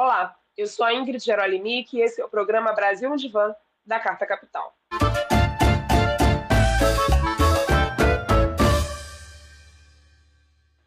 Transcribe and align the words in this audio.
Olá, 0.00 0.38
eu 0.56 0.68
sou 0.68 0.86
a 0.86 0.94
Ingrid 0.94 1.18
Gerolimic 1.18 1.96
e 1.96 2.00
esse 2.00 2.20
é 2.20 2.24
o 2.24 2.28
programa 2.28 2.72
Brasil 2.72 3.16
Divã 3.16 3.52
da 3.84 3.98
Carta 3.98 4.24
Capital. 4.24 4.72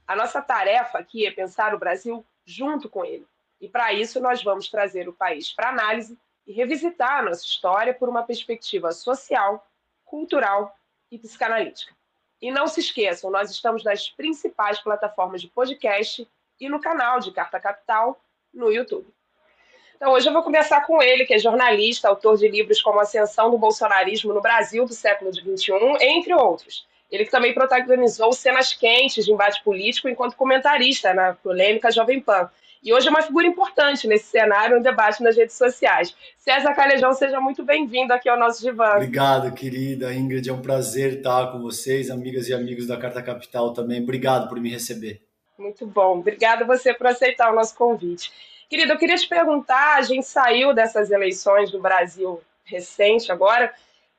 A 0.08 0.16
nossa 0.16 0.42
tarefa 0.42 0.98
aqui 0.98 1.28
é 1.28 1.32
pensar 1.32 1.76
o 1.76 1.78
Brasil 1.78 2.26
junto 2.46 2.88
com 2.88 3.04
ele. 3.04 3.28
E 3.60 3.68
para 3.68 3.92
isso 3.92 4.22
nós 4.22 4.42
vamos 4.42 4.70
trazer 4.70 5.10
o 5.10 5.14
país 5.14 5.52
para 5.52 5.68
análise 5.68 6.18
e 6.48 6.54
revisitar 6.54 7.18
a 7.18 7.24
nossa 7.24 7.44
história 7.44 7.94
por 7.94 8.08
uma 8.08 8.24
perspectiva 8.24 8.94
social, 8.94 9.68
cultural 10.06 10.74
e 11.12 11.20
psicanalítica. 11.20 11.94
E 12.42 12.50
não 12.50 12.66
se 12.66 12.80
esqueçam, 12.80 13.30
nós 13.30 13.52
estamos 13.52 13.84
nas 13.84 14.08
principais 14.08 14.80
plataformas 14.80 15.42
de 15.42 15.50
podcast 15.50 16.26
e 16.58 16.70
no 16.70 16.80
canal 16.80 17.20
de 17.20 17.34
Carta 17.34 17.60
Capital 17.60 18.18
no 18.54 18.72
YouTube. 18.72 19.08
Então, 19.96 20.14
hoje 20.14 20.28
eu 20.28 20.34
vou 20.34 20.42
conversar 20.42 20.86
com 20.86 21.00
ele, 21.00 21.26
que 21.26 21.34
é 21.36 21.38
jornalista, 21.38 22.08
autor 22.08 22.36
de 22.36 22.48
livros 22.48 22.82
como 22.82 23.00
Ascensão 23.00 23.52
do 23.52 23.58
Bolsonarismo 23.58 24.34
no 24.34 24.42
Brasil 24.42 24.84
do 24.84 24.94
século 24.94 25.32
XXI, 25.32 25.74
entre 26.02 26.34
outros. 26.34 26.88
Ele 27.12 27.26
que 27.26 27.30
também 27.30 27.54
protagonizou 27.54 28.34
cenas 28.34 28.74
quentes 28.74 29.26
de 29.26 29.32
embate 29.32 29.64
político 29.64 30.10
enquanto 30.10 30.36
comentarista 30.36 31.14
na 31.14 31.34
polêmica 31.34 31.92
Jovem 31.92 32.20
Pan. 32.20 32.50
E 32.84 32.92
hoje 32.92 33.10
é 33.10 33.12
uma 33.12 33.22
figura 33.22 33.46
importante 33.46 34.08
nesse 34.08 34.26
cenário, 34.26 34.78
no 34.78 34.84
debate 34.84 35.22
nas 35.22 35.38
redes 35.38 35.56
sociais. 35.56 36.16
César 36.36 36.74
Calejão, 36.74 37.14
seja 37.14 37.40
muito 37.40 37.64
bem-vindo 37.64 38.12
aqui 38.12 38.28
ao 38.28 38.40
nosso 38.40 38.60
divã. 38.60 38.96
Obrigado, 38.96 39.54
querida 39.54 40.12
Ingrid. 40.12 40.50
É 40.50 40.54
um 40.54 40.64
prazer 40.64 41.18
estar 41.18 41.52
com 41.52 41.62
vocês, 41.62 42.10
amigas 42.10 42.48
e 42.48 42.54
amigos 42.56 42.88
da 42.88 42.98
Carta 42.98 43.22
Capital 43.22 43.72
também. 43.72 44.02
Obrigado 44.02 44.50
por 44.50 44.60
me 44.60 44.72
receber. 44.72 45.22
Muito 45.62 45.86
bom. 45.86 46.20
Obrigada 46.20 46.66
você 46.66 46.94
por 46.94 47.08
aceitar 47.08 47.52
o 47.52 47.56
nosso 47.56 47.76
convite. 47.76 48.32
Querido, 48.68 48.94
eu 48.94 48.98
queria 48.98 49.16
te 49.16 49.28
perguntar: 49.28 49.98
a 49.98 50.02
gente 50.02 50.26
saiu 50.26 50.74
dessas 50.74 51.12
eleições 51.12 51.72
no 51.72 51.80
Brasil 51.80 52.42
recente 52.64 53.32
agora 53.32 53.74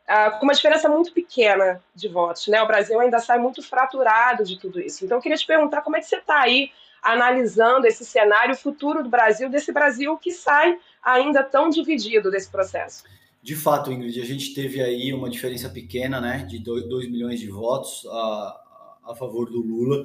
uh, 0.05 0.39
com 0.39 0.45
uma 0.45 0.55
diferença 0.55 0.89
muito 0.89 1.13
pequena 1.13 1.83
de 1.95 2.09
votos. 2.09 2.47
Né? 2.47 2.63
O 2.63 2.67
Brasil 2.67 3.01
ainda 3.01 3.19
sai 3.19 3.39
muito 3.39 3.63
fraturado 3.63 4.45
de 4.45 4.59
tudo 4.59 4.81
isso. 4.81 5.05
Então, 5.05 5.19
eu 5.19 5.23
queria 5.23 5.37
te 5.37 5.47
perguntar 5.47 5.83
como 5.83 5.97
é 5.97 6.01
que 6.01 6.07
você 6.07 6.17
está 6.17 6.41
aí 6.41 6.71
analisando 7.03 7.87
esse 7.87 8.05
cenário 8.05 8.55
futuro 8.55 9.03
do 9.03 9.09
Brasil, 9.09 9.51
desse 9.51 9.73
Brasil 9.73 10.17
que 10.19 10.31
sai 10.31 10.79
ainda 11.03 11.43
tão 11.43 11.69
dividido 11.69 12.31
desse 12.31 12.49
processo. 12.49 13.03
De 13.43 13.57
fato, 13.57 13.91
Ingrid, 13.91 14.21
a 14.21 14.25
gente 14.25 14.55
teve 14.55 14.81
aí 14.81 15.13
uma 15.13 15.29
diferença 15.29 15.69
pequena, 15.69 16.21
né, 16.21 16.47
de 16.49 16.61
2 16.61 17.11
milhões 17.11 17.41
de 17.41 17.51
votos 17.51 18.07
a, 18.07 18.61
a 19.09 19.15
favor 19.17 19.51
do 19.51 19.61
Lula, 19.61 20.05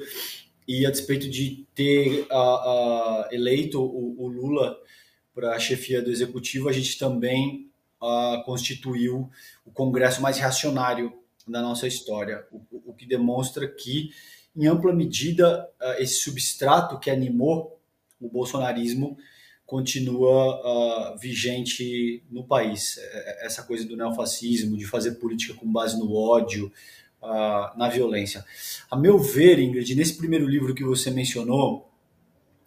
e 0.68 0.86
a 0.86 0.92
despeito 0.92 1.30
de 1.30 1.66
ter 1.74 2.28
eleito 3.32 3.82
o, 3.82 4.22
o 4.22 4.28
Lula 4.28 4.78
para 5.34 5.56
a 5.56 5.60
chefia 5.60 6.02
do 6.02 6.12
executivo, 6.12 6.68
a 6.68 6.74
gente 6.74 6.98
também 6.98 7.70
constituiu 8.46 9.30
o 9.66 9.72
Congresso 9.72 10.22
mais 10.22 10.38
reacionário 10.38 11.14
da 11.48 11.62
nossa 11.62 11.88
história, 11.88 12.46
o, 12.52 12.62
o 12.88 12.94
que 12.94 13.06
demonstra 13.06 13.68
que, 13.68 14.12
em 14.56 14.68
ampla 14.68 14.94
medida, 14.94 15.70
esse 15.98 16.16
substrato 16.16 17.00
que 17.00 17.10
animou 17.10 17.80
o 18.20 18.28
bolsonarismo 18.28 19.18
continua 19.68 20.62
uh, 21.14 21.18
vigente 21.18 22.24
no 22.32 22.42
país. 22.46 22.98
É, 22.98 23.02
é, 23.44 23.46
essa 23.46 23.64
coisa 23.64 23.86
do 23.86 23.98
neofascismo, 23.98 24.78
de 24.78 24.86
fazer 24.86 25.16
política 25.16 25.54
com 25.54 25.70
base 25.70 26.00
no 26.00 26.16
ódio, 26.16 26.72
uh, 27.22 27.78
na 27.78 27.90
violência. 27.90 28.46
A 28.90 28.96
meu 28.96 29.18
ver, 29.20 29.60
Ingrid, 29.60 29.96
nesse 29.96 30.16
primeiro 30.16 30.48
livro 30.48 30.74
que 30.74 30.84
você 30.84 31.10
mencionou, 31.10 31.90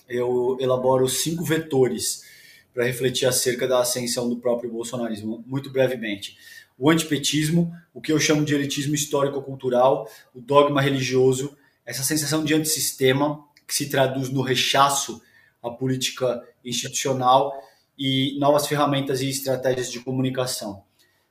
eu 0.08 0.56
elaboro 0.60 1.08
cinco 1.08 1.44
vetores 1.44 2.24
para 2.72 2.84
refletir 2.84 3.26
acerca 3.26 3.66
da 3.66 3.80
ascensão 3.80 4.28
do 4.28 4.36
próprio 4.36 4.70
bolsonarismo, 4.70 5.44
muito 5.46 5.70
brevemente. 5.70 6.36
O 6.78 6.90
antipetismo, 6.90 7.72
o 7.92 8.00
que 8.00 8.12
eu 8.12 8.18
chamo 8.18 8.44
de 8.44 8.54
elitismo 8.54 8.94
histórico-cultural, 8.94 10.08
o 10.34 10.40
dogma 10.40 10.80
religioso, 10.80 11.56
essa 11.84 12.02
sensação 12.02 12.44
de 12.44 12.54
antissistema 12.54 13.44
que 13.66 13.74
se 13.74 13.88
traduz 13.88 14.30
no 14.30 14.42
rechaço 14.42 15.20
à 15.62 15.70
política 15.70 16.42
institucional 16.64 17.52
e 17.98 18.38
novas 18.38 18.66
ferramentas 18.66 19.20
e 19.20 19.28
estratégias 19.28 19.90
de 19.90 20.00
comunicação. 20.00 20.82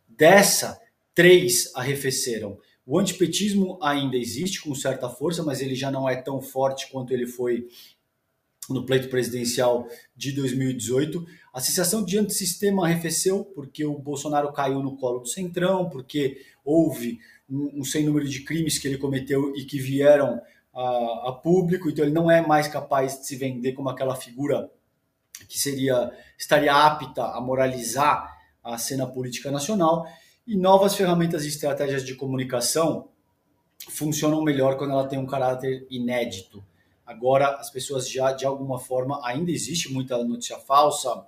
Dessa, 0.07 0.79
três 1.15 1.71
arrefeceram. 1.75 2.59
O 2.89 2.97
antipetismo 2.97 3.77
ainda 3.83 4.17
existe 4.17 4.63
com 4.63 4.73
certa 4.73 5.07
força, 5.07 5.43
mas 5.43 5.61
ele 5.61 5.75
já 5.75 5.91
não 5.91 6.09
é 6.09 6.15
tão 6.15 6.41
forte 6.41 6.89
quanto 6.89 7.13
ele 7.13 7.27
foi 7.27 7.67
no 8.67 8.83
pleito 8.83 9.09
presidencial 9.09 9.87
de 10.15 10.31
2018. 10.31 11.23
A 11.53 11.61
sensação 11.61 12.03
de 12.03 12.17
antissistema 12.17 12.87
arrefeceu 12.87 13.45
porque 13.45 13.85
o 13.85 13.99
Bolsonaro 13.99 14.51
caiu 14.51 14.81
no 14.81 14.97
colo 14.97 15.19
do 15.19 15.27
Centrão, 15.27 15.87
porque 15.87 16.41
houve 16.65 17.19
um, 17.47 17.81
um 17.81 17.83
sem 17.83 18.03
número 18.03 18.27
de 18.27 18.41
crimes 18.43 18.79
que 18.79 18.87
ele 18.87 18.97
cometeu 18.97 19.55
e 19.55 19.65
que 19.65 19.79
vieram 19.79 20.41
a, 20.73 21.29
a, 21.29 21.31
público, 21.31 21.91
então 21.91 22.03
ele 22.03 22.13
não 22.13 22.31
é 22.31 22.41
mais 22.41 22.67
capaz 22.67 23.19
de 23.19 23.27
se 23.27 23.35
vender 23.35 23.73
como 23.73 23.89
aquela 23.89 24.15
figura 24.15 24.67
que 25.47 25.59
seria 25.59 26.11
estaria 26.35 26.73
apta 26.73 27.23
a 27.23 27.39
moralizar 27.39 28.35
a 28.63 28.79
cena 28.79 29.05
política 29.05 29.51
nacional 29.51 30.07
e 30.49 30.57
novas 30.57 30.95
ferramentas 30.95 31.45
e 31.45 31.47
estratégias 31.47 32.03
de 32.03 32.15
comunicação 32.15 33.09
funcionam 33.87 34.41
melhor 34.41 34.79
quando 34.79 34.93
ela 34.93 35.07
tem 35.07 35.19
um 35.19 35.25
caráter 35.27 35.85
inédito. 35.91 36.65
Agora, 37.05 37.57
as 37.57 37.69
pessoas 37.69 38.09
já, 38.09 38.31
de 38.31 38.47
alguma 38.47 38.79
forma, 38.79 39.21
ainda 39.23 39.51
existe 39.51 39.93
muita 39.93 40.17
notícia 40.23 40.57
falsa, 40.57 41.23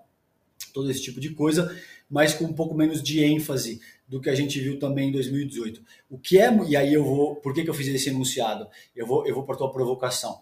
todo 0.74 0.90
esse 0.90 1.04
tipo 1.04 1.20
de 1.20 1.36
coisa, 1.36 1.72
mas 2.10 2.34
com 2.34 2.46
um 2.46 2.54
pouco 2.54 2.74
menos 2.74 3.04
de 3.04 3.24
ênfase 3.24 3.80
do 4.08 4.20
que 4.20 4.28
a 4.28 4.34
gente 4.34 4.60
viu 4.60 4.80
também 4.80 5.10
em 5.10 5.12
2018. 5.12 5.84
O 6.10 6.18
que 6.18 6.40
é, 6.40 6.52
e 6.68 6.76
aí 6.76 6.92
eu 6.92 7.04
vou, 7.04 7.36
por 7.36 7.54
que, 7.54 7.64
que 7.64 7.70
eu 7.70 7.76
fiz 7.76 7.88
esse 7.90 8.10
enunciado? 8.10 8.68
Eu 8.96 9.06
vou, 9.06 9.28
eu 9.28 9.36
vou 9.36 9.44
para 9.44 9.56
tua 9.56 9.72
provocação. 9.72 10.42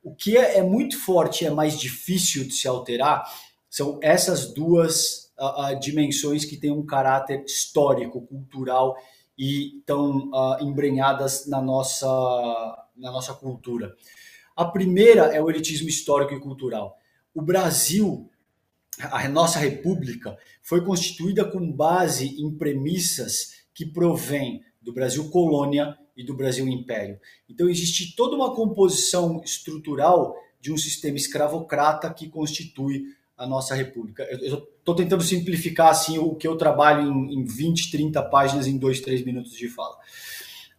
O 0.00 0.14
que 0.14 0.36
é, 0.36 0.58
é 0.58 0.62
muito 0.62 0.96
forte 0.96 1.42
e 1.42 1.48
é 1.48 1.50
mais 1.50 1.76
difícil 1.76 2.44
de 2.44 2.54
se 2.54 2.68
alterar 2.68 3.24
são 3.68 3.98
essas 4.00 4.54
duas 4.54 5.31
uh, 5.42 5.78
dimensões 5.80 6.44
que 6.44 6.56
têm 6.56 6.70
um 6.70 6.86
caráter 6.86 7.44
histórico, 7.44 8.22
cultural 8.22 8.96
e 9.36 9.78
estão 9.78 10.30
uh, 10.30 10.62
embrenhadas 10.62 11.46
na 11.48 11.60
nossa, 11.60 12.06
na 12.96 13.10
nossa 13.10 13.34
cultura. 13.34 13.94
A 14.54 14.64
primeira 14.64 15.22
é 15.34 15.42
o 15.42 15.50
elitismo 15.50 15.88
histórico 15.88 16.34
e 16.34 16.40
cultural. 16.40 16.96
O 17.34 17.42
Brasil, 17.42 18.30
a 19.00 19.26
nossa 19.28 19.58
república, 19.58 20.36
foi 20.62 20.84
constituída 20.84 21.44
com 21.44 21.72
base 21.72 22.40
em 22.40 22.56
premissas 22.56 23.62
que 23.74 23.86
provêm 23.86 24.62
do 24.80 24.92
Brasil 24.92 25.30
colônia 25.30 25.98
e 26.16 26.22
do 26.22 26.36
Brasil 26.36 26.68
império. 26.68 27.18
Então 27.48 27.68
existe 27.68 28.14
toda 28.14 28.36
uma 28.36 28.54
composição 28.54 29.40
estrutural 29.42 30.36
de 30.60 30.72
um 30.72 30.76
sistema 30.76 31.16
escravocrata 31.16 32.12
que 32.12 32.28
constitui 32.28 33.06
a 33.42 33.46
nossa 33.46 33.74
república. 33.74 34.22
Eu 34.24 34.58
estou 34.78 34.94
tentando 34.94 35.22
simplificar 35.22 35.88
assim 35.88 36.16
o 36.16 36.34
que 36.34 36.46
eu 36.46 36.56
trabalho 36.56 37.10
em, 37.10 37.40
em 37.40 37.44
20, 37.44 37.90
30 37.90 38.22
páginas 38.22 38.66
em 38.68 38.78
2, 38.78 39.00
3 39.00 39.24
minutos 39.24 39.52
de 39.52 39.68
fala. 39.68 39.96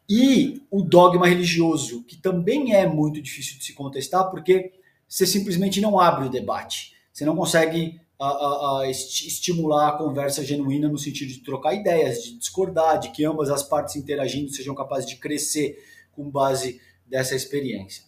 E 0.09 0.61
o 0.71 0.81
dogma 0.81 1.27
religioso, 1.27 2.03
que 2.03 2.15
também 2.15 2.73
é 2.73 2.87
muito 2.87 3.21
difícil 3.21 3.57
de 3.57 3.65
se 3.65 3.73
contestar, 3.73 4.29
porque 4.29 4.71
você 5.07 5.25
simplesmente 5.25 5.81
não 5.81 5.99
abre 5.99 6.27
o 6.27 6.29
debate. 6.29 6.93
Você 7.11 7.25
não 7.25 7.35
consegue 7.35 7.99
a, 8.17 8.27
a, 8.27 8.81
a 8.81 8.89
estimular 8.89 9.89
a 9.89 9.97
conversa 9.97 10.43
genuína 10.43 10.87
no 10.87 10.97
sentido 10.97 11.33
de 11.33 11.39
trocar 11.39 11.73
ideias, 11.73 12.23
de 12.23 12.37
discordar, 12.37 12.97
de 12.97 13.11
que 13.11 13.25
ambas 13.25 13.49
as 13.49 13.63
partes 13.63 13.97
interagindo 13.97 14.53
sejam 14.53 14.73
capazes 14.73 15.09
de 15.09 15.17
crescer 15.17 15.77
com 16.13 16.29
base 16.29 16.79
dessa 17.05 17.35
experiência. 17.35 18.03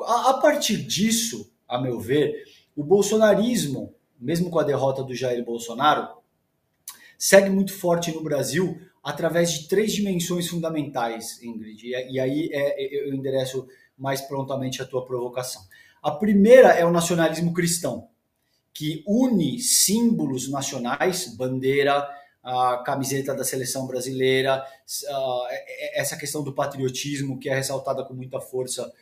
A, 0.00 0.30
a 0.30 0.34
partir 0.34 0.78
disso, 0.78 1.52
a 1.68 1.80
meu 1.80 2.00
ver, 2.00 2.44
o 2.76 2.82
bolsonarismo, 2.82 3.94
mesmo 4.18 4.50
com 4.50 4.58
a 4.58 4.64
derrota 4.64 5.02
do 5.02 5.14
Jair 5.14 5.44
Bolsonaro, 5.44 6.08
segue 7.18 7.50
muito 7.50 7.72
forte 7.72 8.12
no 8.12 8.22
Brasil 8.22 8.78
através 9.02 9.52
de 9.52 9.68
três 9.68 9.92
dimensões 9.92 10.48
fundamentais, 10.48 11.40
Ingrid. 11.42 11.86
E, 11.86 12.18
aí 12.18 12.48
é, 12.52 12.82
é, 12.82 13.08
eu 13.08 13.14
endereço 13.14 13.66
mais 13.96 14.20
prontamente 14.22 14.80
a 14.82 14.86
tua 14.86 15.04
provocação. 15.04 15.62
A 16.02 16.10
primeira 16.10 16.68
é 16.68 16.84
o 16.84 16.90
nacionalismo 16.90 17.52
cristão, 17.52 18.08
que 18.72 19.04
une 19.06 19.60
símbolos 19.60 20.50
nacionais, 20.50 21.34
bandeira, 21.36 22.08
a 22.42 22.82
camiseta 22.84 23.34
da 23.34 23.44
seleção 23.44 23.86
brasileira, 23.86 24.62
essa 25.94 26.16
questão 26.16 26.42
do 26.42 26.52
patriotismo 26.52 27.38
que 27.38 27.48
é 27.48 27.54
ressaltada 27.54 28.04
com 28.04 28.12
muita 28.12 28.38
força 28.40 28.92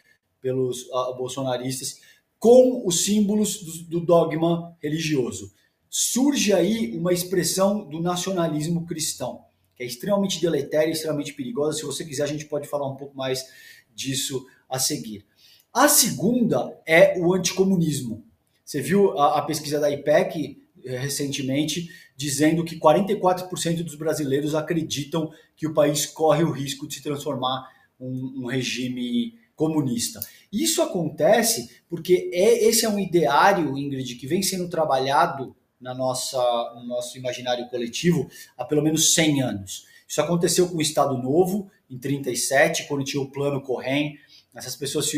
pelos 0.41 0.89
bolsonaristas, 1.17 2.01
com 2.43 2.83
os 2.85 3.05
símbolos 3.05 3.85
do 3.85 4.00
dogma 4.00 4.77
religioso. 4.83 5.53
Surge 5.89 6.53
aí 6.53 6.91
uma 6.97 7.12
expressão 7.12 7.89
do 7.89 8.00
nacionalismo 8.00 8.85
cristão 8.85 9.44
que 9.77 9.85
é 9.85 9.87
extremamente 9.87 10.41
deletéria 10.41 10.91
extremamente 10.91 11.35
perigosa. 11.35 11.79
Se 11.79 11.85
você 11.85 12.05
quiser, 12.05 12.25
a 12.25 12.27
gente 12.27 12.47
pode 12.47 12.67
falar 12.67 12.91
um 12.91 12.97
pouco 12.97 13.17
mais 13.17 13.47
disso 13.94 14.44
a 14.69 14.77
seguir. 14.81 15.25
A 15.73 15.89
segunda 15.89 16.77
é 16.85 17.17
o 17.17 17.33
anticomunismo. 17.33 18.27
Você 18.65 18.81
viu 18.83 19.17
a, 19.17 19.39
a 19.39 19.43
pesquisa 19.43 19.79
da 19.79 19.89
IPEC 19.89 20.61
eh, 20.85 20.99
recentemente 20.99 21.89
dizendo 22.17 22.65
que 22.65 22.77
44% 22.77 23.85
dos 23.85 23.94
brasileiros 23.94 24.56
acreditam 24.56 25.31
que 25.56 25.69
o 25.69 25.73
país 25.73 26.06
corre 26.06 26.43
o 26.43 26.50
risco 26.50 26.89
de 26.89 26.94
se 26.94 27.03
transformar 27.05 27.71
um, 28.00 28.43
um 28.43 28.47
regime 28.47 29.39
comunista. 29.62 30.19
Isso 30.53 30.82
acontece 30.82 31.70
porque 31.88 32.31
é, 32.32 32.64
esse 32.64 32.85
é 32.85 32.88
um 32.88 32.99
ideário, 32.99 33.79
Ingrid, 33.79 34.17
que 34.17 34.26
vem 34.26 34.43
sendo 34.43 34.69
trabalhado 34.69 35.55
na 35.81 35.94
nossa, 35.94 36.41
no 36.75 36.85
nosso 36.85 37.17
imaginário 37.17 37.69
coletivo 37.69 38.29
há 38.59 38.64
pelo 38.64 38.82
menos 38.82 39.14
100 39.14 39.43
anos. 39.43 39.87
Isso 40.09 40.20
aconteceu 40.20 40.69
com 40.69 40.76
o 40.76 40.82
Estado 40.82 41.17
Novo, 41.17 41.70
em 41.88 41.97
37, 41.97 42.88
quando 42.88 43.05
tinha 43.05 43.23
o 43.23 43.31
Plano 43.31 43.62
Correm. 43.62 44.19
Essas 44.53 44.75
pessoas 44.75 45.09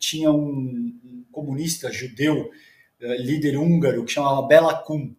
tinham 0.00 0.36
um 0.36 1.24
comunista 1.30 1.92
judeu, 1.92 2.50
eh, 3.00 3.16
líder 3.18 3.56
húngaro, 3.56 4.04
que 4.04 4.12
chamava 4.12 4.46
Bela 4.46 4.74
Kun. 4.82 5.14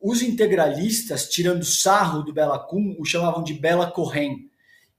Os 0.00 0.20
integralistas, 0.20 1.28
tirando 1.28 1.64
sarro 1.64 2.22
do 2.22 2.32
Bela 2.32 2.58
Kun, 2.58 2.96
o 2.98 3.04
chamavam 3.04 3.44
de 3.44 3.54
Bela 3.54 3.90
Correm. 3.90 4.50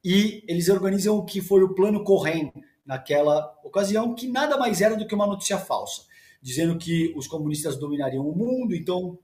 E 0.04 0.44
eles 0.48 0.70
organizam 0.70 1.18
o 1.18 1.26
que 1.26 1.42
foi 1.42 1.62
o 1.62 1.76
Plano 1.76 2.04
Correm, 2.04 2.52
naquela 2.92 3.58
ocasião, 3.64 4.14
que 4.14 4.28
nada 4.28 4.58
mais 4.58 4.82
era 4.82 4.98
do 4.98 5.08
que 5.08 5.16
uma 5.16 5.26
notícia 5.26 5.58
falsa, 5.58 6.02
dizendo 6.42 6.78
que 6.78 7.14
os 7.16 7.26
comunistas 7.26 7.78
dominariam 7.78 8.28
o 8.28 8.36
mundo, 8.36 8.76
então 8.76 9.18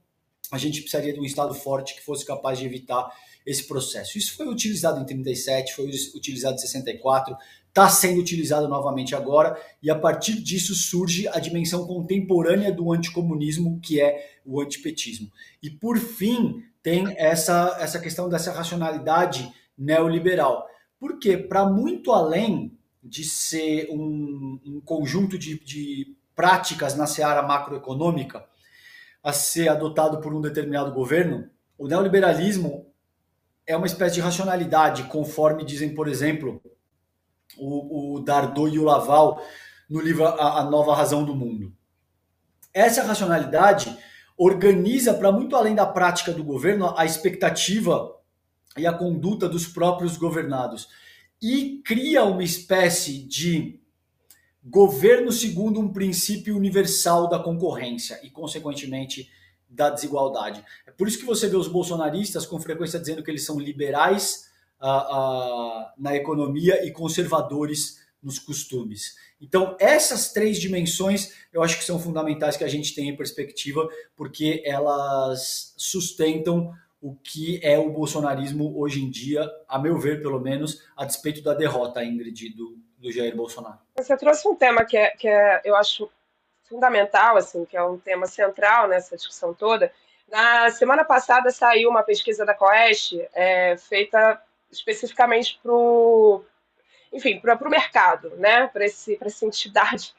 a 0.50 0.56
gente 0.56 0.80
precisaria 0.80 1.12
de 1.12 1.20
um 1.20 1.24
Estado 1.24 1.52
forte 1.52 1.94
que 1.94 2.02
fosse 2.02 2.24
capaz 2.24 2.58
de 2.58 2.64
evitar 2.64 3.06
esse 3.44 3.64
processo. 3.64 4.16
Isso 4.16 4.34
foi 4.34 4.48
utilizado 4.48 4.98
em 4.98 5.04
37, 5.04 5.74
foi 5.74 5.84
utilizado 6.14 6.54
em 6.54 6.58
64, 6.58 7.36
está 7.68 7.90
sendo 7.90 8.18
utilizado 8.18 8.66
novamente 8.68 9.14
agora, 9.14 9.60
e 9.82 9.90
a 9.90 9.98
partir 9.98 10.40
disso 10.40 10.74
surge 10.74 11.28
a 11.28 11.38
dimensão 11.38 11.86
contemporânea 11.86 12.72
do 12.72 12.90
anticomunismo, 12.90 13.78
que 13.82 14.00
é 14.00 14.30
o 14.46 14.62
antipetismo. 14.62 15.30
E 15.62 15.68
por 15.68 15.98
fim, 15.98 16.62
tem 16.82 17.14
essa, 17.18 17.76
essa 17.78 18.00
questão 18.00 18.30
dessa 18.30 18.50
racionalidade 18.50 19.52
neoliberal. 19.76 20.66
Porque, 20.98 21.36
para 21.36 21.66
muito 21.66 22.12
além 22.12 22.77
de 23.02 23.24
ser 23.24 23.88
um, 23.90 24.60
um 24.64 24.80
conjunto 24.80 25.38
de, 25.38 25.58
de 25.60 26.16
práticas 26.34 26.96
na 26.96 27.06
seara 27.06 27.42
macroeconômica 27.42 28.44
a 29.22 29.32
ser 29.32 29.68
adotado 29.68 30.20
por 30.20 30.34
um 30.34 30.40
determinado 30.40 30.92
governo, 30.92 31.50
o 31.76 31.86
neoliberalismo 31.86 32.86
é 33.66 33.76
uma 33.76 33.86
espécie 33.86 34.16
de 34.16 34.20
racionalidade, 34.20 35.04
conforme 35.04 35.64
dizem, 35.64 35.94
por 35.94 36.08
exemplo, 36.08 36.62
o, 37.56 38.16
o 38.16 38.20
Dardot 38.20 38.74
e 38.74 38.78
o 38.78 38.84
Laval 38.84 39.42
no 39.88 40.00
livro 40.00 40.24
a, 40.24 40.60
a 40.60 40.64
Nova 40.64 40.94
Razão 40.94 41.24
do 41.24 41.34
Mundo. 41.34 41.72
Essa 42.72 43.02
racionalidade 43.02 43.96
organiza 44.36 45.12
para 45.14 45.32
muito 45.32 45.56
além 45.56 45.74
da 45.74 45.84
prática 45.84 46.32
do 46.32 46.44
governo 46.44 46.94
a 46.96 47.04
expectativa 47.04 48.14
e 48.76 48.86
a 48.86 48.92
conduta 48.92 49.48
dos 49.48 49.66
próprios 49.66 50.16
governados 50.16 50.88
e 51.40 51.80
cria 51.84 52.24
uma 52.24 52.42
espécie 52.42 53.18
de 53.18 53.80
governo 54.64 55.32
segundo 55.32 55.80
um 55.80 55.92
princípio 55.92 56.56
universal 56.56 57.28
da 57.28 57.38
concorrência 57.38 58.20
e, 58.22 58.30
consequentemente, 58.30 59.30
da 59.68 59.90
desigualdade. 59.90 60.64
É 60.86 60.90
por 60.90 61.06
isso 61.06 61.18
que 61.18 61.24
você 61.24 61.48
vê 61.48 61.56
os 61.56 61.68
bolsonaristas 61.68 62.46
com 62.46 62.60
frequência 62.60 62.98
dizendo 62.98 63.22
que 63.22 63.30
eles 63.30 63.44
são 63.44 63.58
liberais 63.58 64.50
ah, 64.80 64.88
ah, 64.88 65.94
na 65.98 66.14
economia 66.16 66.84
e 66.86 66.90
conservadores 66.90 68.00
nos 68.22 68.38
costumes. 68.38 69.16
Então, 69.40 69.76
essas 69.78 70.32
três 70.32 70.58
dimensões 70.58 71.32
eu 71.52 71.62
acho 71.62 71.78
que 71.78 71.84
são 71.84 71.98
fundamentais 71.98 72.56
que 72.56 72.64
a 72.64 72.68
gente 72.68 72.94
tenha 72.94 73.12
em 73.12 73.16
perspectiva, 73.16 73.88
porque 74.16 74.62
elas 74.64 75.72
sustentam 75.76 76.72
o 77.00 77.14
que 77.14 77.60
é 77.62 77.78
o 77.78 77.90
bolsonarismo 77.90 78.78
hoje 78.78 79.02
em 79.02 79.10
dia, 79.10 79.48
a 79.68 79.78
meu 79.78 79.98
ver, 79.98 80.20
pelo 80.20 80.40
menos, 80.40 80.86
a 80.96 81.04
despeito 81.04 81.42
da 81.42 81.54
derrota, 81.54 82.04
Ingrid, 82.04 82.50
do, 82.50 82.76
do 82.98 83.12
Jair 83.12 83.34
Bolsonaro. 83.36 83.78
Você 83.96 84.16
trouxe 84.16 84.48
um 84.48 84.54
tema 84.54 84.84
que, 84.84 84.96
é, 84.96 85.10
que 85.10 85.28
é, 85.28 85.60
eu 85.64 85.76
acho 85.76 86.10
fundamental, 86.68 87.36
assim, 87.36 87.64
que 87.64 87.76
é 87.76 87.82
um 87.82 87.98
tema 87.98 88.26
central 88.26 88.88
nessa 88.88 89.16
discussão 89.16 89.54
toda. 89.54 89.92
Na 90.28 90.70
semana 90.70 91.04
passada 91.04 91.50
saiu 91.50 91.88
uma 91.88 92.02
pesquisa 92.02 92.44
da 92.44 92.52
Coest 92.52 93.14
é, 93.32 93.76
feita 93.76 94.42
especificamente 94.70 95.58
para 95.62 95.72
o 95.72 96.44
enfim, 97.12 97.40
para 97.40 97.56
o 97.56 97.70
mercado, 97.70 98.30
né? 98.36 98.66
para 98.68 98.84
essa 98.84 99.46
entidade 99.46 100.14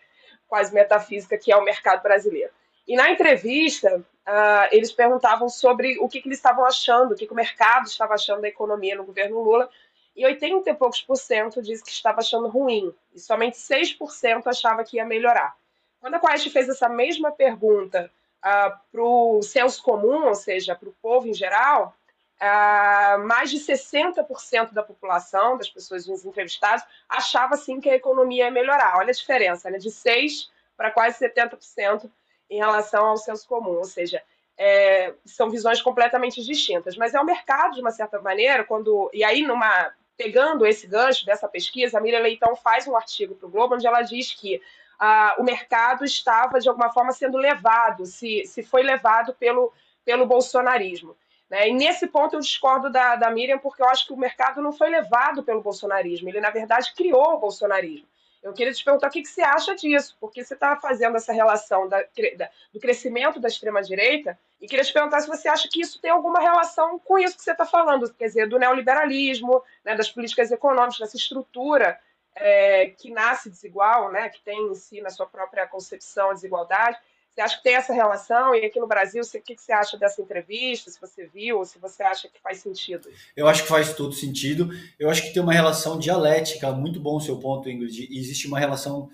quase 0.48 0.74
metafísica 0.74 1.38
que 1.38 1.52
é 1.52 1.56
o 1.56 1.64
mercado 1.64 2.02
brasileiro. 2.02 2.52
E 2.89 2.95
na 2.95 3.12
entrevista, 3.12 3.97
uh, 3.97 4.68
eles 4.71 4.91
perguntavam 4.91 5.47
sobre 5.47 6.00
o 6.00 6.09
que, 6.09 6.19
que, 6.19 6.27
eles 6.27 6.39
estavam 6.39 6.65
achando, 6.65 7.12
o 7.12 7.15
que, 7.15 7.27
que 7.27 7.31
o 7.31 7.36
mercado 7.36 7.86
estava 7.86 8.15
achando 8.15 8.41
da 8.41 8.47
economia 8.47 8.95
no 8.95 9.03
governo 9.03 9.39
Lula, 9.44 9.69
e 10.15 10.25
80 10.25 10.71
e 10.71 10.74
poucos 10.74 11.00
por 11.00 11.15
cento 11.15 11.62
disse 11.62 11.83
que 11.83 11.91
estava 11.91 12.21
achando 12.21 12.47
ruim, 12.47 12.91
e 13.13 13.19
somente 13.19 13.57
6% 13.57 14.47
achava 14.47 14.83
que 14.83 14.97
ia 14.97 15.06
melhorar. 15.06 15.56
Quando 16.01 16.15
a 16.15 16.19
Quest 16.19 16.50
fez 16.50 16.68
essa 16.68 16.89
mesma 16.89 17.31
pergunta 17.31 18.09
uh, 18.39 18.75
para 18.91 19.03
o 19.03 19.39
senso 19.44 19.83
comum, 19.83 20.25
ou 20.25 20.33
seja, 20.33 20.74
para 20.74 20.89
o 20.89 20.95
povo 21.00 21.27
em 21.27 21.33
geral, 21.36 21.95
uh, 22.41 23.19
mais 23.24 23.51
de 23.51 23.59
60% 23.59 24.74
da 24.74 24.81
população, 24.81 25.59
das 25.59 25.69
pessoas 25.69 26.07
entrevistadas, 26.25 26.83
achava 27.07 27.56
sim 27.56 27.80
que 27.80 27.88
a 27.91 27.95
economia 27.95 28.45
ia 28.45 28.51
melhorar. 28.51 28.97
Olha 28.97 29.12
a 29.12 29.13
diferença, 29.13 29.69
né? 29.69 29.77
de 29.77 29.89
6% 29.89 30.47
para 30.75 30.89
quase 30.91 31.19
70% 31.19 32.09
em 32.50 32.57
relação 32.57 33.06
ao 33.06 33.18
senso 33.18 33.48
comum, 33.48 33.78
ou 33.78 33.86
seja, 33.86 34.22
é, 34.57 35.13
são 35.25 35.50
visões 35.50 35.81
completamente 35.81 36.44
distintas. 36.44 36.98
Mas 36.98 37.13
é 37.13 37.19
o 37.19 37.25
mercado, 37.25 37.75
de 37.75 37.81
uma 37.81 37.92
certa 37.92 38.22
maneira, 38.22 38.63
quando. 38.63 39.10
E 39.13 39.24
aí, 39.24 39.42
numa 39.42 39.92
pegando 40.18 40.66
esse 40.66 40.86
gancho 40.86 41.25
dessa 41.25 41.48
pesquisa, 41.48 41.98
a 41.98 42.01
Miriam 42.01 42.19
Leitão 42.19 42.54
faz 42.54 42.86
um 42.86 42.96
artigo 42.96 43.36
para 43.36 43.48
o 43.48 43.50
Globo 43.50 43.75
onde 43.75 43.88
ela 43.88 44.01
diz 44.01 44.34
que 44.34 44.62
ah, 45.00 45.34
o 45.40 45.44
mercado 45.44 46.04
estava, 46.04 46.60
de 46.60 46.68
alguma 46.68 46.92
forma, 46.92 47.13
sendo 47.13 47.38
levado, 47.38 48.06
se, 48.06 48.44
se 48.46 48.62
foi 48.62 48.84
levado 48.84 49.34
pelo, 49.36 49.72
pelo 50.04 50.25
bolsonarismo. 50.25 51.16
Né? 51.50 51.69
E 51.69 51.74
nesse 51.74 52.06
ponto 52.06 52.36
eu 52.36 52.42
discordo 52.42 52.92
da, 52.92 53.16
da 53.16 53.31
Miriam, 53.31 53.57
porque 53.60 53.81
eu 53.81 53.88
acho 53.88 54.07
que 54.07 54.13
o 54.13 54.18
mercado 54.18 54.62
não 54.62 54.74
foi 54.74 54.90
levado 54.90 55.42
pelo 55.42 55.62
bolsonarismo, 55.62 56.28
ele, 56.28 56.42
na 56.42 56.50
verdade, 56.50 56.94
criou 56.94 57.36
o 57.36 57.40
bolsonarismo. 57.40 58.07
Eu 58.41 58.53
queria 58.53 58.74
te 58.74 58.83
perguntar 58.83 59.07
o 59.07 59.12
que, 59.12 59.21
que 59.21 59.27
você 59.27 59.41
acha 59.41 59.75
disso, 59.75 60.15
porque 60.19 60.44
você 60.44 60.53
está 60.53 60.75
fazendo 60.77 61.18
essa 61.18 61.33
relação 61.33 61.89
da, 61.89 62.00
da, 62.38 62.50
do 62.74 62.80
crescimento 62.80 63.39
da 63.39 63.50
extrema-direita, 63.50 64.39
e 64.62 64.68
queria 64.68 64.83
te 64.83 64.94
perguntar 64.94 65.21
se 65.21 65.27
você 65.27 65.47
acha 65.47 65.68
que 65.69 65.81
isso 65.81 66.00
tem 66.01 66.12
alguma 66.12 66.39
relação 66.39 67.00
com 67.00 67.17
isso 67.19 67.36
que 67.36 67.43
você 67.43 67.51
está 67.51 67.65
falando, 67.65 68.13
quer 68.13 68.27
dizer, 68.27 68.48
do 68.48 68.60
neoliberalismo, 68.60 69.62
né, 69.84 69.96
das 69.96 70.10
políticas 70.10 70.51
econômicas, 70.51 71.00
dessa 71.00 71.17
estrutura 71.17 72.00
é, 72.36 72.88
que 72.98 73.12
nasce 73.12 73.50
desigual, 73.50 74.12
né, 74.12 74.29
que 74.29 74.41
tem 74.41 74.67
em 74.67 74.75
si, 74.75 75.01
na 75.01 75.10
sua 75.10 75.25
própria 75.25 75.67
concepção, 75.67 76.29
a 76.29 76.34
desigualdade. 76.34 76.98
Você 77.39 77.43
acha 77.43 77.58
que 77.58 77.63
tem 77.63 77.75
essa 77.75 77.93
relação? 77.93 78.53
E 78.53 78.65
aqui 78.65 78.81
no 78.81 78.88
Brasil, 78.88 79.24
o 79.24 79.41
que, 79.41 79.55
você 79.58 79.72
acha 79.72 79.98
dessa 79.98 80.22
entrevista? 80.22 80.91
Se 80.91 81.00
você 81.00 81.25
viu, 81.25 81.63
se 81.63 81.79
você 81.79 82.03
acha 82.03 82.27
que 82.27 82.38
faz 82.41 82.58
sentido? 82.58 83.10
Eu 83.34 83.48
acho 83.48 83.63
que 83.63 83.69
faz 83.69 83.93
todo 83.93 84.12
sentido. 84.12 84.69
Eu 85.00 85.10
acho 85.10 85.22
que 85.22 85.34
tem 85.34 85.41
uma 85.41 85.53
relação 85.53 85.98
dialética, 85.98 86.69
muito 86.74 87.00
bom 87.00 87.15
o 87.15 87.22
seu 87.22 87.38
ponto, 87.38 87.69
Ingrid. 87.69 88.10
Existe 88.12 88.46
uma 88.46 88.60
relação 88.60 89.10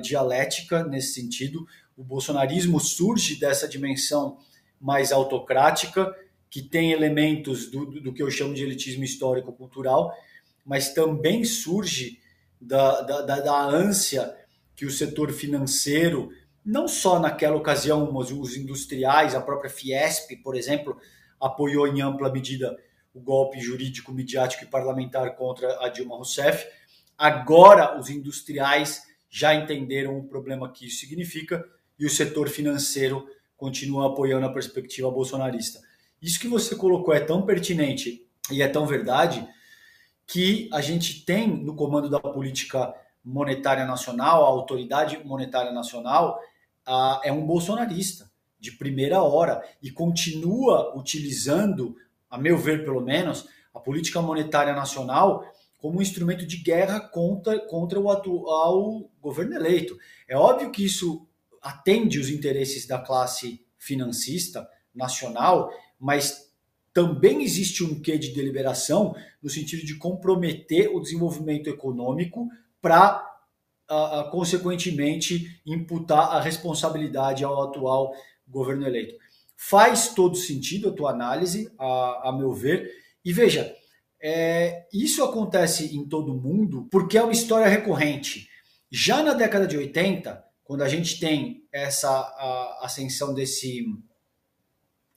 dialética 0.00 0.84
nesse 0.84 1.14
sentido. 1.14 1.66
O 1.96 2.04
bolsonarismo 2.04 2.78
surge 2.78 3.34
dessa 3.34 3.66
dimensão 3.66 4.38
mais 4.80 5.10
autocrática, 5.10 6.14
que 6.48 6.62
tem 6.62 6.92
elementos 6.92 7.68
do, 7.68 7.86
do 7.86 8.12
que 8.12 8.22
eu 8.22 8.30
chamo 8.30 8.54
de 8.54 8.62
elitismo 8.62 9.02
histórico-cultural, 9.02 10.16
mas 10.64 10.94
também 10.94 11.42
surge 11.42 12.20
da, 12.60 13.00
da, 13.00 13.20
da, 13.22 13.40
da 13.40 13.62
ânsia 13.64 14.32
que 14.76 14.86
o 14.86 14.90
setor 14.92 15.32
financeiro 15.32 16.30
não 16.64 16.86
só 16.86 17.18
naquela 17.18 17.56
ocasião, 17.56 18.14
os 18.16 18.56
industriais, 18.56 19.34
a 19.34 19.40
própria 19.40 19.70
Fiesp, 19.70 20.36
por 20.42 20.54
exemplo, 20.54 20.96
apoiou 21.40 21.86
em 21.88 22.00
ampla 22.00 22.32
medida 22.32 22.76
o 23.12 23.20
golpe 23.20 23.60
jurídico, 23.60 24.12
midiático 24.12 24.64
e 24.64 24.68
parlamentar 24.68 25.34
contra 25.36 25.84
a 25.84 25.88
Dilma 25.88 26.16
Rousseff. 26.16 26.66
Agora, 27.18 27.98
os 27.98 28.08
industriais 28.08 29.02
já 29.28 29.54
entenderam 29.54 30.18
o 30.18 30.24
problema 30.24 30.70
que 30.70 30.86
isso 30.86 31.00
significa 31.00 31.64
e 31.98 32.06
o 32.06 32.10
setor 32.10 32.48
financeiro 32.48 33.26
continua 33.56 34.08
apoiando 34.08 34.46
a 34.46 34.52
perspectiva 34.52 35.10
bolsonarista. 35.10 35.80
Isso 36.20 36.38
que 36.38 36.48
você 36.48 36.74
colocou 36.76 37.12
é 37.12 37.20
tão 37.20 37.42
pertinente 37.42 38.26
e 38.50 38.62
é 38.62 38.68
tão 38.68 38.86
verdade 38.86 39.46
que 40.26 40.68
a 40.72 40.80
gente 40.80 41.24
tem 41.24 41.48
no 41.48 41.74
comando 41.74 42.08
da 42.08 42.20
política 42.20 42.94
monetária 43.24 43.84
nacional, 43.84 44.44
a 44.44 44.48
autoridade 44.48 45.22
monetária 45.24 45.72
nacional, 45.72 46.40
é 47.24 47.32
um 47.32 47.46
bolsonarista 47.46 48.30
de 48.58 48.72
primeira 48.72 49.22
hora 49.22 49.62
e 49.82 49.90
continua 49.90 50.96
utilizando, 50.96 51.96
a 52.30 52.38
meu 52.38 52.56
ver 52.56 52.84
pelo 52.84 53.00
menos, 53.00 53.48
a 53.74 53.80
política 53.80 54.20
monetária 54.22 54.74
nacional 54.74 55.44
como 55.78 55.98
um 55.98 56.02
instrumento 56.02 56.46
de 56.46 56.58
guerra 56.58 57.00
contra, 57.00 57.58
contra 57.58 57.98
o 57.98 58.08
atual 58.08 59.10
governo 59.20 59.56
eleito. 59.56 59.98
É 60.28 60.36
óbvio 60.36 60.70
que 60.70 60.84
isso 60.84 61.26
atende 61.60 62.20
os 62.20 62.30
interesses 62.30 62.86
da 62.86 63.00
classe 63.00 63.66
financista 63.76 64.68
nacional, 64.94 65.72
mas 65.98 66.52
também 66.92 67.42
existe 67.42 67.82
um 67.82 68.00
quê 68.00 68.16
de 68.16 68.32
deliberação 68.32 69.14
no 69.42 69.50
sentido 69.50 69.84
de 69.84 69.96
comprometer 69.96 70.88
o 70.94 71.00
desenvolvimento 71.00 71.68
econômico 71.68 72.48
para, 72.80 73.31
uh, 73.92 74.20
uh, 74.20 74.30
consequentemente, 74.30 75.60
imputar 75.66 76.30
a 76.30 76.40
responsabilidade 76.40 77.44
ao 77.44 77.62
atual 77.62 78.14
governo 78.48 78.86
eleito. 78.86 79.14
Faz 79.56 80.08
todo 80.08 80.36
sentido 80.36 80.88
a 80.88 80.92
tua 80.92 81.10
análise, 81.10 81.70
a, 81.78 82.30
a 82.30 82.32
meu 82.32 82.52
ver, 82.52 82.90
e 83.24 83.32
veja, 83.32 83.74
é, 84.20 84.86
isso 84.92 85.22
acontece 85.22 85.94
em 85.96 86.08
todo 86.08 86.34
mundo 86.34 86.88
porque 86.90 87.18
é 87.18 87.22
uma 87.22 87.32
história 87.32 87.68
recorrente. 87.68 88.48
Já 88.90 89.22
na 89.22 89.34
década 89.34 89.66
de 89.66 89.76
80, 89.76 90.42
quando 90.64 90.82
a 90.82 90.88
gente 90.88 91.18
tem 91.20 91.64
essa 91.72 92.78
ascensão 92.80 93.34
desse 93.34 93.84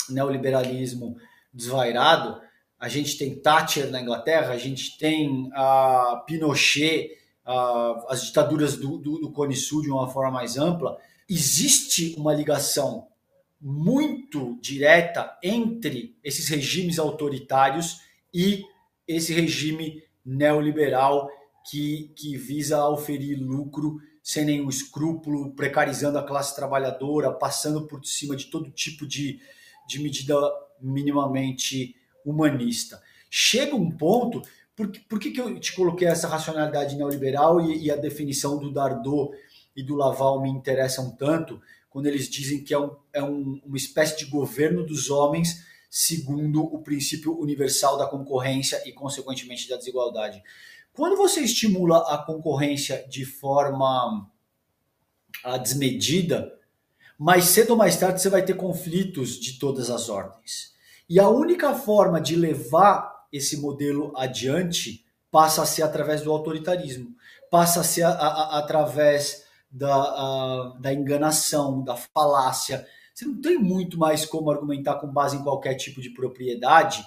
neoliberalismo 0.10 1.18
desvairado, 1.54 2.42
a 2.80 2.88
gente 2.88 3.18
tem 3.18 3.36
Thatcher 3.36 3.90
na 3.90 4.02
Inglaterra, 4.02 4.54
a 4.54 4.58
gente 4.58 4.98
tem 4.98 5.50
a 5.54 6.24
Pinochet, 6.28 7.25
as 7.46 8.26
ditaduras 8.26 8.76
do, 8.76 8.98
do, 8.98 9.20
do 9.20 9.32
Cone 9.32 9.56
Sul 9.56 9.82
de 9.82 9.90
uma 9.90 10.10
forma 10.10 10.32
mais 10.32 10.58
ampla. 10.58 10.98
Existe 11.30 12.16
uma 12.18 12.34
ligação 12.34 13.08
muito 13.62 14.60
direta 14.62 15.38
entre 15.44 16.18
esses 16.24 16.48
regimes 16.48 17.00
autoritários 17.00 18.00
e 18.34 18.64
esse 19.08 19.34
regime 19.34 20.04
neoliberal 20.26 21.30
que, 21.70 22.12
que 22.16 22.38
visa 22.38 22.88
oferir 22.88 23.40
lucro 23.40 24.00
sem 24.22 24.44
nenhum 24.44 24.70
escrúpulo, 24.70 25.52
precarizando 25.52 26.18
a 26.18 26.24
classe 26.24 26.56
trabalhadora, 26.56 27.32
passando 27.32 27.86
por 27.86 28.04
cima 28.04 28.36
de 28.36 28.46
todo 28.46 28.72
tipo 28.72 29.06
de, 29.06 29.40
de 29.88 30.02
medida 30.02 30.36
minimamente 30.82 31.96
humanista. 32.26 33.02
Chega 33.30 33.76
um 33.76 33.92
ponto, 33.92 34.42
por, 34.76 34.92
por 35.08 35.20
que, 35.20 35.32
que 35.32 35.40
eu 35.40 35.60
te 35.60 35.74
coloquei 35.74 36.08
essa 36.08 36.28
racionalidade 36.28 36.96
neoliberal 36.96 37.62
e, 37.62 37.86
e 37.86 37.92
a 37.92 37.96
definição 37.96 38.58
do 38.58 38.72
Dardot 38.72 39.36
e 39.76 39.82
do 39.82 39.96
Laval 39.96 40.42
me 40.42 40.50
interessam 40.50 41.16
tanto, 41.16 41.62
quando 41.90 42.08
eles 42.08 42.30
dizem 42.30 42.64
que 42.64 42.74
é, 42.74 42.80
um, 42.80 42.96
é 43.14 43.24
um, 43.24 43.62
uma 43.66 43.78
espécie 43.78 44.18
de 44.18 44.26
governo 44.26 44.86
dos 44.86 45.10
homens 45.10 45.66
segundo 45.90 46.62
o 46.62 46.82
princípio 46.82 47.40
universal 47.40 47.98
da 47.98 48.06
concorrência 48.06 48.82
e, 48.86 48.92
consequentemente, 48.92 49.70
da 49.70 49.78
desigualdade. 49.78 50.44
Quando 50.92 51.16
você 51.16 51.40
estimula 51.40 52.00
a 52.14 52.18
concorrência 52.18 53.06
de 53.08 53.24
forma 53.24 54.30
ah, 55.42 55.58
desmedida, 55.58 56.54
mais 57.18 57.46
cedo 57.46 57.72
ou 57.72 57.78
mais 57.78 57.96
tarde 57.96 58.22
você 58.22 58.30
vai 58.30 58.44
ter 58.44 58.56
conflitos 58.56 59.40
de 59.40 59.58
todas 59.58 59.90
as 59.90 60.10
ordens. 60.10 60.74
E 61.08 61.18
a 61.18 61.30
única 61.30 61.74
forma 61.74 62.20
de 62.20 62.36
levar 62.36 63.15
esse 63.36 63.58
modelo 63.58 64.14
adiante 64.16 65.06
passa 65.32 65.64
a 65.64 65.66
ser 65.66 65.84
através 65.84 66.22
do 66.22 66.32
autoritarismo, 66.32 67.14
passa 67.52 67.82
a 67.82 67.84
ser 67.84 68.04
a, 68.04 68.12
a, 68.12 68.60
através 68.60 69.44
da, 69.70 70.74
da 70.80 70.94
enganação, 70.94 71.84
da 71.84 71.96
falácia. 71.96 72.88
Você 73.14 73.26
não 73.26 73.42
tem 73.42 73.58
muito 73.58 73.98
mais 73.98 74.26
como 74.26 74.50
argumentar 74.50 74.96
com 74.96 75.08
base 75.08 75.36
em 75.36 75.44
qualquer 75.44 75.76
tipo 75.76 76.02
de 76.02 76.10
propriedade 76.10 77.04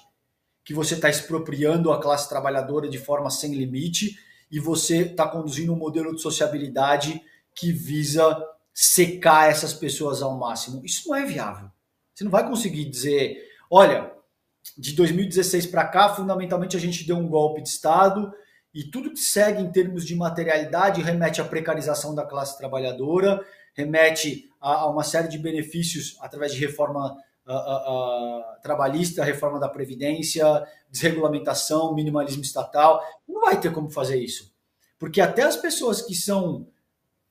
que 0.64 0.74
você 0.74 0.94
está 0.94 1.08
expropriando 1.08 1.90
a 1.90 2.00
classe 2.00 2.28
trabalhadora 2.28 2.88
de 2.88 2.98
forma 2.98 3.30
sem 3.30 3.54
limite 3.54 4.18
e 4.50 4.60
você 4.60 5.02
está 5.02 5.26
conduzindo 5.26 5.72
um 5.72 5.76
modelo 5.76 6.14
de 6.14 6.20
sociabilidade 6.20 7.22
que 7.54 7.72
visa 7.72 8.36
secar 8.74 9.50
essas 9.50 9.72
pessoas 9.72 10.20
ao 10.20 10.38
máximo. 10.38 10.84
Isso 10.84 11.08
não 11.08 11.16
é 11.16 11.24
viável. 11.24 11.70
Você 12.14 12.24
não 12.24 12.30
vai 12.30 12.46
conseguir 12.46 12.84
dizer, 12.84 13.38
olha, 13.70 14.12
de 14.76 14.92
2016 14.92 15.66
para 15.66 15.86
cá, 15.86 16.14
fundamentalmente 16.14 16.76
a 16.76 16.80
gente 16.80 17.06
deu 17.06 17.16
um 17.16 17.28
golpe 17.28 17.62
de 17.62 17.68
Estado 17.68 18.32
e 18.74 18.84
tudo 18.84 19.12
que 19.12 19.20
segue 19.20 19.62
em 19.62 19.70
termos 19.70 20.04
de 20.04 20.14
materialidade 20.14 21.02
remete 21.02 21.40
à 21.40 21.44
precarização 21.44 22.14
da 22.14 22.24
classe 22.24 22.56
trabalhadora, 22.58 23.44
remete 23.74 24.50
a, 24.60 24.82
a 24.82 24.90
uma 24.90 25.04
série 25.04 25.28
de 25.28 25.38
benefícios 25.38 26.16
através 26.20 26.52
de 26.52 26.58
reforma 26.58 27.16
a, 27.46 27.54
a, 27.54 28.58
trabalhista, 28.62 29.24
reforma 29.24 29.58
da 29.58 29.68
Previdência, 29.68 30.44
desregulamentação, 30.90 31.94
minimalismo 31.94 32.42
estatal. 32.42 33.02
Não 33.26 33.40
vai 33.40 33.58
ter 33.58 33.72
como 33.72 33.88
fazer 33.88 34.18
isso. 34.22 34.52
Porque 34.98 35.20
até 35.20 35.42
as 35.42 35.56
pessoas 35.56 36.02
que 36.02 36.14
são 36.14 36.68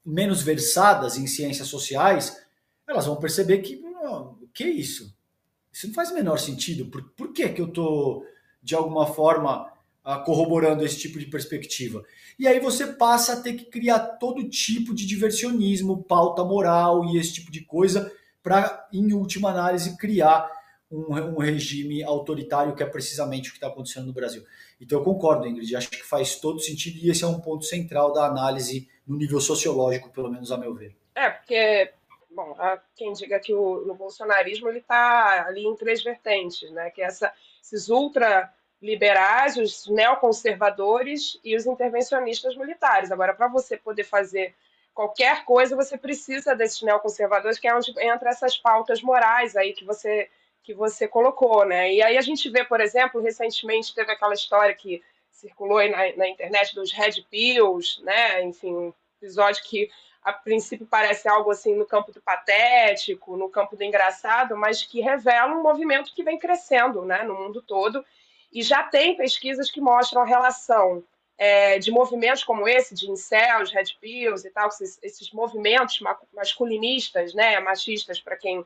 menos 0.03 0.41
versadas 0.41 1.17
em 1.17 1.27
ciências 1.27 1.67
sociais, 1.67 2.41
elas 2.87 3.05
vão 3.05 3.17
perceber 3.17 3.59
que, 3.59 3.81
que 4.53 4.63
é 4.63 4.69
isso? 4.69 5.15
Isso 5.77 5.85
não 5.85 5.93
faz 5.93 6.09
o 6.09 6.15
menor 6.15 6.39
sentido. 6.39 6.87
Por, 6.87 7.03
por 7.11 7.31
que, 7.31 7.47
que 7.49 7.61
eu 7.61 7.67
estou, 7.67 8.25
de 8.63 8.73
alguma 8.73 9.05
forma, 9.05 9.71
corroborando 10.25 10.83
esse 10.83 10.97
tipo 10.97 11.19
de 11.19 11.27
perspectiva? 11.27 12.03
E 12.39 12.47
aí 12.47 12.59
você 12.59 12.87
passa 12.87 13.33
a 13.33 13.41
ter 13.41 13.53
que 13.53 13.65
criar 13.65 13.99
todo 13.99 14.49
tipo 14.49 14.91
de 14.95 15.05
diversionismo, 15.05 16.03
pauta 16.03 16.43
moral 16.43 17.05
e 17.05 17.19
esse 17.19 17.35
tipo 17.35 17.51
de 17.51 17.61
coisa, 17.61 18.11
para, 18.41 18.87
em 18.91 19.13
última 19.13 19.51
análise, 19.51 19.95
criar 19.97 20.49
um, 20.89 21.13
um, 21.13 21.37
regime 21.37 22.03
autoritário, 22.03 22.73
que 22.73 22.81
é 22.81 22.87
precisamente 22.87 23.49
o 23.49 23.51
que 23.51 23.57
está 23.57 23.67
acontecendo 23.67 24.07
no 24.07 24.13
Brasil. 24.13 24.43
Então 24.81 24.97
eu 24.97 25.05
concordo, 25.05 25.45
Ingrid, 25.45 25.75
acho 25.75 25.91
que 25.91 26.03
faz 26.03 26.37
todo 26.37 26.59
sentido 26.59 26.97
e 26.97 27.11
esse 27.11 27.23
é 27.23 27.27
um 27.27 27.39
ponto 27.39 27.65
central 27.65 28.11
da 28.11 28.25
análise 28.25 28.89
no 29.05 29.15
nível 29.15 29.39
sociológico, 29.39 30.09
pelo 30.09 30.31
menos 30.31 30.51
a 30.51 30.57
meu 30.57 30.73
ver. 30.73 30.95
É, 31.13 31.29
porque, 31.29 31.91
bom, 32.37 32.55
há 32.59 32.79
quem 32.95 33.13
diga 33.13 33.39
que 33.39 33.51
o, 33.51 33.83
no 33.87 33.95
bolsonarismo 33.95 34.69
está 34.69 35.47
ali 35.47 35.65
em 35.65 35.75
três 35.75 36.03
vertentes, 36.03 36.69
né? 36.71 36.91
Que 36.91 37.01
é 37.01 37.05
essa, 37.05 37.33
esses 37.63 37.89
ultra 37.89 38.53
liberais, 38.79 39.57
os 39.57 39.87
neoconservadores 39.87 41.39
e 41.43 41.55
os 41.55 41.65
intervencionistas 41.65 42.55
militares. 42.55 43.11
Agora, 43.11 43.33
para 43.33 43.47
você 43.47 43.75
poder 43.75 44.03
fazer 44.03 44.53
qualquer 44.93 45.45
coisa, 45.45 45.75
você 45.75 45.97
precisa 45.97 46.55
desses 46.55 46.83
neoconservadores, 46.83 47.57
que 47.57 47.67
é 47.67 47.75
onde 47.75 47.91
entra 47.99 48.29
essas 48.29 48.55
pautas 48.55 49.01
morais 49.01 49.55
aí 49.55 49.73
que 49.73 49.83
você 49.83 50.29
que 50.61 50.73
você 50.73 51.07
colocou, 51.07 51.65
né? 51.65 51.93
E 51.93 52.03
aí 52.03 52.17
a 52.17 52.21
gente 52.21 52.49
vê, 52.49 52.61
por 52.63 52.81
exemplo, 52.81 53.21
recentemente 53.21 53.95
teve 53.95 54.11
aquela 54.11 54.33
história 54.33 54.75
que 54.75 55.01
circulou 55.31 55.79
na, 55.89 56.13
na 56.17 56.27
internet 56.27 56.75
dos 56.75 56.91
Red 56.91 57.23
Pills, 57.31 58.03
né? 58.03 58.43
Enfim, 58.43 58.75
um 58.75 58.93
episódio 59.21 59.63
que 59.63 59.89
a 60.29 60.33
princípio 60.33 60.85
parece 60.85 61.27
algo 61.27 61.51
assim 61.51 61.75
no 61.75 61.85
campo 61.85 62.11
do 62.11 62.21
patético, 62.21 63.37
no 63.37 63.49
campo 63.49 63.75
do 63.75 63.83
engraçado, 63.83 64.57
mas 64.57 64.83
que 64.83 64.99
revela 64.99 65.53
um 65.53 65.63
movimento 65.63 66.13
que 66.13 66.23
vem 66.23 66.37
crescendo, 66.37 67.05
né? 67.05 67.23
No 67.23 67.35
mundo 67.35 67.61
todo 67.61 68.03
e 68.51 68.61
já 68.61 68.83
tem 68.83 69.15
pesquisas 69.15 69.69
que 69.69 69.81
mostram 69.81 70.21
a 70.21 70.25
relação 70.25 71.03
é, 71.37 71.77
de 71.77 71.91
movimentos 71.91 72.43
como 72.43 72.67
esse, 72.67 72.95
de 72.95 73.09
incels, 73.09 73.71
red 73.71 73.93
pills 74.01 74.45
e 74.45 74.49
tal, 74.49 74.67
esses, 74.69 74.97
esses 75.03 75.31
movimentos 75.31 75.99
masculinistas, 76.33 77.33
né, 77.33 77.59
machistas, 77.59 78.19
para 78.19 78.35
quem, 78.35 78.65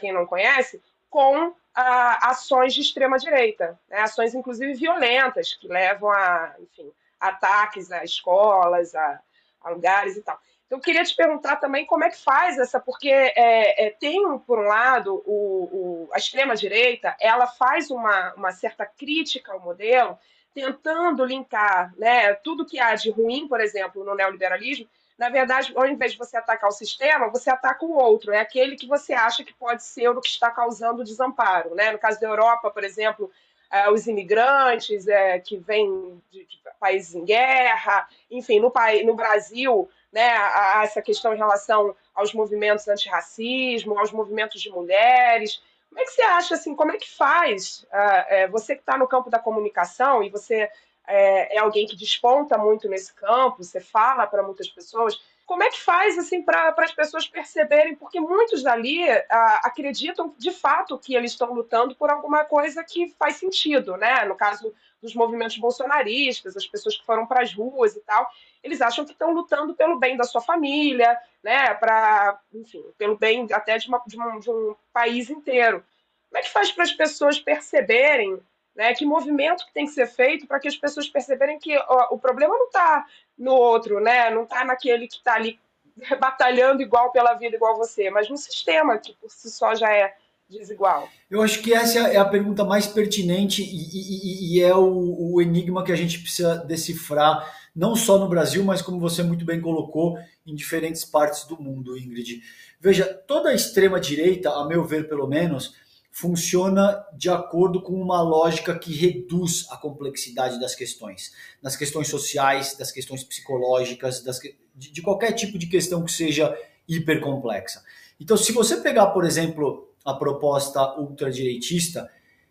quem 0.00 0.12
não 0.12 0.26
conhece, 0.26 0.82
com 1.08 1.54
a, 1.74 2.30
ações 2.30 2.74
de 2.74 2.80
extrema-direita, 2.80 3.78
né, 3.88 4.00
ações 4.00 4.34
inclusive 4.34 4.74
violentas, 4.74 5.54
que 5.54 5.68
levam 5.68 6.10
a, 6.10 6.54
enfim, 6.58 6.90
ataques 7.20 7.92
a 7.92 8.02
escolas, 8.04 8.94
a, 8.94 9.20
a 9.62 9.70
lugares 9.70 10.16
e 10.16 10.22
tal. 10.22 10.40
Então, 10.68 10.76
eu 10.78 10.82
queria 10.82 11.02
te 11.02 11.16
perguntar 11.16 11.56
também 11.56 11.86
como 11.86 12.04
é 12.04 12.10
que 12.10 12.18
faz 12.18 12.58
essa, 12.58 12.78
porque 12.78 13.08
é, 13.08 13.86
é, 13.86 13.90
tem, 13.90 14.38
por 14.40 14.58
um 14.58 14.68
lado, 14.68 15.22
o, 15.24 15.64
o, 15.72 16.08
a 16.12 16.18
extrema-direita, 16.18 17.16
ela 17.18 17.46
faz 17.46 17.90
uma, 17.90 18.34
uma 18.34 18.52
certa 18.52 18.84
crítica 18.84 19.50
ao 19.50 19.60
modelo, 19.60 20.18
tentando 20.52 21.24
linkar 21.24 21.94
né, 21.96 22.34
tudo 22.34 22.66
que 22.66 22.78
há 22.78 22.94
de 22.94 23.10
ruim, 23.10 23.48
por 23.48 23.62
exemplo, 23.62 24.04
no 24.04 24.14
neoliberalismo. 24.14 24.86
Na 25.16 25.30
verdade, 25.30 25.72
ao 25.74 25.86
invés 25.86 26.12
de 26.12 26.18
você 26.18 26.36
atacar 26.36 26.68
o 26.68 26.72
sistema, 26.72 27.30
você 27.30 27.48
ataca 27.48 27.86
o 27.86 27.96
outro, 27.96 28.30
é 28.30 28.38
aquele 28.38 28.76
que 28.76 28.86
você 28.86 29.14
acha 29.14 29.42
que 29.42 29.54
pode 29.54 29.82
ser 29.82 30.10
o 30.10 30.20
que 30.20 30.28
está 30.28 30.50
causando 30.50 31.00
o 31.00 31.04
desamparo. 31.04 31.74
Né? 31.74 31.92
No 31.92 31.98
caso 31.98 32.20
da 32.20 32.28
Europa, 32.28 32.70
por 32.70 32.84
exemplo, 32.84 33.30
Uh, 33.70 33.92
os 33.92 34.06
imigrantes 34.06 35.04
uh, 35.04 35.42
que 35.44 35.58
vêm 35.58 36.22
de, 36.30 36.46
de, 36.46 36.58
países 36.80 37.14
em 37.14 37.22
guerra, 37.22 38.08
enfim, 38.30 38.58
no, 38.60 38.72
no 39.04 39.14
Brasil, 39.14 39.86
né, 40.12 40.28
a, 40.30 40.80
a 40.80 40.84
essa 40.84 41.02
questão 41.02 41.34
em 41.34 41.38
relação 41.38 41.94
aos 42.14 42.32
movimentos 42.32 42.88
antirracismo, 42.88 43.98
aos 43.98 44.12
movimentos 44.12 44.60
de 44.60 44.70
mulheres. 44.70 45.62
Como 45.88 46.00
é 46.00 46.04
que 46.04 46.10
você 46.10 46.22
acha, 46.22 46.54
assim, 46.54 46.74
como 46.74 46.92
é 46.92 46.98
que 46.98 47.08
faz? 47.08 47.84
Uh, 47.84 48.50
você 48.50 48.74
que 48.74 48.82
está 48.82 48.96
no 48.96 49.08
campo 49.08 49.30
da 49.30 49.38
comunicação 49.38 50.22
e 50.22 50.28
você 50.28 50.70
é, 51.08 51.56
é, 51.56 51.58
alguém 51.58 51.86
que 51.86 51.96
desponta 51.96 52.58
muito 52.58 52.86
nesse 52.88 53.14
campo, 53.14 53.64
você 53.64 53.80
fala 53.80 54.26
para 54.26 54.42
muitas 54.42 54.68
pessoas, 54.68 55.18
como 55.46 55.62
é 55.62 55.70
que 55.70 55.80
faz 55.80 56.18
assim 56.18 56.42
para 56.42 56.74
as 56.76 56.92
pessoas 56.92 57.26
perceberem? 57.26 57.96
Porque 57.96 58.20
muitos 58.20 58.62
dali 58.62 59.08
ah, 59.30 59.62
acreditam 59.64 60.34
de 60.36 60.50
fato 60.50 60.98
que 60.98 61.14
eles 61.14 61.30
estão 61.30 61.54
lutando 61.54 61.96
por 61.96 62.10
alguma 62.10 62.44
coisa 62.44 62.84
que 62.84 63.08
faz 63.18 63.36
sentido, 63.36 63.96
né? 63.96 64.26
No 64.26 64.34
caso 64.34 64.74
dos 65.00 65.14
movimentos 65.14 65.56
bolsonaristas, 65.56 66.54
as 66.54 66.66
pessoas 66.66 66.98
que 66.98 67.06
foram 67.06 67.26
para 67.26 67.42
as 67.42 67.54
ruas 67.54 67.96
e 67.96 68.00
tal, 68.00 68.28
eles 68.62 68.80
acham 68.80 69.04
que 69.04 69.12
estão 69.12 69.32
lutando 69.32 69.74
pelo 69.74 69.98
bem 69.98 70.16
da 70.16 70.24
sua 70.24 70.40
família, 70.40 71.16
né? 71.42 71.74
Para, 71.74 72.38
enfim, 72.52 72.84
pelo 72.96 73.16
bem 73.16 73.46
até 73.52 73.78
de, 73.78 73.88
uma, 73.88 74.02
de, 74.06 74.20
um, 74.20 74.38
de 74.38 74.50
um 74.50 74.74
país 74.92 75.30
inteiro. 75.30 75.84
Como 76.28 76.38
é 76.38 76.42
que 76.42 76.50
faz 76.50 76.70
para 76.70 76.84
as 76.84 76.92
pessoas 76.92 77.38
perceberem 77.38 78.40
né? 78.78 78.94
Que 78.94 79.04
movimento 79.04 79.66
que 79.66 79.74
tem 79.74 79.86
que 79.86 79.92
ser 79.92 80.06
feito 80.06 80.46
para 80.46 80.60
que 80.60 80.68
as 80.68 80.76
pessoas 80.76 81.08
perceberem 81.08 81.58
que 81.58 81.76
ó, 81.76 82.14
o 82.14 82.18
problema 82.18 82.56
não 82.56 82.66
está 82.66 83.04
no 83.36 83.52
outro, 83.52 83.98
né? 83.98 84.30
Não 84.30 84.44
está 84.44 84.64
naquele 84.64 85.08
que 85.08 85.16
está 85.16 85.34
ali 85.34 85.58
batalhando 86.20 86.80
igual 86.80 87.10
pela 87.10 87.34
vida, 87.34 87.56
igual 87.56 87.76
você, 87.76 88.08
mas 88.08 88.30
no 88.30 88.36
sistema 88.36 88.96
que 88.96 89.14
por 89.14 89.28
si 89.30 89.50
só 89.50 89.74
já 89.74 89.92
é 89.92 90.14
desigual. 90.48 91.08
Eu 91.28 91.42
acho 91.42 91.60
que 91.60 91.74
essa 91.74 91.98
é 92.08 92.16
a 92.16 92.24
pergunta 92.24 92.64
mais 92.64 92.86
pertinente 92.86 93.62
e, 93.62 93.66
e, 93.66 94.56
e 94.56 94.62
é 94.62 94.74
o, 94.74 95.34
o, 95.34 95.42
enigma 95.42 95.84
que 95.84 95.92
a 95.92 95.96
gente 95.96 96.20
precisa 96.20 96.56
decifrar, 96.64 97.44
não 97.78 97.94
só 97.94 98.18
no 98.18 98.28
Brasil, 98.28 98.64
mas 98.64 98.82
como 98.82 98.98
você 98.98 99.22
muito 99.22 99.44
bem 99.44 99.60
colocou, 99.60 100.18
em 100.44 100.52
diferentes 100.52 101.04
partes 101.04 101.44
do 101.44 101.62
mundo, 101.62 101.96
Ingrid. 101.96 102.42
Veja, 102.80 103.04
toda 103.04 103.50
a 103.50 103.54
extrema-direita, 103.54 104.50
a 104.50 104.66
meu 104.66 104.84
ver 104.84 105.08
pelo 105.08 105.28
menos, 105.28 105.76
funciona 106.10 107.06
de 107.16 107.30
acordo 107.30 107.80
com 107.80 107.92
uma 107.92 108.20
lógica 108.20 108.76
que 108.76 108.92
reduz 108.92 109.64
a 109.70 109.76
complexidade 109.76 110.58
das 110.58 110.74
questões, 110.74 111.30
das 111.62 111.76
questões 111.76 112.08
sociais, 112.08 112.76
das 112.76 112.90
questões 112.90 113.22
psicológicas, 113.22 114.24
das, 114.24 114.40
de, 114.74 114.90
de 114.90 115.00
qualquer 115.00 115.30
tipo 115.30 115.56
de 115.56 115.68
questão 115.68 116.04
que 116.04 116.10
seja 116.10 116.58
hipercomplexa. 116.88 117.84
Então, 118.18 118.36
se 118.36 118.50
você 118.50 118.78
pegar, 118.78 119.06
por 119.08 119.24
exemplo, 119.24 119.88
a 120.04 120.14
proposta 120.14 120.98
ultradireitista, 120.98 122.10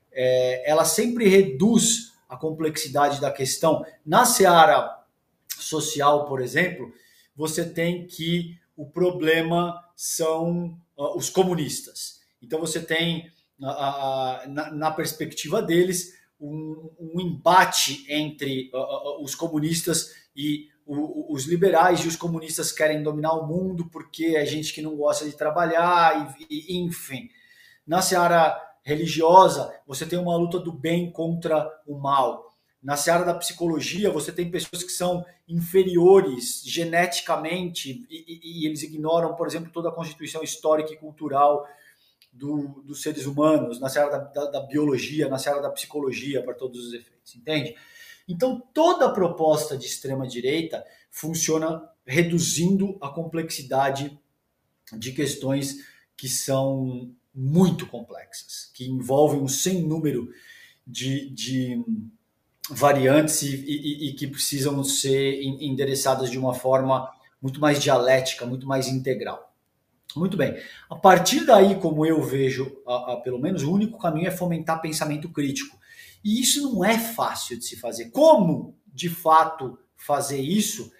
é, 0.09 0.71
ela 0.71 0.85
sempre 0.85 1.27
reduz 1.27 2.13
a 2.29 2.37
complexidade 2.37 3.19
da 3.19 3.29
questão. 3.29 3.85
Na 4.05 4.25
seara 4.25 4.96
social, 5.61 6.25
por 6.25 6.41
exemplo, 6.41 6.91
você 7.35 7.65
tem 7.67 8.05
que 8.05 8.57
o 8.75 8.85
problema 8.85 9.83
são 9.95 10.77
uh, 10.97 11.17
os 11.17 11.29
comunistas. 11.29 12.21
Então 12.41 12.59
você 12.59 12.79
tem 12.79 13.31
na, 13.59 14.71
na 14.71 14.91
perspectiva 14.91 15.61
deles, 15.61 16.15
um, 16.39 16.91
um 16.99 17.19
embate 17.19 18.05
entre 18.07 18.69
uh, 18.73 19.23
os 19.23 19.33
comunistas 19.33 20.13
e 20.35 20.69
o, 20.85 21.33
os 21.33 21.45
liberais 21.45 22.01
e 22.01 22.07
os 22.07 22.15
comunistas 22.15 22.71
querem 22.71 23.01
dominar 23.01 23.33
o 23.33 23.47
mundo 23.47 23.89
porque 23.89 24.35
é 24.37 24.45
gente 24.45 24.71
que 24.71 24.81
não 24.81 24.95
gosta 24.95 25.25
de 25.25 25.35
trabalhar, 25.35 26.35
e, 26.39 26.73
e, 26.73 26.77
enfim. 26.77 27.29
Na 27.85 28.01
seara 28.01 28.55
religiosa, 28.83 29.73
você 29.85 30.05
tem 30.05 30.19
uma 30.19 30.37
luta 30.37 30.59
do 30.59 30.71
bem 30.71 31.11
contra 31.11 31.67
o 31.85 31.97
mal. 31.97 32.46
Na 32.87 32.95
seara 32.95 33.25
da 33.25 33.33
psicologia, 33.33 34.09
você 34.09 34.31
tem 34.31 34.49
pessoas 34.49 34.81
que 34.81 34.93
são 34.93 35.25
inferiores 35.45 36.61
geneticamente 36.63 38.07
e, 38.09 38.23
e, 38.25 38.61
e 38.61 38.65
eles 38.65 38.81
ignoram, 38.81 39.35
por 39.35 39.45
exemplo, 39.45 39.69
toda 39.73 39.89
a 39.89 39.91
constituição 39.91 40.41
histórica 40.41 40.93
e 40.93 40.95
cultural 40.95 41.67
do, 42.31 42.81
dos 42.85 43.01
seres 43.01 43.25
humanos, 43.25 43.77
na 43.81 43.89
seara 43.89 44.11
da, 44.11 44.19
da, 44.19 44.51
da 44.51 44.59
biologia, 44.61 45.27
na 45.27 45.37
seara 45.37 45.61
da 45.61 45.69
psicologia, 45.69 46.41
para 46.41 46.53
todos 46.53 46.87
os 46.87 46.93
efeitos, 46.93 47.35
entende? 47.35 47.75
Então, 48.25 48.63
toda 48.73 49.11
proposta 49.11 49.77
de 49.77 49.85
extrema-direita 49.85 50.85
funciona 51.11 51.89
reduzindo 52.05 52.97
a 53.01 53.09
complexidade 53.09 54.17
de 54.93 55.11
questões 55.11 55.85
que 56.15 56.29
são 56.29 57.13
muito 57.35 57.85
complexas, 57.85 58.71
que 58.73 58.87
envolvem 58.87 59.41
um 59.41 59.47
sem 59.49 59.85
número 59.85 60.29
de, 60.87 61.29
de 61.31 61.83
variantes 62.69 63.41
e, 63.41 63.55
e, 63.55 64.09
e, 64.09 64.13
que 64.13 64.27
precisam 64.27 64.83
ser 64.83 65.41
endereçadas 65.41 66.29
de 66.29 66.37
uma 66.37 66.53
forma 66.53 67.09
muito 67.41 67.59
mais 67.59 67.81
dialética, 67.81 68.45
muito 68.45 68.67
mais 68.67 68.87
integral. 68.87 69.53
Muito 70.15 70.35
bem. 70.35 70.55
A 70.89 70.95
partir 70.95 71.45
daí, 71.45 71.75
como 71.79 72.05
eu 72.05 72.21
vejo, 72.21 72.81
a, 72.85 73.13
a, 73.13 73.17
pelo 73.17 73.39
menos 73.39 73.63
o 73.63 73.71
único 73.71 73.97
caminho 73.97 74.27
é 74.27 74.31
fomentar 74.31 74.81
pensamento 74.81 75.29
crítico. 75.29 75.77
E 76.23 76.41
isso 76.41 76.61
não 76.61 76.83
é 76.83 76.97
fácil 76.97 77.57
de 77.57 77.65
se 77.65 77.77
fazer. 77.77 78.09
Como, 78.09 78.75
de 78.87 79.09
fato, 79.09 79.77
fazer 79.95 80.39
isso? 80.39 80.91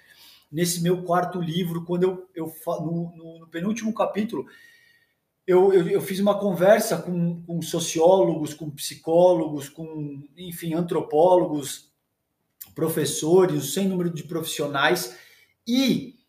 Nesse 0.52 0.82
meu 0.82 1.04
quarto 1.04 1.42
livro, 1.42 1.84
quando 1.84 2.04
eu, 2.04 2.30
eu 2.34 2.54
no, 2.80 3.13
no, 3.15 3.39
no 3.39 3.48
penúltimo 3.48 3.94
capítulo, 3.94 4.46
eu, 5.48 5.72
eu, 5.72 5.88
eu, 5.88 6.02
fiz 6.02 6.20
uma 6.20 6.38
conversa 6.38 6.98
com, 6.98 7.42
com 7.44 7.62
sociólogos, 7.62 8.54
com 8.54 8.70
psicólogos, 8.70 9.70
com, 9.70 10.28
enfim, 10.36 10.74
antropólogos, 10.74 11.90
professores, 12.76 13.74
sem 13.74 13.88
número 13.88 14.10
de 14.10 14.24
profissionais, 14.24 15.18
e 15.66 16.20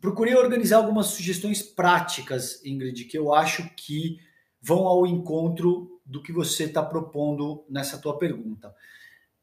procurei 0.00 0.36
organizar 0.36 0.76
algumas 0.76 1.06
sugestões 1.06 1.62
práticas, 1.62 2.64
Ingrid, 2.64 3.06
que 3.06 3.18
eu 3.18 3.34
acho 3.34 3.68
que 3.74 4.18
vão 4.62 4.86
ao 4.86 5.04
encontro 5.04 6.00
do 6.06 6.22
que 6.22 6.32
você 6.32 6.64
está 6.64 6.82
propondo 6.82 7.64
nessa 7.68 7.98
tua 7.98 8.16
pergunta. 8.18 8.72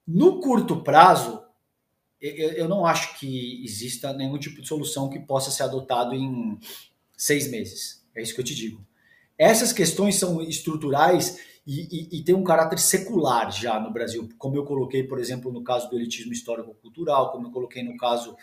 No 0.07 0.39
curto 0.39 0.83
prazo, 0.83 1.43
eu 2.21 2.69
não 2.69 2.85
acho 2.85 3.19
que 3.19 3.63
exista 3.63 4.13
nenhum 4.13 4.37
tipo 4.37 4.61
de 4.61 4.67
solução 4.67 5.09
que 5.09 5.19
possa 5.19 5.51
ser 5.51 5.63
adotado 5.63 6.15
em 6.15 6.57
seis 7.17 7.49
meses. 7.51 8.07
É 8.15 8.21
isso 8.21 8.33
que 8.33 8.39
eu 8.39 8.45
te 8.45 8.55
digo. 8.55 8.85
Essas 9.41 9.73
questões 9.73 10.19
são 10.19 10.39
estruturais 10.39 11.39
e, 11.65 11.87
e, 12.13 12.19
e 12.19 12.23
têm 12.23 12.35
um 12.35 12.43
caráter 12.43 12.77
secular 12.77 13.51
já 13.51 13.79
no 13.79 13.91
Brasil, 13.91 14.29
como 14.37 14.55
eu 14.55 14.63
coloquei, 14.63 15.01
por 15.01 15.17
exemplo, 15.17 15.51
no 15.51 15.63
caso 15.63 15.89
do 15.89 15.95
elitismo 15.95 16.31
histórico-cultural, 16.31 17.31
como 17.31 17.47
eu 17.47 17.51
coloquei 17.51 17.81
no 17.81 17.97
caso 17.97 18.37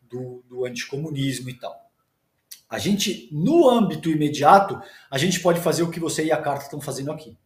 do, 0.00 0.44
do 0.48 0.64
anticomunismo 0.64 1.50
e 1.50 1.54
tal. 1.54 1.74
A 2.70 2.78
gente, 2.78 3.28
no 3.32 3.68
âmbito 3.68 4.08
imediato, 4.08 4.80
a 5.10 5.18
gente 5.18 5.40
pode 5.40 5.58
fazer 5.58 5.82
o 5.82 5.90
que 5.90 5.98
você 5.98 6.24
e 6.24 6.30
a 6.30 6.40
Carta 6.40 6.66
estão 6.66 6.80
fazendo 6.80 7.10
aqui. 7.10 7.36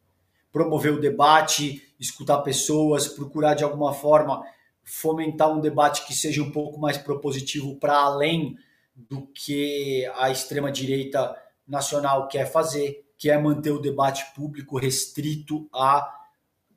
Promover 0.52 0.92
o 0.92 1.00
debate, 1.00 1.82
escutar 1.98 2.42
pessoas, 2.42 3.08
procurar 3.08 3.54
de 3.54 3.64
alguma 3.64 3.94
forma 3.94 4.44
fomentar 4.84 5.50
um 5.50 5.62
debate 5.62 6.06
que 6.06 6.12
seja 6.12 6.42
um 6.42 6.52
pouco 6.52 6.78
mais 6.78 6.98
propositivo 6.98 7.74
para 7.76 7.96
além 7.96 8.58
do 8.94 9.26
que 9.28 10.04
a 10.16 10.28
extrema-direita 10.30 11.34
nacional 11.68 12.26
quer 12.28 12.50
fazer, 12.50 13.04
que 13.16 13.30
é 13.30 13.36
manter 13.36 13.70
o 13.70 13.80
debate 13.80 14.24
público 14.34 14.78
restrito 14.78 15.68
a 15.74 16.14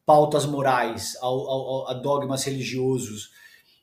pautas 0.06 0.46
morais, 0.46 1.16
a, 1.22 1.28
a, 1.28 1.92
a 1.92 1.94
dogmas 1.94 2.44
religiosos, 2.44 3.32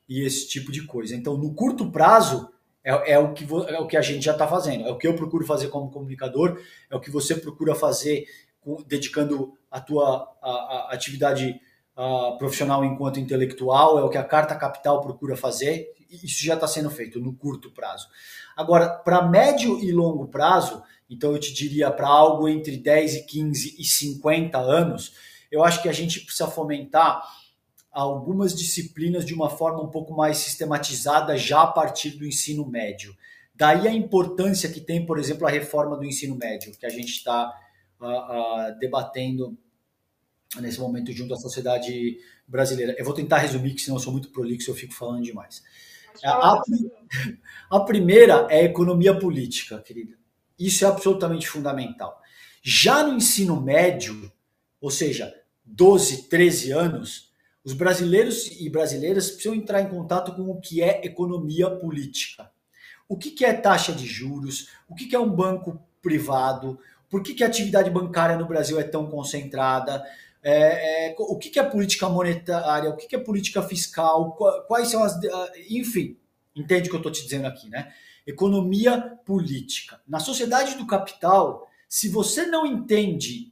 e 0.07 0.25
esse 0.25 0.47
tipo 0.47 0.71
de 0.71 0.85
coisa. 0.85 1.15
Então, 1.15 1.37
no 1.37 1.53
curto 1.53 1.91
prazo, 1.91 2.51
é, 2.83 3.13
é, 3.13 3.19
o, 3.19 3.33
que, 3.33 3.45
é 3.67 3.79
o 3.79 3.87
que 3.87 3.95
a 3.95 4.01
gente 4.01 4.25
já 4.25 4.33
está 4.33 4.47
fazendo, 4.47 4.87
é 4.87 4.91
o 4.91 4.97
que 4.97 5.07
eu 5.07 5.15
procuro 5.15 5.45
fazer 5.45 5.67
como 5.67 5.91
comunicador, 5.91 6.59
é 6.89 6.95
o 6.95 6.99
que 6.99 7.11
você 7.11 7.35
procura 7.35 7.75
fazer 7.75 8.25
com, 8.59 8.83
dedicando 8.87 9.53
a 9.69 9.79
tua 9.79 10.35
a, 10.41 10.49
a 10.49 10.93
atividade 10.93 11.59
a, 11.95 12.35
profissional 12.37 12.83
enquanto 12.83 13.19
intelectual, 13.19 13.99
é 13.99 14.03
o 14.03 14.09
que 14.09 14.17
a 14.17 14.23
Carta 14.23 14.55
Capital 14.55 15.01
procura 15.01 15.37
fazer, 15.37 15.93
isso 16.09 16.43
já 16.43 16.55
está 16.55 16.67
sendo 16.67 16.89
feito 16.89 17.19
no 17.19 17.33
curto 17.35 17.69
prazo. 17.71 18.07
Agora, 18.57 18.89
para 18.89 19.21
médio 19.21 19.79
e 19.79 19.91
longo 19.91 20.27
prazo, 20.27 20.81
então 21.09 21.31
eu 21.31 21.39
te 21.39 21.53
diria 21.53 21.89
para 21.89 22.07
algo 22.07 22.47
entre 22.47 22.77
10 22.77 23.15
e 23.15 23.25
15 23.25 23.75
e 23.79 23.83
50 23.83 24.57
anos, 24.57 25.13
eu 25.51 25.63
acho 25.63 25.81
que 25.81 25.89
a 25.89 25.93
gente 25.93 26.19
precisa 26.21 26.47
fomentar 26.47 27.23
algumas 27.91 28.55
disciplinas 28.55 29.25
de 29.25 29.33
uma 29.33 29.49
forma 29.49 29.81
um 29.81 29.89
pouco 29.89 30.13
mais 30.13 30.37
sistematizada 30.37 31.35
já 31.35 31.63
a 31.63 31.67
partir 31.67 32.11
do 32.11 32.25
ensino 32.25 32.65
médio. 32.65 33.15
Daí 33.55 33.87
a 33.87 33.93
importância 33.93 34.69
que 34.69 34.79
tem, 34.79 35.05
por 35.05 35.17
exemplo, 35.19 35.45
a 35.47 35.49
reforma 35.49 35.97
do 35.97 36.05
ensino 36.05 36.35
médio, 36.35 36.71
que 36.77 36.85
a 36.85 36.89
gente 36.89 37.09
está 37.09 37.51
uh, 37.99 38.05
uh, 38.05 38.79
debatendo 38.79 39.57
nesse 40.61 40.79
momento 40.79 41.11
junto 41.11 41.33
à 41.33 41.37
sociedade 41.37 42.17
brasileira. 42.47 42.95
Eu 42.97 43.05
vou 43.05 43.13
tentar 43.13 43.39
resumir, 43.39 43.73
que 43.73 43.81
senão 43.81 43.97
eu 43.97 44.01
sou 44.01 44.13
muito 44.13 44.29
prolixo 44.29 44.69
e 44.69 44.71
eu 44.71 44.75
fico 44.75 44.93
falando 44.93 45.23
demais. 45.23 45.63
A, 46.23 46.61
a 47.69 47.79
primeira 47.81 48.47
é 48.49 48.61
a 48.61 48.63
economia 48.63 49.17
política, 49.17 49.79
querida. 49.79 50.18
Isso 50.59 50.83
é 50.83 50.87
absolutamente 50.87 51.47
fundamental. 51.47 52.21
Já 52.61 53.03
no 53.03 53.15
ensino 53.15 53.59
médio, 53.61 54.31
ou 54.81 54.91
seja, 54.91 55.33
12, 55.63 56.23
13 56.23 56.71
anos, 56.71 57.29
os 57.63 57.73
brasileiros 57.73 58.59
e 58.59 58.69
brasileiras 58.69 59.29
precisam 59.29 59.55
entrar 59.55 59.81
em 59.81 59.89
contato 59.89 60.33
com 60.33 60.49
o 60.49 60.59
que 60.59 60.81
é 60.81 61.05
economia 61.05 61.69
política. 61.69 62.51
O 63.07 63.17
que 63.17 63.43
é 63.43 63.53
taxa 63.53 63.93
de 63.93 64.05
juros? 64.05 64.69
O 64.87 64.95
que 64.95 65.15
é 65.15 65.19
um 65.19 65.29
banco 65.29 65.81
privado? 66.01 66.79
Por 67.09 67.23
que, 67.23 67.43
a 67.43 67.47
atividade 67.47 67.89
bancária 67.89 68.37
no 68.37 68.47
Brasil 68.47 68.79
é 68.79 68.83
tão 68.83 69.07
concentrada? 69.07 70.03
É, 70.43 71.09
é, 71.09 71.15
o 71.17 71.37
que, 71.37 71.59
é 71.59 71.63
política 71.63 72.07
monetária? 72.07 72.89
O 72.89 72.95
que, 72.95 73.15
é 73.15 73.19
política 73.19 73.63
fiscal? 73.63 74.37
Quais 74.67 74.89
são 74.89 75.03
as. 75.03 75.19
Enfim, 75.69 76.17
entende 76.55 76.87
o 76.87 76.91
que 76.91 76.95
eu 76.95 76.99
estou 76.99 77.11
te 77.11 77.23
dizendo 77.23 77.47
aqui, 77.47 77.67
né? 77.67 77.91
Economia 78.25 78.99
política. 79.25 80.01
Na 80.07 80.19
sociedade 80.19 80.75
do 80.75 80.85
capital, 80.85 81.67
se 81.87 82.09
você 82.09 82.45
não 82.45 82.65
entende 82.65 83.51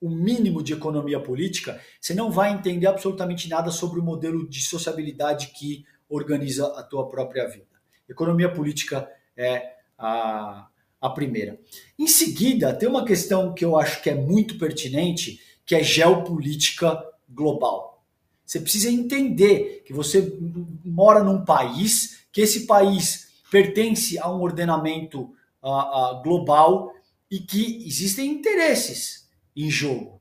o 0.00 0.08
mínimo 0.08 0.62
de 0.62 0.72
economia 0.72 1.20
política, 1.20 1.80
você 2.00 2.14
não 2.14 2.30
vai 2.30 2.52
entender 2.52 2.86
absolutamente 2.86 3.48
nada 3.48 3.70
sobre 3.70 3.98
o 3.98 4.02
modelo 4.02 4.48
de 4.48 4.62
sociabilidade 4.62 5.48
que 5.48 5.84
organiza 6.08 6.66
a 6.78 6.82
tua 6.82 7.08
própria 7.08 7.48
vida. 7.48 7.66
Economia 8.08 8.52
política 8.52 9.10
é 9.36 9.74
a, 9.98 10.68
a 11.00 11.10
primeira. 11.10 11.58
Em 11.98 12.06
seguida, 12.06 12.72
tem 12.72 12.88
uma 12.88 13.04
questão 13.04 13.52
que 13.52 13.64
eu 13.64 13.78
acho 13.78 14.02
que 14.02 14.10
é 14.10 14.14
muito 14.14 14.58
pertinente, 14.58 15.40
que 15.66 15.74
é 15.74 15.82
geopolítica 15.82 17.04
global. 17.28 18.02
Você 18.44 18.60
precisa 18.60 18.90
entender 18.90 19.82
que 19.84 19.92
você 19.92 20.38
mora 20.84 21.22
num 21.22 21.44
país, 21.44 22.20
que 22.32 22.40
esse 22.40 22.66
país 22.66 23.27
pertence 23.50 24.18
a 24.18 24.30
um 24.30 24.40
ordenamento 24.40 25.32
uh, 25.62 25.68
uh, 25.68 26.22
global 26.22 26.92
e 27.30 27.40
que 27.40 27.86
existem 27.86 28.30
interesses 28.30 29.28
em 29.54 29.70
jogo 29.70 30.20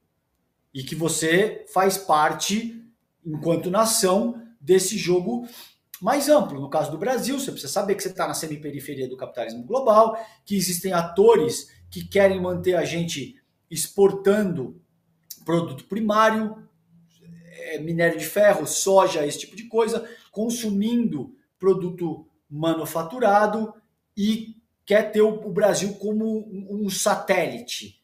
e 0.73 0.83
que 0.83 0.95
você 0.95 1.65
faz 1.73 1.97
parte, 1.97 2.83
enquanto 3.25 3.71
nação, 3.71 4.41
desse 4.59 4.97
jogo 4.97 5.47
mais 6.01 6.29
amplo. 6.29 6.59
No 6.59 6.69
caso 6.69 6.91
do 6.91 6.97
Brasil, 6.97 7.39
você 7.39 7.51
precisa 7.51 7.71
saber 7.71 7.95
que 7.95 8.03
você 8.03 8.09
está 8.09 8.27
na 8.27 8.33
semiperiferia 8.33 9.07
do 9.07 9.17
capitalismo 9.17 9.63
global, 9.63 10.17
que 10.45 10.55
existem 10.55 10.93
atores 10.93 11.71
que 11.89 12.05
querem 12.05 12.41
manter 12.41 12.75
a 12.75 12.85
gente 12.85 13.41
exportando 13.69 14.81
produto 15.45 15.85
primário, 15.85 16.67
é, 17.53 17.79
minério 17.79 18.19
de 18.19 18.25
ferro, 18.25 18.67
soja, 18.67 19.25
esse 19.25 19.39
tipo 19.39 19.55
de 19.55 19.63
coisa, 19.63 20.07
consumindo 20.31 21.33
produto 21.57 22.26
manufaturado 22.49 23.73
e 24.15 24.55
quer 24.85 25.11
ter 25.11 25.21
o 25.21 25.51
Brasil 25.51 25.95
como 25.95 26.47
um 26.69 26.89
satélite. 26.89 28.01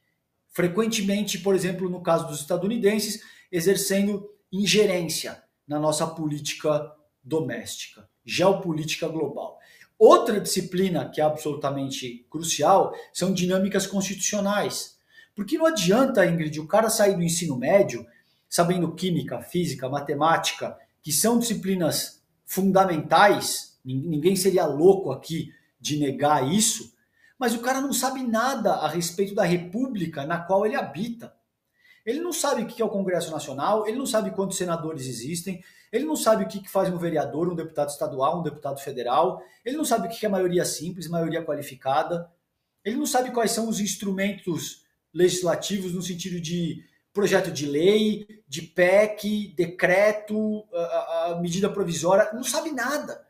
Frequentemente, 0.49 1.39
por 1.39 1.55
exemplo, 1.55 1.89
no 1.89 2.01
caso 2.01 2.27
dos 2.27 2.41
estadunidenses, 2.41 3.23
exercendo 3.51 4.29
ingerência 4.51 5.41
na 5.67 5.79
nossa 5.79 6.05
política 6.05 6.91
doméstica, 7.23 8.07
geopolítica 8.25 9.07
global. 9.07 9.57
Outra 9.97 10.39
disciplina 10.39 11.09
que 11.09 11.21
é 11.21 11.23
absolutamente 11.23 12.25
crucial 12.29 12.93
são 13.13 13.33
dinâmicas 13.33 13.87
constitucionais 13.87 14.93
porque 15.35 15.57
não 15.57 15.65
adianta, 15.65 16.25
Ingrid, 16.25 16.59
o 16.59 16.67
cara 16.67 16.89
sair 16.89 17.15
do 17.15 17.23
ensino 17.23 17.57
médio 17.57 18.05
sabendo 18.47 18.93
química, 18.93 19.41
física, 19.41 19.89
matemática, 19.89 20.77
que 21.01 21.11
são 21.11 21.39
disciplinas 21.39 22.21
fundamentais, 22.45 23.72
ninguém 23.83 24.35
seria 24.35 24.65
louco 24.65 25.11
aqui 25.11 25.51
de 25.79 25.97
negar 25.97 26.51
isso, 26.51 26.93
mas 27.37 27.53
o 27.53 27.59
cara 27.59 27.81
não 27.81 27.91
sabe 27.91 28.23
nada 28.23 28.73
a 28.75 28.87
respeito 28.87 29.35
da 29.35 29.43
república 29.43 30.25
na 30.25 30.39
qual 30.39 30.65
ele 30.65 30.75
habita. 30.75 31.33
Ele 32.05 32.19
não 32.19 32.33
sabe 32.33 32.63
o 32.63 32.67
que 32.67 32.81
é 32.81 32.85
o 32.85 32.89
Congresso 32.89 33.31
Nacional, 33.31 33.87
ele 33.87 33.97
não 33.97 34.05
sabe 34.05 34.31
quantos 34.31 34.57
senadores 34.57 35.07
existem, 35.07 35.63
ele 35.91 36.05
não 36.05 36.15
sabe 36.15 36.43
o 36.43 36.47
que 36.47 36.67
faz 36.69 36.89
um 36.89 36.97
vereador, 36.97 37.51
um 37.51 37.55
deputado 37.55 37.89
estadual, 37.89 38.39
um 38.39 38.43
deputado 38.43 38.79
federal, 38.79 39.41
ele 39.63 39.77
não 39.77 39.85
sabe 39.85 40.07
o 40.07 40.09
que 40.09 40.25
é 40.25 40.29
maioria 40.29 40.65
simples, 40.65 41.07
maioria 41.07 41.43
qualificada, 41.43 42.29
ele 42.83 42.97
não 42.97 43.05
sabe 43.05 43.31
quais 43.31 43.51
são 43.51 43.69
os 43.69 43.79
instrumentos 43.79 44.83
legislativos 45.13 45.93
no 45.93 46.01
sentido 46.01 46.41
de 46.41 46.83
projeto 47.13 47.51
de 47.51 47.65
lei, 47.65 48.27
de 48.47 48.63
PEC, 48.63 49.53
decreto, 49.55 50.65
a, 50.73 51.25
a 51.27 51.39
medida 51.39 51.69
provisória, 51.69 52.33
não 52.33 52.43
sabe 52.43 52.71
nada. 52.71 53.25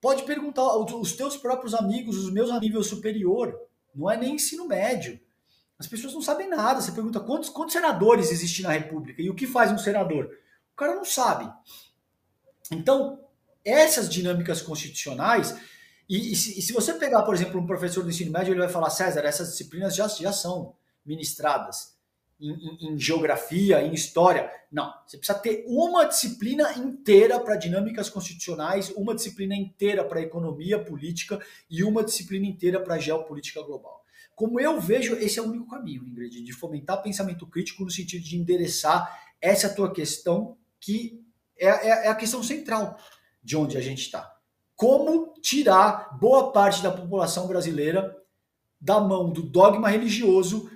Pode 0.00 0.22
perguntar 0.22 0.62
aos 0.62 1.12
teus 1.12 1.36
próprios 1.36 1.74
amigos, 1.74 2.16
os 2.16 2.32
meus 2.32 2.50
a 2.50 2.60
nível 2.60 2.82
superior, 2.82 3.58
não 3.94 4.10
é 4.10 4.16
nem 4.16 4.34
ensino 4.34 4.66
médio. 4.66 5.20
As 5.78 5.86
pessoas 5.86 6.14
não 6.14 6.22
sabem 6.22 6.48
nada. 6.48 6.80
Você 6.80 6.92
pergunta 6.92 7.20
quantos, 7.20 7.48
quantos 7.48 7.72
senadores 7.72 8.30
existem 8.30 8.64
na 8.64 8.72
República 8.72 9.20
e 9.20 9.28
o 9.28 9.34
que 9.34 9.46
faz 9.46 9.72
um 9.72 9.78
senador? 9.78 10.26
O 10.72 10.76
cara 10.76 10.94
não 10.94 11.04
sabe. 11.04 11.52
Então, 12.70 13.20
essas 13.64 14.08
dinâmicas 14.08 14.62
constitucionais, 14.62 15.56
e, 16.08 16.32
e, 16.32 16.36
se, 16.36 16.58
e 16.58 16.62
se, 16.62 16.72
você 16.72 16.94
pegar, 16.94 17.22
por 17.22 17.34
exemplo, 17.34 17.60
um 17.60 17.66
professor 17.66 18.02
do 18.02 18.10
ensino 18.10 18.30
médio, 18.30 18.52
ele 18.52 18.60
vai 18.60 18.68
falar, 18.68 18.90
César, 18.90 19.20
essas 19.20 19.50
disciplinas 19.50 19.94
já, 19.96 20.06
já 20.06 20.32
são 20.32 20.74
ministradas 21.04 21.97
em, 22.40 22.50
em, 22.50 22.92
em, 22.92 22.98
geografia, 22.98 23.82
em 23.82 23.92
história. 23.92 24.50
Não, 24.70 24.92
você 25.06 25.16
precisa 25.16 25.38
ter 25.38 25.64
uma 25.66 26.04
disciplina 26.04 26.72
inteira 26.78 27.40
para 27.40 27.56
dinâmicas 27.56 28.08
constitucionais, 28.08 28.90
uma 28.90 29.14
disciplina 29.14 29.54
inteira 29.54 30.04
para 30.04 30.20
economia 30.20 30.78
política 30.78 31.40
e 31.68 31.82
uma 31.82 32.04
disciplina 32.04 32.46
inteira 32.46 32.80
para 32.80 32.98
geopolítica 32.98 33.62
global. 33.62 34.04
Como 34.34 34.60
eu 34.60 34.80
vejo, 34.80 35.16
esse 35.16 35.38
é 35.38 35.42
o 35.42 35.46
único 35.46 35.68
caminho, 35.68 36.04
Ingrid, 36.04 36.42
de 36.42 36.52
fomentar 36.52 37.02
pensamento 37.02 37.44
crítico 37.46 37.84
no 37.84 37.90
sentido 37.90 38.22
de 38.22 38.36
endereçar 38.36 39.20
essa 39.40 39.68
tua 39.68 39.92
questão, 39.92 40.56
que 40.78 41.20
é, 41.58 41.66
é, 41.66 42.06
é 42.06 42.08
a 42.08 42.14
questão 42.14 42.42
central 42.42 42.98
de 43.42 43.56
onde 43.56 43.76
a 43.76 43.80
gente 43.80 44.02
está. 44.02 44.32
Como 44.76 45.34
tirar 45.42 46.16
boa 46.20 46.52
parte 46.52 46.82
da 46.82 46.90
população 46.92 47.48
brasileira 47.48 48.16
da 48.80 49.00
mão 49.00 49.32
do 49.32 49.42
dogma 49.42 49.88
religioso 49.88 50.70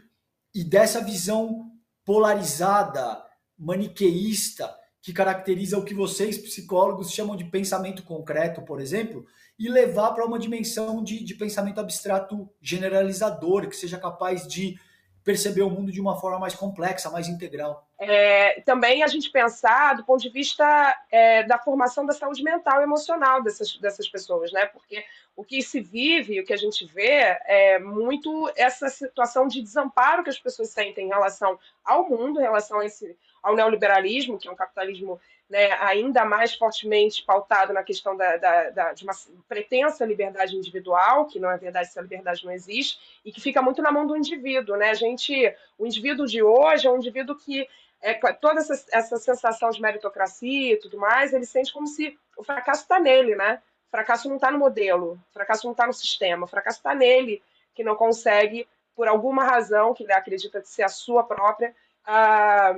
e 0.55 0.63
dessa 0.63 1.03
visão 1.03 1.71
polarizada, 2.05 3.23
maniqueísta, 3.59 4.75
que 5.01 5.13
caracteriza 5.13 5.79
o 5.79 5.85
que 5.85 5.95
vocês, 5.95 6.39
psicólogos, 6.39 7.11
chamam 7.11 7.37
de 7.37 7.45
pensamento 7.45 8.03
concreto, 8.05 8.63
por 8.63 8.81
exemplo, 8.81 9.27
e 9.59 9.69
levar 9.69 10.13
para 10.13 10.25
uma 10.25 10.39
dimensão 10.39 11.03
de, 11.03 11.25
de 11.25 11.35
pensamento 11.35 11.81
abstrato 11.81 12.49
generalizador, 12.61 13.69
que 13.69 13.77
seja 13.77 13.99
capaz 13.99 14.47
de 14.47 14.79
perceber 15.25 15.63
o 15.63 15.71
mundo 15.71 15.93
de 15.93 16.01
uma 16.01 16.19
forma 16.21 16.39
mais 16.39 16.55
complexa, 16.55 17.11
mais 17.11 17.29
integral. 17.29 17.87
É, 17.99 18.61
também 18.63 19.03
a 19.03 19.07
gente 19.07 19.31
pensar 19.31 19.95
do 19.95 20.05
ponto 20.05 20.21
de 20.21 20.29
vista 20.29 20.97
é, 21.11 21.45
da 21.45 21.59
formação 21.59 22.05
da 22.05 22.13
saúde 22.13 22.43
mental 22.43 22.81
e 22.81 22.85
emocional 22.85 23.43
dessas, 23.43 23.77
dessas 23.79 24.09
pessoas, 24.09 24.51
né? 24.53 24.67
Porque 24.67 25.05
o 25.37 25.45
que 25.45 25.63
se 25.63 25.81
vive, 25.81 26.41
o 26.41 26.45
que 26.45 26.53
a 26.53 26.57
gente 26.57 26.85
vê, 26.85 27.39
é 27.47 27.79
muito 27.79 28.51
essa 28.57 28.89
situação 28.89 29.47
de 29.47 29.63
desamparo 29.63 30.25
que 30.25 30.31
as 30.31 30.39
pessoas 30.39 30.71
sentem 30.71 31.07
em 31.07 31.11
relação 31.11 31.59
ao 31.85 32.09
mundo, 32.09 32.41
em 32.41 32.43
relação 32.43 32.81
a 32.81 32.87
esse, 32.87 33.17
ao 33.43 33.57
neoliberalismo, 33.57 34.39
que 34.39 34.49
é 34.49 34.51
um 34.51 34.57
capitalismo 34.57 35.21
né, 35.51 35.73
ainda 35.81 36.25
mais 36.25 36.55
fortemente 36.55 37.23
pautado 37.25 37.73
na 37.73 37.83
questão 37.83 38.17
da, 38.17 38.37
da, 38.37 38.71
da, 38.71 38.93
de 38.93 39.05
uma 39.05 39.13
pretensa 39.49 40.05
liberdade 40.07 40.57
individual, 40.57 41.27
que 41.27 41.39
não 41.39 41.51
é 41.51 41.59
verdade, 41.59 41.89
essa 41.89 42.01
liberdade 42.01 42.45
não 42.45 42.53
existe, 42.53 42.99
e 43.25 43.31
que 43.31 43.41
fica 43.41 43.61
muito 43.61 43.83
na 43.83 43.93
mão 43.93 44.07
do 44.07 44.17
indivíduo. 44.17 44.77
Né? 44.77 44.91
A 44.91 44.95
gente, 44.95 45.55
o 45.77 45.87
indivíduo 45.87 46.27
de 46.27 46.43
hoje 46.43 46.87
é 46.87 46.91
um 46.91 46.97
indivíduo 46.97 47.37
que 47.37 47.69
é, 48.01 48.15
toda 48.33 48.61
essa, 48.61 48.85
essa 48.93 49.17
sensação 49.19 49.71
de 49.71 49.81
meritocracia 49.81 50.73
e 50.73 50.77
tudo 50.77 50.99
mais, 50.99 51.33
ele 51.33 51.47
sente 51.47 51.73
como 51.73 51.87
se 51.87 52.19
o 52.37 52.43
fracasso 52.43 52.83
está 52.83 52.99
nele, 52.99 53.37
né? 53.37 53.63
O 53.89 53.91
fracasso 53.91 54.29
não 54.29 54.37
está 54.37 54.51
no 54.51 54.59
modelo, 54.59 55.21
o 55.31 55.33
fracasso 55.33 55.67
não 55.67 55.73
está 55.73 55.87
no 55.87 55.93
sistema, 55.93 56.45
o 56.45 56.49
fracasso 56.49 56.79
está 56.79 56.95
nele, 56.95 57.43
que 57.75 57.85
não 57.85 57.95
consegue, 57.95 58.67
por 58.97 59.07
alguma 59.07 59.45
razão, 59.45 59.95
que 59.95 60.03
ele 60.03 60.13
acredita 60.13 60.63
ser 60.65 60.83
a 60.83 60.89
sua 60.89 61.23
própria, 61.23 61.77
ah, 62.05 62.75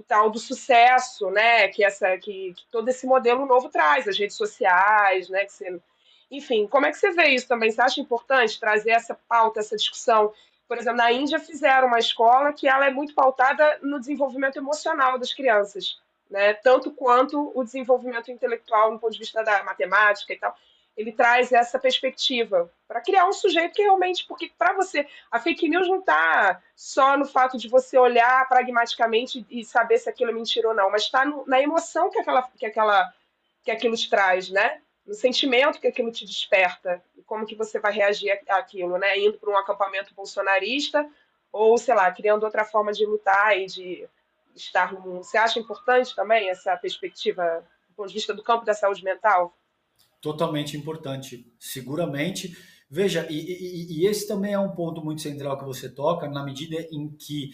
o 0.00 0.02
tal 0.02 0.30
do 0.30 0.38
sucesso, 0.38 1.30
né? 1.30 1.68
Que 1.68 1.84
essa, 1.84 2.16
que, 2.16 2.54
que, 2.54 2.66
todo 2.70 2.88
esse 2.88 3.06
modelo 3.06 3.46
novo 3.46 3.68
traz, 3.68 4.08
as 4.08 4.18
redes 4.18 4.36
sociais, 4.36 5.28
né? 5.28 5.44
Que 5.44 5.52
você, 5.52 5.80
enfim, 6.30 6.66
como 6.66 6.86
é 6.86 6.90
que 6.90 6.96
você 6.96 7.12
vê 7.12 7.28
isso 7.28 7.46
também? 7.46 7.70
Você 7.70 7.80
acha 7.80 8.00
importante 8.00 8.58
trazer 8.58 8.90
essa 8.90 9.14
pauta, 9.28 9.60
essa 9.60 9.76
discussão? 9.76 10.32
Por 10.66 10.78
exemplo, 10.78 10.98
na 10.98 11.12
Índia 11.12 11.38
fizeram 11.38 11.88
uma 11.88 11.98
escola 11.98 12.52
que 12.52 12.66
ela 12.66 12.86
é 12.86 12.90
muito 12.90 13.14
pautada 13.14 13.78
no 13.82 14.00
desenvolvimento 14.00 14.56
emocional 14.56 15.18
das 15.18 15.34
crianças, 15.34 15.98
né? 16.30 16.54
Tanto 16.54 16.90
quanto 16.90 17.52
o 17.54 17.62
desenvolvimento 17.62 18.30
intelectual 18.30 18.92
no 18.92 18.98
ponto 18.98 19.12
de 19.12 19.18
vista 19.18 19.44
da 19.44 19.62
matemática 19.64 20.32
e 20.32 20.38
tal 20.38 20.56
ele 20.96 21.12
traz 21.12 21.52
essa 21.52 21.78
perspectiva 21.78 22.70
para 22.86 23.00
criar 23.00 23.26
um 23.26 23.32
sujeito 23.32 23.74
que 23.74 23.82
realmente, 23.82 24.26
porque 24.26 24.52
para 24.58 24.74
você, 24.74 25.06
a 25.30 25.38
fake 25.38 25.68
news 25.68 25.88
não 25.88 26.00
está 26.00 26.62
só 26.74 27.16
no 27.16 27.24
fato 27.24 27.56
de 27.56 27.68
você 27.68 27.96
olhar 27.96 28.48
pragmaticamente 28.48 29.46
e 29.48 29.64
saber 29.64 29.98
se 29.98 30.08
aquilo 30.10 30.30
é 30.30 30.34
mentira 30.34 30.68
ou 30.68 30.74
não, 30.74 30.90
mas 30.90 31.02
está 31.02 31.24
na 31.46 31.60
emoção 31.60 32.10
que 32.10 32.18
aquela, 32.18 32.42
que 32.42 32.66
aquela, 32.66 33.14
que 33.62 33.70
aquilo 33.70 33.96
te 33.96 34.10
traz, 34.10 34.50
né? 34.50 34.82
No 35.06 35.14
sentimento 35.14 35.80
que 35.80 35.86
aquilo 35.86 36.12
te 36.12 36.26
desperta 36.26 37.02
como 37.30 37.46
que 37.46 37.54
você 37.54 37.78
vai 37.78 37.92
reagir 37.92 38.28
àquilo, 38.48 38.98
né? 38.98 39.16
Indo 39.16 39.38
para 39.38 39.50
um 39.50 39.56
acampamento 39.56 40.12
bolsonarista 40.14 41.08
ou, 41.52 41.78
sei 41.78 41.94
lá, 41.94 42.10
criando 42.10 42.42
outra 42.42 42.64
forma 42.64 42.92
de 42.92 43.06
lutar 43.06 43.56
e 43.56 43.66
de 43.66 44.08
estar 44.54 44.92
no 44.92 45.00
mundo. 45.00 45.22
Você 45.22 45.38
acha 45.38 45.60
importante 45.60 46.14
também 46.14 46.50
essa 46.50 46.76
perspectiva 46.76 47.64
do 47.88 47.94
ponto 47.94 48.08
de 48.08 48.14
vista 48.14 48.34
do 48.34 48.42
campo 48.42 48.64
da 48.64 48.74
saúde 48.74 49.04
mental? 49.04 49.56
Totalmente 50.20 50.76
importante, 50.76 51.46
seguramente. 51.58 52.56
Veja, 52.90 53.26
e, 53.30 53.36
e, 53.38 54.00
e, 54.00 54.06
esse 54.06 54.26
também 54.26 54.52
é 54.52 54.58
um 54.58 54.72
ponto 54.72 55.02
muito 55.04 55.22
central 55.22 55.58
que 55.58 55.64
você 55.64 55.88
toca, 55.88 56.28
na 56.28 56.44
medida 56.44 56.76
em 56.90 57.08
que 57.08 57.50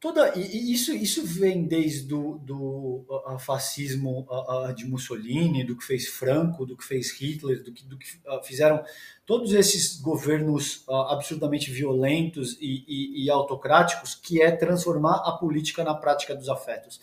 toda 0.00 0.32
e 0.36 0.72
isso 0.72 0.92
isso 0.92 1.24
vem 1.24 1.66
desde 1.66 2.06
do, 2.06 2.38
do 2.38 3.04
a, 3.26 3.38
fascismo 3.38 4.26
a, 4.30 4.68
a, 4.68 4.72
de 4.72 4.84
Mussolini, 4.84 5.64
do 5.64 5.76
que 5.76 5.84
fez 5.84 6.08
Franco, 6.08 6.66
do 6.66 6.76
que 6.76 6.84
fez 6.84 7.12
Hitler, 7.12 7.62
do 7.62 7.72
que, 7.72 7.84
do 7.84 7.96
que 7.96 8.06
fizeram 8.42 8.82
todos 9.24 9.52
esses 9.52 10.00
governos 10.00 10.84
absurdamente 10.88 11.70
violentos 11.70 12.56
e, 12.60 12.84
e, 12.88 13.24
e, 13.24 13.30
autocráticos, 13.30 14.14
que 14.14 14.42
é 14.42 14.50
transformar 14.50 15.22
a 15.24 15.32
política 15.32 15.84
na 15.84 15.94
prática 15.94 16.34
dos 16.34 16.48
afetos. 16.48 17.00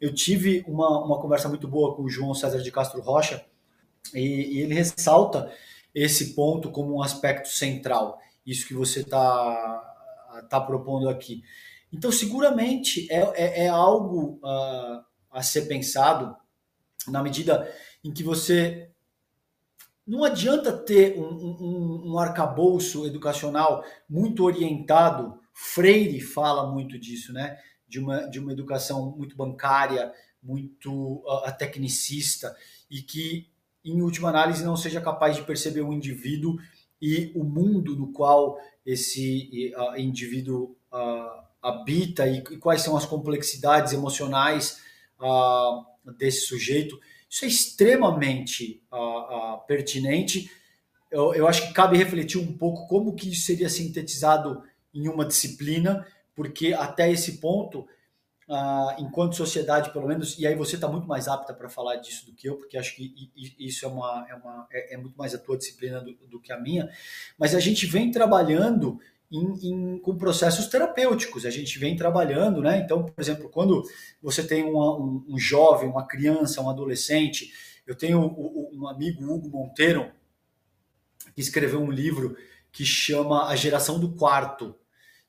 Eu 0.00 0.12
tive 0.14 0.64
uma, 0.66 1.04
uma 1.04 1.20
conversa 1.20 1.48
muito 1.48 1.66
boa 1.68 1.94
com 1.94 2.02
o 2.02 2.08
João 2.08 2.34
César 2.34 2.60
de 2.60 2.70
Castro 2.70 3.00
Rocha 3.00 3.44
e, 4.14 4.20
e 4.20 4.60
ele 4.60 4.74
ressalta 4.74 5.52
esse 5.94 6.34
ponto 6.34 6.70
como 6.70 6.96
um 6.96 7.02
aspecto 7.02 7.48
central, 7.48 8.18
isso 8.46 8.66
que 8.66 8.74
você 8.74 9.00
está 9.00 9.88
tá 10.48 10.60
propondo 10.60 11.08
aqui. 11.08 11.42
Então, 11.92 12.12
seguramente 12.12 13.10
é, 13.10 13.20
é, 13.34 13.64
é 13.64 13.68
algo 13.68 14.38
uh, 14.42 15.04
a 15.30 15.42
ser 15.42 15.62
pensado 15.62 16.36
na 17.06 17.22
medida 17.22 17.72
em 18.04 18.12
que 18.12 18.22
você. 18.22 18.90
Não 20.06 20.24
adianta 20.24 20.72
ter 20.72 21.18
um, 21.18 21.22
um, 21.22 22.12
um 22.12 22.18
arcabouço 22.18 23.06
educacional 23.06 23.84
muito 24.08 24.42
orientado, 24.42 25.38
Freire 25.52 26.20
fala 26.20 26.70
muito 26.70 26.98
disso, 26.98 27.32
né? 27.32 27.58
De 27.86 27.98
uma, 27.98 28.26
de 28.26 28.38
uma 28.38 28.52
educação 28.52 29.14
muito 29.16 29.36
bancária, 29.36 30.12
muito 30.42 31.22
uh, 31.26 31.58
tecnicista, 31.58 32.56
e 32.90 33.02
que, 33.02 33.50
em 33.84 34.02
última 34.02 34.28
análise, 34.28 34.64
não 34.64 34.76
seja 34.76 35.00
capaz 35.00 35.36
de 35.36 35.42
perceber 35.42 35.82
o 35.82 35.92
indivíduo 35.92 36.56
e 37.00 37.32
o 37.34 37.44
mundo 37.44 37.96
no 37.96 38.12
qual 38.12 38.58
esse 38.84 39.72
uh, 39.76 39.98
indivíduo 39.98 40.76
uh, 40.92 41.42
habita 41.62 42.26
e, 42.26 42.38
e, 42.38 42.56
quais 42.56 42.82
são 42.82 42.96
as 42.96 43.04
complexidades 43.04 43.92
emocionais 43.92 44.80
uh, 45.20 46.12
desse 46.16 46.46
sujeito. 46.46 46.98
Isso 47.30 47.44
é 47.44 47.48
extremamente 47.48 48.82
pertinente. 49.66 50.50
Eu, 51.10 51.34
eu 51.34 51.46
acho 51.46 51.68
que 51.68 51.74
cabe 51.74 51.98
refletir 51.98 52.38
um 52.38 52.56
pouco 52.56 52.86
como 52.86 53.14
que 53.14 53.30
isso 53.30 53.44
seria 53.44 53.68
sintetizado 53.68 54.62
em 54.94 55.08
uma 55.08 55.26
disciplina, 55.26 56.06
porque 56.34 56.72
até 56.72 57.12
esse 57.12 57.38
ponto 57.38 57.86
Uh, 58.48 59.02
enquanto 59.02 59.36
sociedade, 59.36 59.92
pelo 59.92 60.08
menos, 60.08 60.38
e 60.38 60.46
aí 60.46 60.54
você 60.54 60.76
está 60.76 60.88
muito 60.88 61.06
mais 61.06 61.28
apta 61.28 61.52
para 61.52 61.68
falar 61.68 61.96
disso 61.96 62.24
do 62.24 62.32
que 62.32 62.48
eu, 62.48 62.56
porque 62.56 62.78
acho 62.78 62.96
que 62.96 63.30
isso 63.58 63.84
é, 63.84 63.88
uma, 63.88 64.26
é, 64.26 64.34
uma, 64.34 64.66
é, 64.72 64.94
é 64.94 64.96
muito 64.96 65.14
mais 65.18 65.34
a 65.34 65.38
tua 65.38 65.58
disciplina 65.58 66.00
do, 66.00 66.14
do, 66.14 66.40
que 66.40 66.50
a 66.50 66.58
minha, 66.58 66.90
mas 67.36 67.54
a 67.54 67.60
gente 67.60 67.84
vem 67.84 68.10
trabalhando 68.10 68.98
em, 69.30 69.68
em, 69.68 69.98
com 69.98 70.16
processos 70.16 70.66
terapêuticos, 70.66 71.44
a 71.44 71.50
gente 71.50 71.78
vem 71.78 71.94
trabalhando, 71.94 72.62
né? 72.62 72.78
Então, 72.78 73.04
por 73.04 73.20
exemplo, 73.20 73.50
quando 73.50 73.82
você 74.22 74.42
tem 74.42 74.64
uma, 74.64 74.96
um, 74.96 75.26
um, 75.28 75.38
jovem, 75.38 75.90
uma 75.90 76.06
criança, 76.06 76.62
um 76.62 76.70
adolescente, 76.70 77.52
eu 77.86 77.94
tenho 77.94 78.18
um, 78.18 78.80
um 78.80 78.88
amigo, 78.88 79.30
Hugo 79.30 79.50
Monteiro, 79.50 80.10
que 81.34 81.42
escreveu 81.42 81.82
um 81.82 81.90
livro 81.90 82.34
que 82.72 82.86
chama 82.86 83.48
A 83.48 83.54
Geração 83.54 84.00
do 84.00 84.14
Quarto, 84.14 84.74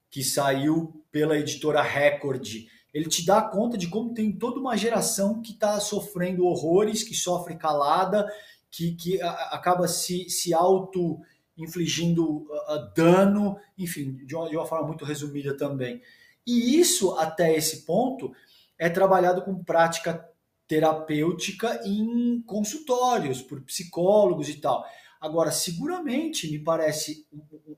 que 0.09 0.23
saiu 0.23 1.03
pela 1.11 1.37
editora 1.37 1.81
Record 1.81 2.47
ele 2.93 3.07
te 3.07 3.25
dá 3.25 3.41
conta 3.41 3.77
de 3.77 3.87
como 3.87 4.13
tem 4.13 4.31
toda 4.31 4.59
uma 4.59 4.75
geração 4.75 5.41
que 5.41 5.51
está 5.51 5.79
sofrendo 5.79 6.45
horrores, 6.45 7.03
que 7.03 7.13
sofre 7.13 7.55
calada, 7.55 8.27
que, 8.71 8.95
que 8.95 9.21
acaba 9.21 9.87
se, 9.87 10.29
se 10.29 10.53
auto 10.53 11.19
infligindo 11.57 12.43
uh, 12.43 12.93
dano, 12.95 13.57
enfim, 13.77 14.13
de 14.25 14.35
uma, 14.35 14.49
de 14.49 14.55
uma 14.55 14.65
forma 14.65 14.87
muito 14.87 15.05
resumida 15.05 15.55
também. 15.55 16.01
E 16.47 16.79
isso, 16.79 17.11
até 17.15 17.55
esse 17.55 17.85
ponto, 17.85 18.31
é 18.77 18.89
trabalhado 18.89 19.41
com 19.41 19.63
prática 19.63 20.25
terapêutica 20.67 21.81
em 21.83 22.41
consultórios, 22.43 23.41
por 23.41 23.61
psicólogos 23.61 24.49
e 24.49 24.55
tal. 24.55 24.85
Agora, 25.19 25.51
seguramente 25.51 26.49
me 26.49 26.59
parece 26.59 27.27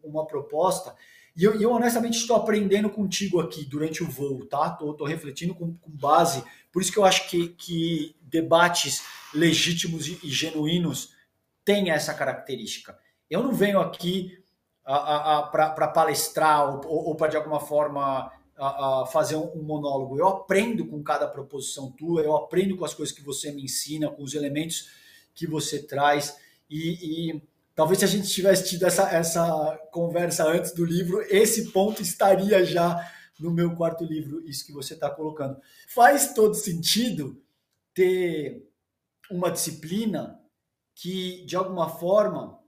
uma 0.04 0.28
proposta 0.28 0.96
e 1.36 1.44
eu, 1.44 1.60
eu 1.62 1.72
honestamente 1.72 2.18
estou 2.18 2.36
aprendendo 2.36 2.90
contigo 2.90 3.40
aqui 3.40 3.64
durante 3.66 4.04
o 4.04 4.10
voo, 4.10 4.46
tá? 4.46 4.78
Estou 4.80 5.08
refletindo 5.08 5.56
com, 5.56 5.74
com, 5.76 5.92
base. 5.92 6.44
Por 6.72 6.82
isso 6.82 6.92
que 6.92 7.00
eu 7.00 7.06
acho 7.06 7.30
que, 7.30 7.50
que 7.50 8.16
debates 8.22 9.04
legítimos 9.34 10.08
e, 10.08 10.20
e 10.24 10.30
genuínos 10.30 11.14
têm 11.64 11.90
essa 11.90 12.14
característica. 12.14 12.98
Eu 13.30 13.44
não 13.44 13.54
venho 13.54 13.80
aqui 13.80 14.38
para 14.84 15.88
palestrar 15.88 16.70
ou, 16.70 16.82
ou, 16.86 17.06
ou 17.08 17.16
para 17.16 17.30
de 17.30 17.38
alguma 17.38 17.60
forma 17.60 18.32
a, 18.58 19.02
a 19.02 19.06
fazer 19.06 19.36
um, 19.38 19.52
um, 19.56 19.64
monólogo. 19.64 20.20
Eu 20.20 20.28
aprendo 20.28 20.86
com 20.86 21.02
cada 21.02 21.28
proposição 21.28 21.92
tua, 21.92 22.22
eu 22.22 22.36
aprendo 22.36 22.76
com 22.76 22.84
as 22.84 22.94
coisas 22.94 23.16
que 23.16 23.24
você 23.24 23.52
me 23.52 23.64
ensina, 23.64 24.10
com 24.10 24.22
os 24.22 24.34
elementos 24.34 24.90
que 25.34 25.48
você 25.48 25.82
traz. 25.82 26.38
E, 26.70 27.32
e 27.32 27.44
Talvez 27.82 27.98
se 27.98 28.06
a 28.06 28.08
gente 28.08 28.30
tivesse 28.30 28.70
tido 28.70 28.86
essa, 28.86 29.10
essa 29.10 29.76
conversa 29.92 30.46
antes 30.46 30.72
do 30.72 30.86
livro, 30.86 31.20
esse 31.28 31.72
ponto 31.72 32.00
estaria 32.00 32.64
já 32.64 33.12
no 33.40 33.50
meu 33.50 33.76
quarto 33.76 34.04
livro, 34.04 34.48
isso 34.48 34.68
que 34.68 34.72
você 34.72 34.94
está 34.94 35.10
colocando. 35.10 35.60
Faz 35.88 36.32
todo 36.36 36.54
sentido 36.54 37.44
ter 37.92 38.70
uma 39.32 39.50
disciplina 39.50 40.40
que, 40.94 41.44
de 41.44 41.56
alguma 41.56 41.90
forma, 41.90 42.60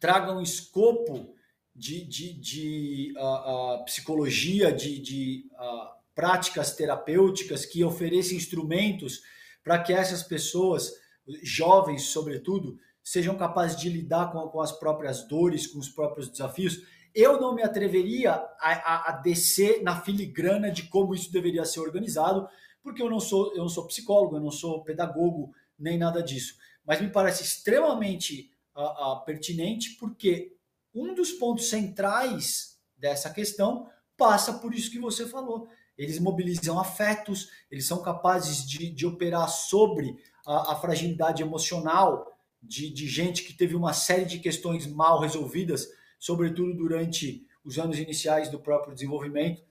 traga 0.00 0.32
um 0.32 0.40
escopo 0.40 1.34
de, 1.76 2.02
de, 2.02 2.32
de 2.32 3.14
uh, 3.18 3.74
uh, 3.74 3.84
psicologia, 3.84 4.72
de, 4.72 5.00
de 5.00 5.50
uh, 5.52 5.90
práticas 6.14 6.74
terapêuticas 6.74 7.66
que 7.66 7.84
ofereçam 7.84 8.38
instrumentos 8.38 9.20
para 9.62 9.78
que 9.82 9.92
essas 9.92 10.22
pessoas, 10.22 10.94
jovens 11.42 12.04
sobretudo, 12.04 12.78
sejam 13.10 13.36
capazes 13.36 13.76
de 13.76 13.88
lidar 13.88 14.30
com, 14.30 14.38
com 14.46 14.60
as 14.60 14.70
próprias 14.70 15.26
dores, 15.26 15.66
com 15.66 15.80
os 15.80 15.88
próprios 15.88 16.28
desafios. 16.28 16.80
Eu 17.12 17.40
não 17.40 17.52
me 17.52 17.60
atreveria 17.60 18.34
a, 18.34 18.48
a, 18.60 19.10
a, 19.10 19.12
descer 19.16 19.82
na 19.82 20.00
filigrana 20.00 20.70
de 20.70 20.84
como 20.84 21.12
isso 21.12 21.32
deveria 21.32 21.64
ser 21.64 21.80
organizado, 21.80 22.48
porque 22.80 23.02
eu 23.02 23.10
não 23.10 23.18
sou, 23.18 23.50
eu 23.50 23.62
não 23.62 23.68
sou 23.68 23.88
psicólogo, 23.88 24.36
eu 24.36 24.40
não 24.40 24.52
sou 24.52 24.84
pedagogo, 24.84 25.52
nem 25.76 25.98
nada 25.98 26.22
disso. 26.22 26.54
Mas 26.86 27.00
me 27.00 27.10
parece 27.10 27.42
extremamente 27.42 28.52
uh, 28.76 29.14
uh, 29.14 29.24
pertinente, 29.24 29.96
porque 29.98 30.54
um 30.94 31.12
dos 31.12 31.32
pontos 31.32 31.68
centrais 31.68 32.78
dessa 32.96 33.28
questão 33.28 33.88
passa 34.16 34.52
por 34.52 34.72
isso 34.72 34.88
que 34.88 35.00
você 35.00 35.26
falou. 35.26 35.66
Eles 35.98 36.20
mobilizam 36.20 36.78
afetos, 36.78 37.50
eles 37.72 37.88
são 37.88 38.02
capazes 38.02 38.64
de, 38.64 38.88
de 38.88 39.04
operar 39.04 39.48
sobre 39.48 40.16
a, 40.46 40.74
a 40.74 40.76
fragilidade 40.76 41.42
emocional 41.42 42.36
de, 42.62 42.90
de 42.90 43.08
gente 43.08 43.42
que 43.44 43.52
teve 43.52 43.74
uma 43.74 43.92
série 43.92 44.24
de 44.24 44.38
questões 44.38 44.86
mal 44.86 45.20
resolvidas, 45.20 45.88
sobretudo 46.18 46.74
durante 46.74 47.46
os 47.64 47.78
anos 47.78 47.98
iniciais 47.98 48.48
do 48.48 48.58
próprio 48.58 48.94
desenvolvimento. 48.94 49.62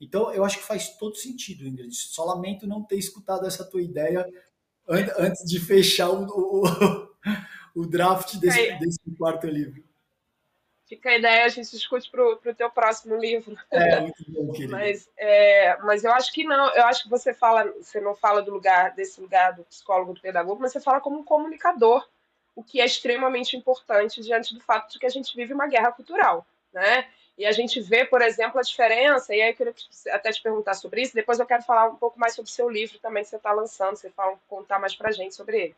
Então, 0.00 0.32
eu 0.32 0.44
acho 0.44 0.58
que 0.58 0.64
faz 0.64 0.96
todo 0.96 1.16
sentido, 1.16 1.66
Ingrid. 1.66 1.94
Só 1.94 2.24
lamento 2.24 2.66
não 2.66 2.82
ter 2.82 2.96
escutado 2.96 3.46
essa 3.46 3.64
tua 3.64 3.82
ideia 3.82 4.26
antes 4.88 5.44
de 5.44 5.58
fechar 5.58 6.10
o, 6.10 6.26
o, 6.26 6.62
o 7.74 7.86
draft 7.88 8.36
desse, 8.36 8.72
desse, 8.78 9.00
quarto 9.16 9.46
livro. 9.46 9.82
Fica 10.86 11.08
a 11.08 11.16
ideia, 11.16 11.44
a 11.46 11.48
gente 11.48 11.70
discute 11.70 12.10
para 12.10 12.22
o 12.22 12.54
teu 12.54 12.70
próximo 12.70 13.16
livro. 13.16 13.56
É, 13.70 14.00
muito 14.00 14.24
bom, 14.28 14.52
querido. 14.52 14.72
Mas, 14.72 15.08
é, 15.16 15.78
mas 15.78 16.04
eu 16.04 16.12
acho 16.12 16.32
que 16.32 16.44
não, 16.44 16.74
eu 16.74 16.84
acho 16.84 17.04
que 17.04 17.10
você 17.10 17.32
fala, 17.32 17.72
você 17.80 18.00
não 18.00 18.14
fala 18.14 18.42
do 18.42 18.50
lugar, 18.50 18.94
desse 18.94 19.20
lugar 19.20 19.54
do 19.54 19.64
psicólogo, 19.64 20.12
do 20.12 20.20
pedagogo, 20.20 20.60
mas 20.60 20.72
você 20.72 20.80
fala 20.80 21.00
como 21.00 21.18
um 21.18 21.24
comunicador 21.24 22.06
o 22.54 22.62
que 22.62 22.80
é 22.80 22.84
extremamente 22.84 23.56
importante 23.56 24.20
diante 24.20 24.54
do 24.54 24.60
fato 24.60 24.92
de 24.92 24.98
que 24.98 25.06
a 25.06 25.10
gente 25.10 25.34
vive 25.34 25.52
uma 25.52 25.66
guerra 25.66 25.92
cultural, 25.92 26.46
né? 26.72 27.06
E 27.36 27.44
a 27.44 27.52
gente 27.52 27.80
vê, 27.80 28.04
por 28.04 28.22
exemplo, 28.22 28.60
a 28.60 28.62
diferença, 28.62 29.34
e 29.34 29.42
aí 29.42 29.50
eu 29.50 29.56
queria 29.56 29.74
até 30.12 30.30
te 30.30 30.40
perguntar 30.40 30.74
sobre 30.74 31.02
isso, 31.02 31.14
depois 31.14 31.40
eu 31.40 31.46
quero 31.46 31.64
falar 31.64 31.88
um 31.88 31.96
pouco 31.96 32.18
mais 32.18 32.34
sobre 32.34 32.48
o 32.48 32.54
seu 32.54 32.68
livro 32.68 32.98
também 33.00 33.24
que 33.24 33.30
você 33.30 33.36
está 33.36 33.52
lançando, 33.52 33.96
você 33.96 34.08
fala, 34.10 34.38
contar 34.48 34.78
mais 34.78 34.94
para 34.94 35.08
a 35.08 35.12
gente 35.12 35.34
sobre 35.34 35.58
ele. 35.58 35.76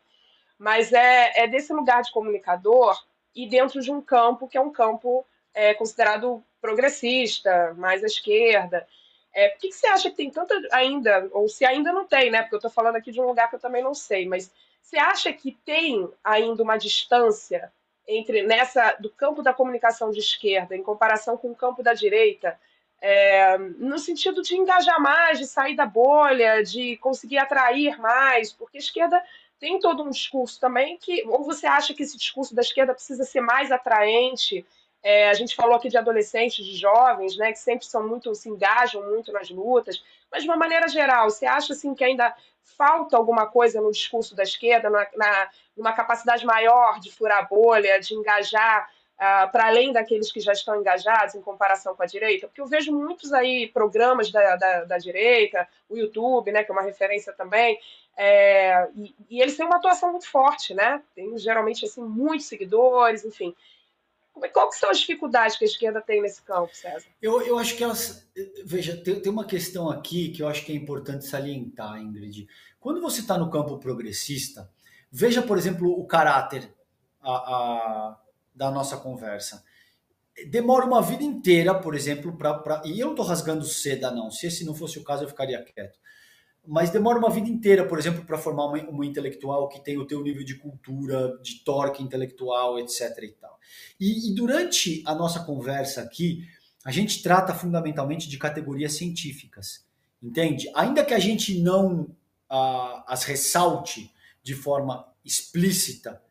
Mas 0.59 0.93
é, 0.93 1.45
é 1.45 1.47
desse 1.47 1.73
lugar 1.73 2.03
de 2.03 2.13
comunicador 2.13 3.03
e 3.35 3.49
dentro 3.49 3.81
de 3.81 3.91
um 3.91 4.03
campo 4.03 4.49
que 4.49 4.59
é 4.59 4.61
um 4.61 4.71
campo 4.71 5.25
é, 5.55 5.73
considerado 5.73 6.45
progressista, 6.61 7.75
mais 7.79 8.03
à 8.03 8.07
esquerda. 8.07 8.87
É, 9.33 9.49
por 9.49 9.61
que, 9.61 9.69
que 9.69 9.75
você 9.75 9.87
acha 9.87 10.11
que 10.11 10.17
tem 10.17 10.31
tanta 10.31 10.55
ainda, 10.73 11.29
ou 11.33 11.49
se 11.49 11.65
ainda 11.65 11.93
não 11.93 12.07
tem, 12.07 12.31
né? 12.31 12.43
Porque 12.43 12.55
eu 12.55 12.59
estou 12.59 12.71
falando 12.71 12.97
aqui 12.97 13.11
de 13.11 13.21
um 13.21 13.27
lugar 13.27 13.49
que 13.49 13.57
eu 13.57 13.61
também 13.61 13.83
não 13.83 13.95
sei, 13.95 14.27
mas 14.27 14.51
você 14.87 14.99
acha 14.99 15.33
que 15.33 15.51
tem 15.65 16.09
ainda 16.23 16.63
uma 16.63 16.77
distância 16.77 17.73
entre 18.07 18.45
nessa 18.45 18.93
do 19.01 19.11
campo 19.11 19.43
da 19.43 19.53
comunicação 19.53 20.13
de 20.13 20.21
esquerda 20.21 20.77
em 20.77 20.83
comparação 20.83 21.37
com 21.37 21.51
o 21.51 21.57
campo 21.57 21.83
da 21.83 21.93
direita, 21.93 22.57
é, 23.01 23.59
no 23.59 23.99
sentido 23.99 24.43
de 24.43 24.57
engajar 24.57 25.01
mais, 25.01 25.41
de 25.41 25.47
sair 25.47 25.75
da 25.75 25.85
bolha, 25.85 26.63
de 26.63 26.97
conseguir 26.99 27.39
atrair 27.39 27.99
mais, 27.99 28.53
porque 28.53 28.79
a 28.79 28.81
esquerda 28.81 29.21
tem 29.59 29.81
todo 29.81 30.05
um 30.05 30.11
discurso 30.11 30.61
também 30.61 30.97
que 30.97 31.25
ou 31.27 31.43
você 31.43 31.67
acha 31.67 31.93
que 31.93 32.05
esse 32.05 32.17
discurso 32.17 32.55
da 32.55 32.63
esquerda 32.63 32.95
precisa 32.95 33.25
ser 33.25 33.41
mais 33.41 33.73
atraente, 33.73 34.65
É, 35.03 35.29
a 35.29 35.35
gente 35.35 35.55
falou 35.55 35.77
aqui 35.77 35.89
de 35.89 35.97
adolescentes, 35.99 36.65
de 36.65 36.77
jovens, 36.77 37.37
né, 37.37 37.53
que 37.53 37.59
sempre 37.59 37.87
são 37.87 38.07
muito, 38.09 38.35
se 38.35 38.49
engajam 38.49 39.03
muito 39.11 39.33
nas 39.33 39.51
lutas, 39.51 40.03
mas 40.31 40.43
de 40.43 40.49
uma 40.49 40.57
maneira 40.57 40.89
geral, 40.89 41.31
você 41.31 41.47
acha 41.47 41.73
assim 41.73 41.95
que 41.95 42.05
ainda 42.05 42.35
falta 42.77 43.17
alguma 43.17 43.47
coisa 43.47 43.81
no 43.81 43.91
discurso 43.91 44.35
da 44.35 44.43
esquerda, 44.43 44.91
na, 44.91 45.07
na 45.17 45.51
numa 45.77 45.93
capacidade 45.93 46.45
maior 46.45 46.99
de 47.01 47.13
furar 47.13 47.49
bolha, 47.49 48.01
de 48.01 48.15
engajar 48.15 48.89
uh, 49.17 49.51
para 49.53 49.67
além 49.67 49.93
daqueles 49.93 50.33
que 50.33 50.41
já 50.41 50.53
estão 50.53 50.81
engajados 50.81 51.35
em 51.35 51.43
comparação 51.43 51.95
com 51.95 52.03
a 52.03 52.07
direita? 52.07 52.47
Porque 52.47 52.61
eu 52.61 52.67
vejo 52.67 52.93
muitos 52.93 53.33
aí 53.33 53.69
programas 53.69 54.31
da, 54.31 54.57
da, 54.57 54.85
da 54.85 54.99
direita, 54.99 55.69
o 55.89 55.97
YouTube, 55.97 56.51
né, 56.51 56.65
que 56.65 56.71
é 56.71 56.75
uma 56.75 56.83
referência 56.83 57.33
também, 57.33 57.79
é, 58.17 58.89
e, 58.97 59.15
e, 59.29 59.43
eles 59.43 59.57
têm 59.57 59.67
uma 59.67 59.77
atuação 59.77 60.11
muito 60.11 60.27
forte, 60.27 60.73
né? 60.73 61.03
Tem 61.15 61.37
geralmente 61.37 61.85
assim 61.85 62.03
muitos 62.03 62.47
seguidores, 62.47 63.25
enfim. 63.27 63.55
Qual 64.53 64.69
que 64.69 64.77
são 64.77 64.91
as 64.91 64.99
dificuldades 64.99 65.57
que 65.57 65.65
a 65.65 65.69
esquerda 65.69 66.01
tem 66.01 66.21
nesse 66.21 66.43
campo, 66.43 66.75
César? 66.75 67.07
Eu, 67.21 67.41
eu 67.43 67.59
acho 67.59 67.77
que 67.77 67.83
elas. 67.83 68.29
Veja, 68.65 68.97
tem, 68.97 69.21
tem 69.21 69.33
uma 69.33 69.47
questão 69.47 69.89
aqui 69.89 70.31
que 70.31 70.43
eu 70.43 70.49
acho 70.49 70.65
que 70.65 70.73
é 70.73 70.75
importante 70.75 71.27
salientar, 71.27 72.01
Ingrid. 72.01 72.47
Quando 72.79 73.01
você 73.01 73.21
está 73.21 73.39
no 73.39 73.51
campo 73.51 73.79
progressista, 73.79 74.71
veja, 75.11 75.41
por 75.41 75.57
exemplo, 75.57 75.91
o 75.91 76.07
caráter 76.07 76.73
a, 77.21 77.33
a, 77.33 78.21
da 78.55 78.71
nossa 78.71 78.97
conversa. 78.97 79.65
Demora 80.49 80.85
uma 80.85 81.01
vida 81.01 81.23
inteira, 81.23 81.75
por 81.75 81.95
exemplo, 81.95 82.37
para. 82.37 82.83
E 82.85 83.01
eu 83.01 83.07
não 83.07 83.15
estou 83.15 83.25
rasgando 83.25 83.65
seda, 83.65 84.11
não. 84.11 84.31
Se 84.31 84.47
esse 84.47 84.65
não 84.65 84.75
fosse 84.75 84.99
o 84.99 85.05
caso, 85.05 85.25
eu 85.25 85.29
ficaria 85.29 85.63
quieto 85.65 85.99
mas 86.67 86.91
demora 86.91 87.19
uma 87.19 87.31
vida 87.31 87.49
inteira, 87.49 87.87
por 87.87 87.99
exemplo, 87.99 88.25
para 88.25 88.37
formar 88.37 88.67
uma, 88.67 88.79
uma, 88.89 89.07
intelectual 89.07 89.69
que 89.69 89.83
tem 89.83 89.99
o 89.99 90.07
teu 90.07 90.23
nível 90.23 90.45
de 90.45 90.57
cultura, 90.57 91.39
de 91.43 91.65
torque 91.65 92.03
intelectual, 92.03 92.79
etc. 92.79 93.03
E, 93.23 93.29
tal. 93.33 93.59
E, 94.01 94.31
e, 94.31 94.35
durante 94.35 95.03
a 95.07 95.15
nossa 95.15 95.41
conversa 95.41 96.03
aqui, 96.03 96.47
a 96.85 96.91
gente 96.91 97.23
trata 97.23 97.55
fundamentalmente 97.55 98.29
de 98.29 98.39
categorias 98.39 98.95
científicas, 98.95 99.85
entende? 100.23 100.71
Ainda 100.75 101.05
que 101.05 101.15
a 101.15 101.19
gente 101.19 101.61
não 101.61 102.09
ah, 102.49 103.05
as 103.09 103.25
ressalte 103.25 104.13
de 104.43 104.55
forma 104.55 105.07
explícita, 105.25 106.23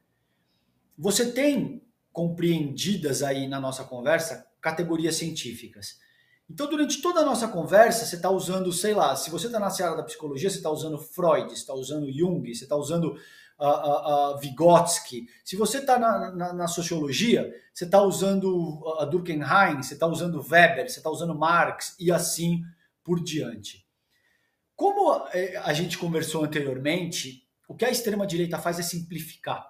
você 0.98 1.32
tem 1.32 1.82
compreendidas 2.12 3.22
aí 3.22 3.48
na 3.48 3.60
nossa 3.60 3.84
conversa 3.84 4.48
categorias 4.62 5.16
científicas. 5.16 6.00
Então, 6.50 6.70
durante 6.70 7.02
toda 7.02 7.22
a 7.22 7.26
nossa 7.26 7.48
conversa, 7.48 8.06
você 8.06 8.18
está 8.18 8.30
usando, 8.30 8.72
sei 8.72 8.94
lá, 8.94 9.16
se 9.16 9.32
você 9.32 9.48
está 9.48 9.60
na 9.60 9.70
seara 9.70 9.96
da 9.96 10.04
psicologia, 10.04 10.50
você 10.50 10.58
está 10.58 10.70
usando 10.70 11.00
Freud, 11.00 11.50
você 11.50 11.56
está 11.56 11.74
usando 11.74 12.12
Jung, 12.12 12.54
você 12.54 12.66
está 12.66 12.76
usando 12.76 13.18
uh, 13.60 13.66
uh, 13.66 14.36
uh, 14.36 14.38
Vygotsky. 14.38 15.28
Se 15.44 15.56
você 15.56 15.80
está 15.80 15.98
na, 15.98 16.32
na, 16.32 16.54
na, 16.54 16.68
sociologia, 16.68 17.52
você 17.74 17.86
está 17.86 18.02
usando 18.02 18.80
Durkheim, 19.10 19.42
você 19.82 19.96
está 19.96 20.06
usando 20.06 20.40
Weber, 20.40 20.88
você 20.88 21.00
está 21.00 21.10
usando 21.10 21.34
Marx 21.34 21.96
e 22.00 22.12
assim 22.12 22.64
por 23.04 23.24
diante. 23.24 23.86
Como 24.76 25.26
eh, 25.34 25.56
a 25.64 25.74
gente 25.74 25.98
conversou 25.98 26.44
anteriormente, 26.44 27.48
o 27.68 27.76
que 27.76 27.86
a 27.86 27.90
extrema-direita 27.90 28.60
faz 28.60 28.78
é 28.78 28.84
simplificar, 28.84 29.66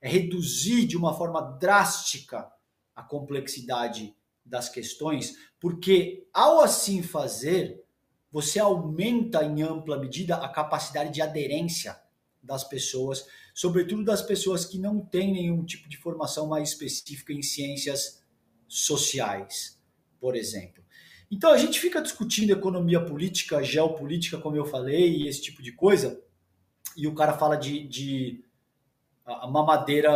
é 0.00 0.08
reduzir 0.08 0.86
de 0.86 0.96
uma 0.96 1.16
forma 1.16 1.40
drástica 1.58 2.50
a 2.94 3.02
complexidade 3.02 4.14
das 4.50 4.68
questões, 4.68 5.36
porque 5.60 6.26
ao 6.34 6.60
assim 6.60 7.02
fazer, 7.02 7.82
você 8.32 8.58
aumenta 8.58 9.44
em 9.44 9.62
ampla 9.62 9.98
medida 9.98 10.36
a 10.36 10.48
capacidade 10.48 11.12
de 11.12 11.22
aderência 11.22 11.98
das 12.42 12.64
pessoas, 12.64 13.26
sobretudo 13.54 14.04
das 14.04 14.22
pessoas 14.22 14.64
que 14.64 14.78
não 14.78 15.00
têm 15.00 15.32
nenhum 15.32 15.64
tipo 15.64 15.88
de 15.88 15.96
formação 15.96 16.48
mais 16.48 16.70
específica 16.70 17.32
em 17.32 17.42
ciências 17.42 18.22
sociais, 18.66 19.80
por 20.18 20.34
exemplo. 20.34 20.82
Então 21.30 21.52
a 21.52 21.56
gente 21.56 21.78
fica 21.78 22.02
discutindo 22.02 22.50
economia 22.50 23.04
política, 23.04 23.62
geopolítica, 23.62 24.38
como 24.38 24.56
eu 24.56 24.64
falei, 24.64 25.16
e 25.16 25.28
esse 25.28 25.42
tipo 25.42 25.62
de 25.62 25.72
coisa, 25.72 26.20
e 26.96 27.06
o 27.06 27.14
cara 27.14 27.38
fala 27.38 27.56
de, 27.56 27.86
de 27.86 28.44
uma 29.44 29.64
madeira, 29.64 30.10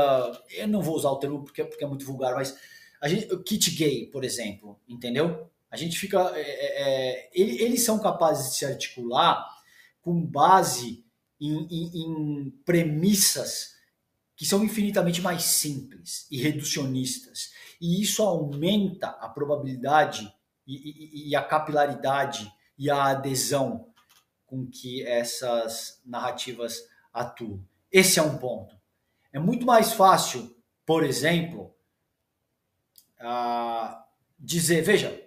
eu 0.50 0.66
não 0.66 0.82
vou 0.82 0.96
usar 0.96 1.10
o 1.10 1.18
termo 1.18 1.44
porque, 1.44 1.62
porque 1.64 1.84
é 1.84 1.86
muito 1.86 2.04
vulgar, 2.04 2.34
mas 2.34 2.58
a 3.04 3.08
gente, 3.08 3.30
o 3.34 3.42
kit 3.42 3.70
gay, 3.72 4.06
por 4.06 4.24
exemplo, 4.24 4.80
entendeu? 4.88 5.50
A 5.70 5.76
gente 5.76 5.98
fica. 5.98 6.32
É, 6.34 6.40
é, 6.40 7.26
é 7.26 7.30
eles 7.34 7.84
são 7.84 7.98
capazes 7.98 8.50
de 8.50 8.56
se 8.56 8.64
articular 8.64 9.46
com 10.00 10.24
base 10.24 11.04
em, 11.38 11.66
em, 11.70 11.90
em 12.00 12.50
premissas 12.64 13.74
que 14.34 14.46
são 14.46 14.64
infinitamente 14.64 15.20
mais 15.20 15.42
simples 15.42 16.26
e 16.30 16.40
reducionistas. 16.40 17.52
E 17.78 18.00
isso 18.00 18.22
aumenta 18.22 19.08
a 19.08 19.28
probabilidade 19.28 20.34
e, 20.66 20.74
e, 20.74 21.28
e, 21.28 21.36
a 21.36 21.42
capilaridade 21.42 22.50
e 22.78 22.88
a 22.88 23.04
adesão 23.04 23.92
com 24.46 24.66
que 24.66 25.06
essas 25.06 26.00
narrativas 26.06 26.80
atuam. 27.12 27.62
Esse 27.92 28.18
é 28.18 28.22
um 28.22 28.38
ponto. 28.38 28.74
É 29.30 29.38
muito 29.38 29.66
mais 29.66 29.92
fácil, 29.92 30.56
por 30.86 31.04
exemplo, 31.04 31.73
dizer, 34.38 34.82
veja, 34.82 35.20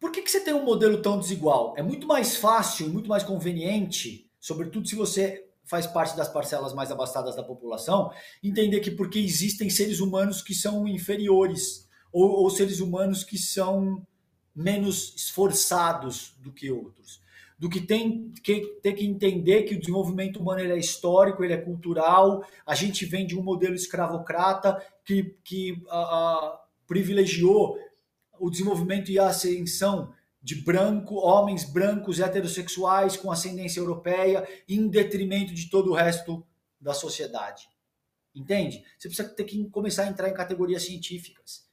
por 0.00 0.12
que, 0.12 0.22
que 0.22 0.30
você 0.30 0.40
tem 0.40 0.54
um 0.54 0.64
modelo 0.64 1.02
tão 1.02 1.18
desigual? 1.18 1.74
É 1.76 1.82
muito 1.82 2.06
mais 2.06 2.36
fácil, 2.36 2.88
muito 2.88 3.08
mais 3.08 3.22
conveniente, 3.22 4.30
sobretudo 4.38 4.88
se 4.88 4.94
você 4.94 5.44
faz 5.64 5.86
parte 5.86 6.16
das 6.16 6.28
parcelas 6.28 6.72
mais 6.72 6.90
abastadas 6.90 7.36
da 7.36 7.42
população, 7.42 8.10
entender 8.42 8.80
que 8.80 8.90
porque 8.90 9.18
existem 9.18 9.68
seres 9.68 10.00
humanos 10.00 10.40
que 10.40 10.54
são 10.54 10.88
inferiores 10.88 11.86
ou, 12.12 12.30
ou 12.30 12.48
seres 12.48 12.80
humanos 12.80 13.22
que 13.22 13.36
são 13.36 14.06
menos 14.54 15.14
esforçados 15.14 16.34
do 16.40 16.52
que 16.52 16.70
outros 16.70 17.20
do 17.58 17.68
que 17.68 17.80
tem 17.80 18.32
que 18.42 18.60
ter 18.80 18.92
que 18.92 19.04
entender 19.04 19.64
que 19.64 19.74
o 19.74 19.80
desenvolvimento 19.80 20.38
humano 20.38 20.60
ele 20.60 20.72
é 20.72 20.78
histórico, 20.78 21.42
ele 21.42 21.54
é 21.54 21.58
cultural, 21.58 22.46
a 22.64 22.74
gente 22.74 23.04
vem 23.04 23.26
de 23.26 23.36
um 23.36 23.42
modelo 23.42 23.74
escravocrata 23.74 24.80
que, 25.04 25.36
que 25.42 25.82
privilegiou 26.88 27.78
o 28.40 28.50
desenvolvimento 28.50 29.10
e 29.10 29.18
a 29.18 29.28
ascensão 29.28 30.12
de 30.42 30.54
branco, 30.54 31.16
homens 31.16 31.64
brancos 31.64 32.20
heterossexuais 32.20 33.16
com 33.16 33.30
ascendência 33.30 33.80
europeia, 33.80 34.48
em 34.68 34.88
detrimento 34.88 35.52
de 35.52 35.68
todo 35.68 35.90
o 35.90 35.94
resto 35.94 36.44
da 36.80 36.94
sociedade. 36.94 37.68
Entende? 38.34 38.82
Você 38.98 39.08
precisa 39.08 39.28
ter 39.28 39.44
que 39.44 39.68
começar 39.68 40.04
a 40.04 40.08
entrar 40.08 40.28
em 40.28 40.34
categorias 40.34 40.84
científicas. 40.84 41.68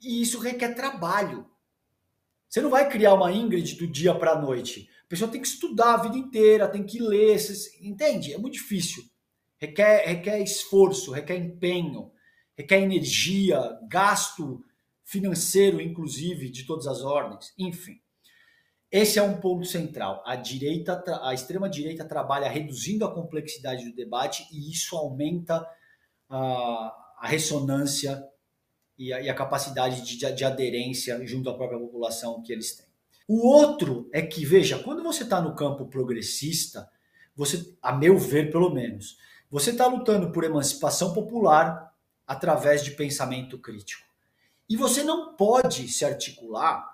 E 0.00 0.22
isso 0.22 0.38
requer 0.38 0.74
trabalho. 0.74 1.46
Você 2.48 2.60
não 2.60 2.70
vai 2.70 2.88
criar 2.88 3.14
uma 3.14 3.32
Ingrid 3.32 3.76
do 3.76 3.86
dia 3.86 4.14
para 4.14 4.32
a 4.32 4.40
noite. 4.40 4.88
A 5.04 5.08
pessoa 5.08 5.30
tem 5.30 5.40
que 5.40 5.48
estudar 5.48 5.94
a 5.94 6.02
vida 6.02 6.16
inteira, 6.16 6.68
tem 6.68 6.84
que 6.84 7.00
ler. 7.00 7.36
Entende? 7.80 8.32
É 8.32 8.38
muito 8.38 8.54
difícil. 8.54 9.04
Requer, 9.58 10.06
requer 10.06 10.40
esforço, 10.40 11.10
requer 11.10 11.36
empenho 11.36 12.10
requer 12.60 12.80
energia, 12.80 13.78
gasto 13.88 14.62
financeiro, 15.02 15.80
inclusive, 15.80 16.50
de 16.50 16.64
todas 16.64 16.86
as 16.86 17.02
ordens, 17.02 17.52
enfim. 17.58 17.98
Esse 18.92 19.18
é 19.18 19.22
um 19.22 19.40
ponto 19.40 19.64
central. 19.64 20.22
A 20.26 20.36
direita, 20.36 21.02
a 21.22 21.32
extrema 21.32 21.70
direita 21.70 22.04
trabalha 22.04 22.48
reduzindo 22.48 23.04
a 23.04 23.14
complexidade 23.14 23.84
do 23.84 23.94
debate 23.94 24.46
e 24.52 24.70
isso 24.70 24.96
aumenta 24.96 25.66
a, 26.28 27.16
a 27.18 27.26
ressonância 27.26 28.22
e 28.98 29.12
a, 29.12 29.20
e 29.20 29.30
a 29.30 29.34
capacidade 29.34 30.02
de, 30.02 30.32
de, 30.32 30.44
aderência 30.44 31.24
junto 31.26 31.48
à 31.48 31.54
própria 31.54 31.78
população 31.78 32.42
que 32.42 32.52
eles 32.52 32.76
têm. 32.76 32.86
O 33.26 33.46
outro 33.46 34.10
é 34.12 34.20
que, 34.20 34.44
veja, 34.44 34.78
quando 34.80 35.02
você 35.02 35.22
está 35.22 35.40
no 35.40 35.54
campo 35.54 35.86
progressista, 35.86 36.90
você, 37.34 37.74
a 37.80 37.92
meu 37.92 38.18
ver, 38.18 38.50
pelo 38.50 38.70
menos, 38.70 39.16
você 39.48 39.70
está 39.70 39.86
lutando 39.86 40.32
por 40.32 40.44
emancipação 40.44 41.14
popular, 41.14 41.89
através 42.30 42.84
de 42.84 42.92
pensamento 42.92 43.58
crítico. 43.58 44.06
E 44.68 44.76
você 44.76 45.02
não 45.02 45.34
pode 45.34 45.88
se 45.88 46.04
articular 46.04 46.88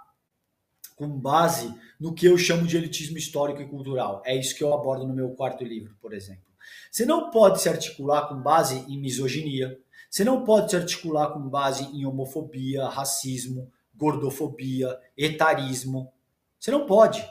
com 0.97 1.07
base 1.07 1.79
no 2.01 2.15
que 2.15 2.25
eu 2.25 2.39
chamo 2.39 2.67
de 2.67 2.75
elitismo 2.75 3.19
histórico 3.19 3.61
e 3.61 3.69
cultural. 3.69 4.23
É 4.25 4.35
isso 4.35 4.57
que 4.57 4.65
eu 4.65 4.73
abordo 4.73 5.07
no 5.07 5.13
meu 5.13 5.29
quarto 5.35 5.63
livro, 5.63 5.95
por 6.01 6.15
exemplo. 6.15 6.47
Você 6.91 7.05
não 7.05 7.31
pode 7.31 7.61
se 7.61 7.69
articular 7.69 8.29
com 8.29 8.41
base 8.41 8.79
em 8.89 8.99
misoginia, 8.99 9.79
você 10.09 10.25
não 10.25 10.43
pode 10.43 10.71
se 10.71 10.77
articular 10.77 11.29
com 11.35 11.51
base 11.51 11.85
em 11.95 12.07
homofobia, 12.07 12.89
racismo, 12.89 13.71
gordofobia, 13.95 14.99
etarismo. 15.19 16.11
Você 16.59 16.71
não 16.71 16.87
pode. 16.87 17.23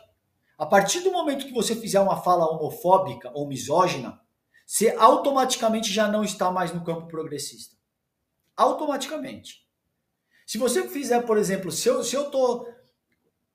A 0.60 0.66
partir 0.68 1.00
do 1.00 1.12
momento 1.12 1.48
que 1.48 1.54
você 1.54 1.76
fizer 1.76 2.00
uma 2.02 2.22
fala 2.22 2.52
homofóbica 2.52 3.32
ou 3.34 3.48
misógina, 3.48 4.22
você 4.64 4.96
automaticamente 4.96 5.92
já 5.92 6.08
não 6.08 6.24
está 6.24 6.52
mais 6.52 6.72
no 6.72 6.84
campo 6.84 7.08
progressista 7.08 7.75
automaticamente. 8.56 9.66
Se 10.46 10.58
você 10.58 10.88
fizer, 10.88 11.22
por 11.22 11.38
exemplo, 11.38 11.72
se 11.72 11.88
eu 11.88 12.02
estou 12.02 12.68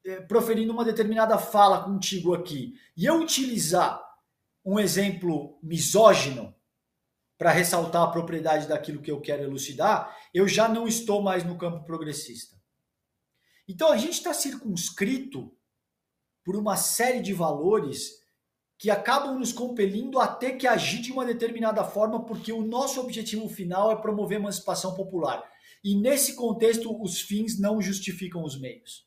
é, 0.04 0.20
proferindo 0.22 0.72
uma 0.72 0.84
determinada 0.84 1.38
fala 1.38 1.84
contigo 1.84 2.34
aqui 2.34 2.74
e 2.96 3.06
eu 3.06 3.20
utilizar 3.20 4.02
um 4.64 4.78
exemplo 4.78 5.58
misógino, 5.62 6.54
para 7.40 7.52
ressaltar 7.52 8.02
a 8.02 8.10
propriedade 8.10 8.68
daquilo 8.68 9.00
que 9.00 9.10
eu 9.10 9.18
quero 9.18 9.42
elucidar, 9.42 10.14
eu 10.34 10.46
já 10.46 10.68
não 10.68 10.86
estou 10.86 11.22
mais 11.22 11.42
no 11.42 11.56
campo 11.56 11.86
progressista. 11.86 12.54
Então 13.66 13.90
a 13.90 13.96
gente 13.96 14.12
está 14.12 14.34
circunscrito 14.34 15.50
por 16.44 16.54
uma 16.54 16.76
série 16.76 17.22
de 17.22 17.32
valores 17.32 18.19
que 18.80 18.88
acabam 18.88 19.38
nos 19.38 19.52
compelindo 19.52 20.18
a 20.18 20.26
ter 20.26 20.52
que 20.52 20.66
agir 20.66 21.02
de 21.02 21.12
uma 21.12 21.22
determinada 21.22 21.84
forma, 21.84 22.24
porque 22.24 22.50
o 22.50 22.64
nosso 22.64 22.98
objetivo 22.98 23.46
final 23.46 23.92
é 23.92 23.96
promover 23.96 24.38
a 24.38 24.40
emancipação 24.40 24.94
popular. 24.94 25.46
E 25.84 25.94
nesse 25.94 26.34
contexto, 26.34 26.98
os 26.98 27.20
fins 27.20 27.60
não 27.60 27.82
justificam 27.82 28.42
os 28.42 28.58
meios. 28.58 29.06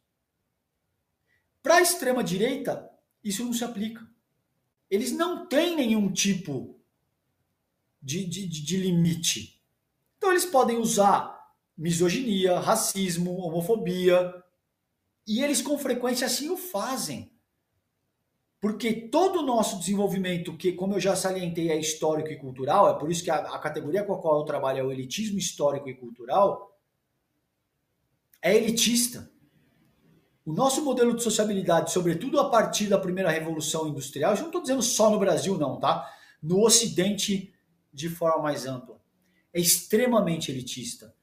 Para 1.63 1.78
a 1.78 1.82
extrema-direita, 1.82 2.88
isso 3.24 3.43
não 3.43 3.51
se 3.51 3.63
aplica. 3.63 4.07
Eles 4.91 5.11
não 5.11 5.47
têm 5.47 5.76
nenhum 5.76 6.13
tipo 6.13 6.80
de, 7.99 8.28
de, 8.28 8.47
de 8.47 8.78
limite. 8.78 9.59
Então, 10.19 10.30
eles 10.30 10.45
podem 10.45 10.78
usar 10.78 11.51
misoginia, 11.76 12.59
racismo, 12.59 13.36
homofobia, 13.38 14.36
e 15.26 15.41
eles 15.41 15.63
com 15.63 15.80
frequência 15.80 16.28
assim 16.28 16.51
o 16.51 16.57
fazem. 16.57 17.33
Porque 18.64 18.93
todo 18.93 19.39
o 19.39 19.45
nosso 19.45 19.78
desenvolvimento, 19.78 20.55
que, 20.55 20.72
como 20.72 20.93
eu 20.93 20.99
já 21.01 21.18
salientei, 21.18 21.70
é 21.70 21.78
histórico 21.78 22.30
e 22.30 22.38
cultural, 22.38 22.89
é 22.89 22.97
por 22.97 23.11
isso 23.11 23.22
que 23.22 23.30
a, 23.30 23.36
a 23.36 23.59
categoria 23.59 24.05
com 24.05 24.14
a 24.14 24.22
qual 24.22 24.39
eu 24.39 24.45
trabalho 24.45 24.80
é 24.80 24.84
o 24.84 24.89
elitismo 24.89 25.38
histórico 25.38 25.89
e 25.89 25.93
cultural, 25.93 26.74
é 28.41 28.55
elitista. 28.55 29.30
O 30.45 30.53
nosso 30.53 30.82
modelo 30.82 31.14
de 31.14 31.22
sociabilidade, 31.22 31.91
sobretudo 31.91 32.39
a 32.39 32.49
partir 32.49 32.88
da 32.88 32.97
primeira 32.97 33.30
revolução 33.30 33.86
industrial, 33.86 34.32
eu 34.32 34.39
não 34.39 34.45
estou 34.45 34.61
dizendo 34.61 34.82
só 34.82 35.09
no 35.09 35.20
Brasil, 35.20 35.57
não, 35.57 35.78
tá? 35.78 36.09
No 36.41 36.64
Ocidente, 36.64 37.53
de 37.91 38.07
forma 38.07 38.43
mais 38.43 38.66
ampla, 38.66 38.97
é 39.53 39.59
extremamente 39.59 40.49
elitista. 40.49 41.14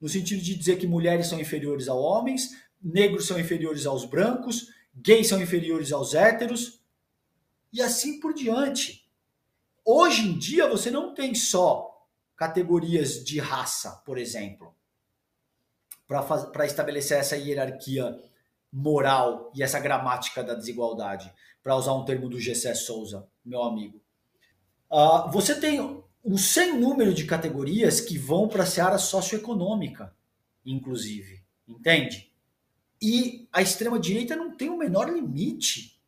No 0.00 0.08
sentido 0.08 0.40
de 0.40 0.54
dizer 0.54 0.78
que 0.78 0.86
mulheres 0.86 1.26
são 1.26 1.38
inferiores 1.38 1.86
a 1.86 1.92
homens, 1.92 2.56
negros 2.82 3.26
são 3.26 3.38
inferiores 3.38 3.84
aos 3.84 4.06
brancos, 4.06 4.77
gays 5.02 5.28
são 5.28 5.40
inferiores 5.40 5.92
aos 5.92 6.14
héteros, 6.14 6.80
e 7.72 7.82
assim 7.82 8.20
por 8.20 8.34
diante. 8.34 9.06
Hoje 9.84 10.22
em 10.22 10.38
dia 10.38 10.68
você 10.68 10.90
não 10.90 11.14
tem 11.14 11.34
só 11.34 12.06
categorias 12.36 13.24
de 13.24 13.38
raça, 13.38 14.02
por 14.04 14.18
exemplo, 14.18 14.74
para 16.06 16.66
estabelecer 16.66 17.18
essa 17.18 17.36
hierarquia 17.36 18.18
moral 18.72 19.50
e 19.54 19.62
essa 19.62 19.80
gramática 19.80 20.42
da 20.42 20.54
desigualdade, 20.54 21.32
para 21.62 21.76
usar 21.76 21.94
um 21.94 22.04
termo 22.04 22.28
do 22.28 22.40
Gessé 22.40 22.74
Souza, 22.74 23.28
meu 23.44 23.62
amigo. 23.62 24.00
Uh, 24.90 25.30
você 25.30 25.58
tem 25.58 26.02
um 26.24 26.38
sem 26.38 26.78
número 26.78 27.12
de 27.12 27.24
categorias 27.24 28.00
que 28.00 28.16
vão 28.16 28.48
para 28.48 28.62
a 28.62 28.66
seara 28.66 28.98
socioeconômica, 28.98 30.14
inclusive, 30.64 31.42
entende? 31.66 32.27
E 33.00 33.48
a 33.52 33.62
extrema-direita 33.62 34.34
não 34.34 34.56
tem 34.56 34.68
o 34.68 34.76
menor 34.76 35.08
limite. 35.08 35.98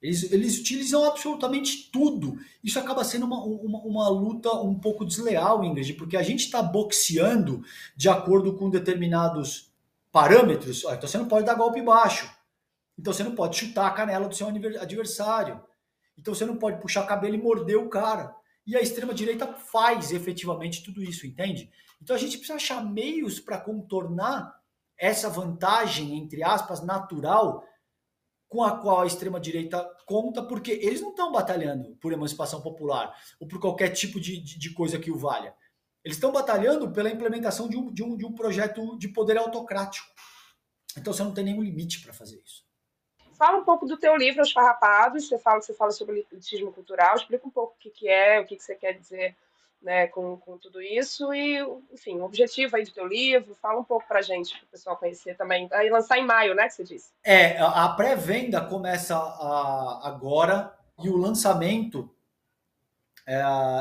Eles, 0.00 0.32
eles 0.32 0.58
utilizam 0.58 1.04
absolutamente 1.04 1.90
tudo. 1.92 2.38
Isso 2.64 2.78
acaba 2.78 3.04
sendo 3.04 3.26
uma, 3.26 3.44
uma, 3.44 3.78
uma 3.80 4.08
luta 4.08 4.50
um 4.54 4.74
pouco 4.74 5.04
desleal, 5.04 5.62
Ingrid, 5.62 5.92
porque 5.94 6.16
a 6.16 6.22
gente 6.22 6.40
está 6.40 6.62
boxeando 6.62 7.62
de 7.94 8.08
acordo 8.08 8.56
com 8.56 8.70
determinados 8.70 9.70
parâmetros. 10.10 10.84
Então 10.84 11.06
você 11.06 11.18
não 11.18 11.28
pode 11.28 11.44
dar 11.44 11.54
golpe 11.54 11.82
baixo. 11.82 12.30
Então 12.98 13.12
você 13.12 13.22
não 13.22 13.34
pode 13.34 13.56
chutar 13.56 13.86
a 13.86 13.90
canela 13.90 14.28
do 14.28 14.34
seu 14.34 14.46
adversário. 14.48 15.60
Então 16.18 16.34
você 16.34 16.46
não 16.46 16.56
pode 16.56 16.80
puxar 16.80 17.06
cabelo 17.06 17.34
e 17.34 17.42
morder 17.42 17.78
o 17.78 17.88
cara. 17.88 18.34
E 18.66 18.76
a 18.76 18.80
extrema-direita 18.80 19.46
faz 19.46 20.12
efetivamente 20.12 20.82
tudo 20.82 21.02
isso, 21.02 21.26
entende? 21.26 21.70
Então 22.00 22.16
a 22.16 22.18
gente 22.18 22.38
precisa 22.38 22.56
achar 22.56 22.84
meios 22.84 23.38
para 23.38 23.58
contornar 23.58 24.59
essa 25.00 25.30
vantagem, 25.30 26.18
entre 26.18 26.42
aspas, 26.42 26.82
natural 26.82 27.64
com 28.48 28.62
a 28.62 28.78
qual 28.78 29.00
a 29.00 29.06
extrema-direita 29.06 29.82
conta, 30.04 30.42
porque 30.42 30.72
eles 30.72 31.00
não 31.00 31.10
estão 31.10 31.32
batalhando 31.32 31.96
por 31.96 32.12
emancipação 32.12 32.60
popular 32.60 33.16
ou 33.40 33.48
por 33.48 33.60
qualquer 33.60 33.90
tipo 33.90 34.20
de, 34.20 34.40
de, 34.40 34.58
de 34.58 34.74
coisa 34.74 34.98
que 34.98 35.10
o 35.10 35.16
valha. 35.16 35.54
Eles 36.04 36.16
estão 36.16 36.32
batalhando 36.32 36.90
pela 36.92 37.10
implementação 37.10 37.68
de 37.68 37.76
um, 37.76 37.92
de, 37.92 38.02
um, 38.02 38.16
de 38.16 38.26
um 38.26 38.34
projeto 38.34 38.98
de 38.98 39.08
poder 39.08 39.38
autocrático. 39.38 40.06
Então 40.96 41.12
você 41.12 41.22
não 41.22 41.32
tem 41.32 41.44
nenhum 41.44 41.62
limite 41.62 42.02
para 42.02 42.12
fazer 42.12 42.42
isso. 42.44 42.64
Fala 43.34 43.56
um 43.56 43.64
pouco 43.64 43.86
do 43.86 43.96
teu 43.96 44.16
livro, 44.16 44.42
Os 44.42 44.52
Farrapados. 44.52 45.28
Você 45.28 45.38
fala, 45.38 45.62
você 45.62 45.72
fala 45.72 45.92
sobre 45.92 46.26
elitismo 46.30 46.72
cultural. 46.72 47.16
Explica 47.16 47.46
um 47.46 47.50
pouco 47.50 47.74
o 47.74 47.78
que, 47.78 47.90
que 47.90 48.08
é, 48.08 48.40
o 48.40 48.46
que, 48.46 48.56
que 48.56 48.62
você 48.62 48.74
quer 48.74 48.98
dizer 48.98 49.36
né, 49.82 50.06
com, 50.08 50.36
com 50.36 50.58
tudo 50.58 50.80
isso 50.80 51.32
e, 51.32 51.58
enfim, 51.92 52.18
o 52.18 52.24
objetivo 52.24 52.76
aí 52.76 52.84
do 52.84 52.92
teu 52.92 53.06
livro, 53.06 53.54
fala 53.54 53.80
um 53.80 53.84
pouco 53.84 54.06
pra 54.06 54.22
gente, 54.22 54.56
para 54.56 54.64
o 54.64 54.70
pessoal 54.70 54.96
conhecer 54.96 55.36
também. 55.36 55.68
Aí 55.72 55.88
lançar 55.88 56.18
em 56.18 56.26
maio, 56.26 56.54
né, 56.54 56.68
que 56.68 56.74
você 56.74 56.84
disse? 56.84 57.10
É, 57.24 57.58
a 57.58 57.88
pré-venda 57.90 58.60
começa 58.60 59.16
a, 59.16 60.00
agora 60.04 60.76
e 61.02 61.08
o 61.08 61.16
lançamento 61.16 62.10
é, 63.26 63.40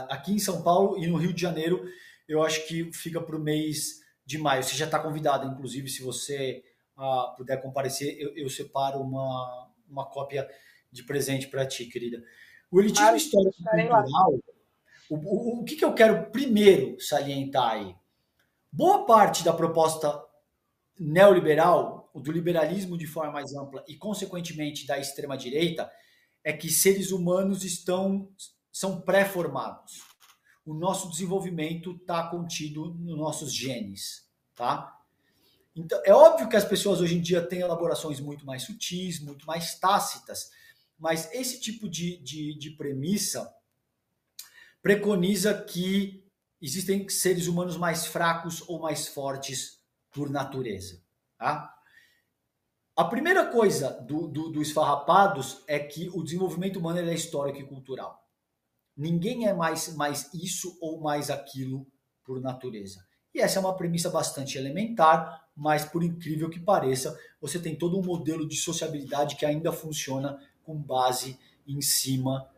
aqui 0.09 0.33
em 0.33 0.39
São 0.39 0.61
Paulo 0.61 0.97
e 0.97 1.07
no 1.07 1.17
Rio 1.17 1.33
de 1.33 1.41
Janeiro, 1.41 1.83
eu 2.27 2.43
acho 2.43 2.67
que 2.67 2.91
fica 2.93 3.19
para 3.19 3.35
o 3.35 3.39
mês 3.39 3.99
de 4.25 4.37
maio. 4.37 4.63
Você 4.63 4.75
já 4.75 4.85
está 4.85 4.99
convidado, 4.99 5.47
inclusive, 5.47 5.89
se 5.89 6.03
você 6.03 6.63
uh, 6.95 7.35
puder 7.35 7.59
comparecer, 7.61 8.15
eu, 8.19 8.37
eu, 8.37 8.49
separo 8.49 8.99
uma, 8.99 9.71
uma 9.89 10.05
cópia 10.05 10.47
de 10.91 11.03
presente 11.03 11.47
para 11.47 11.65
ti, 11.65 11.85
querida. 11.87 12.23
O 12.69 12.79
elitismo 12.79 13.15
histórico 13.15 13.55
cultural 13.63 14.39
o, 15.09 15.15
o, 15.15 15.61
o 15.61 15.63
que, 15.63 15.75
que 15.75 15.83
eu 15.83 15.93
quero 15.93 16.29
primeiro 16.31 16.99
salientar 17.01 17.71
aí? 17.71 17.95
Boa 18.71 19.05
parte 19.05 19.43
da 19.43 19.51
proposta 19.51 20.23
neoliberal, 20.99 22.11
do 22.13 22.31
liberalismo 22.31 22.97
de 22.97 23.07
forma 23.07 23.33
mais 23.33 23.53
ampla 23.53 23.83
e, 23.87 23.95
consequentemente, 23.95 24.85
da 24.85 24.99
extrema-direita, 24.99 25.89
é 26.43 26.53
que 26.53 26.69
seres 26.69 27.11
humanos 27.11 27.63
estão 27.63 28.29
são 28.71 29.01
pré-formados. 29.01 30.03
O 30.65 30.73
nosso 30.73 31.09
desenvolvimento 31.09 31.91
está 31.91 32.29
contido 32.29 32.93
nos 32.93 33.17
nossos 33.17 33.53
genes, 33.53 34.29
tá? 34.55 34.95
Então, 35.75 35.99
é 36.05 36.13
óbvio 36.13 36.47
que 36.47 36.55
as 36.55 36.65
pessoas 36.65 37.01
hoje 37.01 37.15
em 37.15 37.21
dia 37.21 37.41
têm 37.41 37.59
elaborações 37.59 38.19
muito 38.19 38.45
mais 38.45 38.63
sutis, 38.63 39.19
muito 39.19 39.45
mais 39.45 39.79
tácitas, 39.79 40.51
mas 40.97 41.29
esse 41.33 41.59
tipo 41.59 41.89
de, 41.89 42.17
de, 42.17 42.57
de 42.57 42.71
premissa 42.71 43.51
preconiza 44.81 45.53
que 45.53 46.23
existem 46.61 47.07
seres 47.09 47.47
humanos 47.47 47.77
mais 47.77 48.05
fracos 48.05 48.63
ou 48.67 48.79
mais 48.79 49.07
fortes 49.07 49.79
por 50.11 50.29
natureza. 50.29 51.01
Tá? 51.37 51.73
A 52.95 53.05
primeira 53.05 53.45
coisa 53.45 53.91
do, 54.01 54.27
do, 54.27 54.49
do 54.49 54.61
esfarrapados 54.61 55.63
é 55.67 55.79
que 55.79 56.09
o 56.13 56.23
desenvolvimento 56.23 56.79
humano 56.79 56.99
é 56.99 57.13
histórico 57.13 57.59
e 57.59 57.65
cultural. 57.65 58.27
Ninguém 58.95 59.47
é 59.47 59.53
mais, 59.53 59.95
mais 59.95 60.33
isso 60.33 60.77
ou 60.81 60.99
mais 60.99 61.29
aquilo 61.29 61.87
por 62.25 62.41
natureza. 62.41 63.07
E 63.33 63.39
essa 63.39 63.57
é 63.57 63.61
uma 63.61 63.75
premissa 63.75 64.09
bastante 64.09 64.57
elementar, 64.57 65.47
mas 65.55 65.85
por 65.85 66.03
incrível 66.03 66.49
que 66.49 66.59
pareça, 66.59 67.17
você 67.39 67.59
tem 67.59 67.75
todo 67.75 67.97
um 67.97 68.03
modelo 68.03 68.45
de 68.47 68.57
sociabilidade 68.57 69.35
que 69.37 69.45
ainda 69.45 69.71
funciona 69.71 70.37
com 70.63 70.75
base 70.75 71.39
em 71.65 71.81
cima 71.81 72.49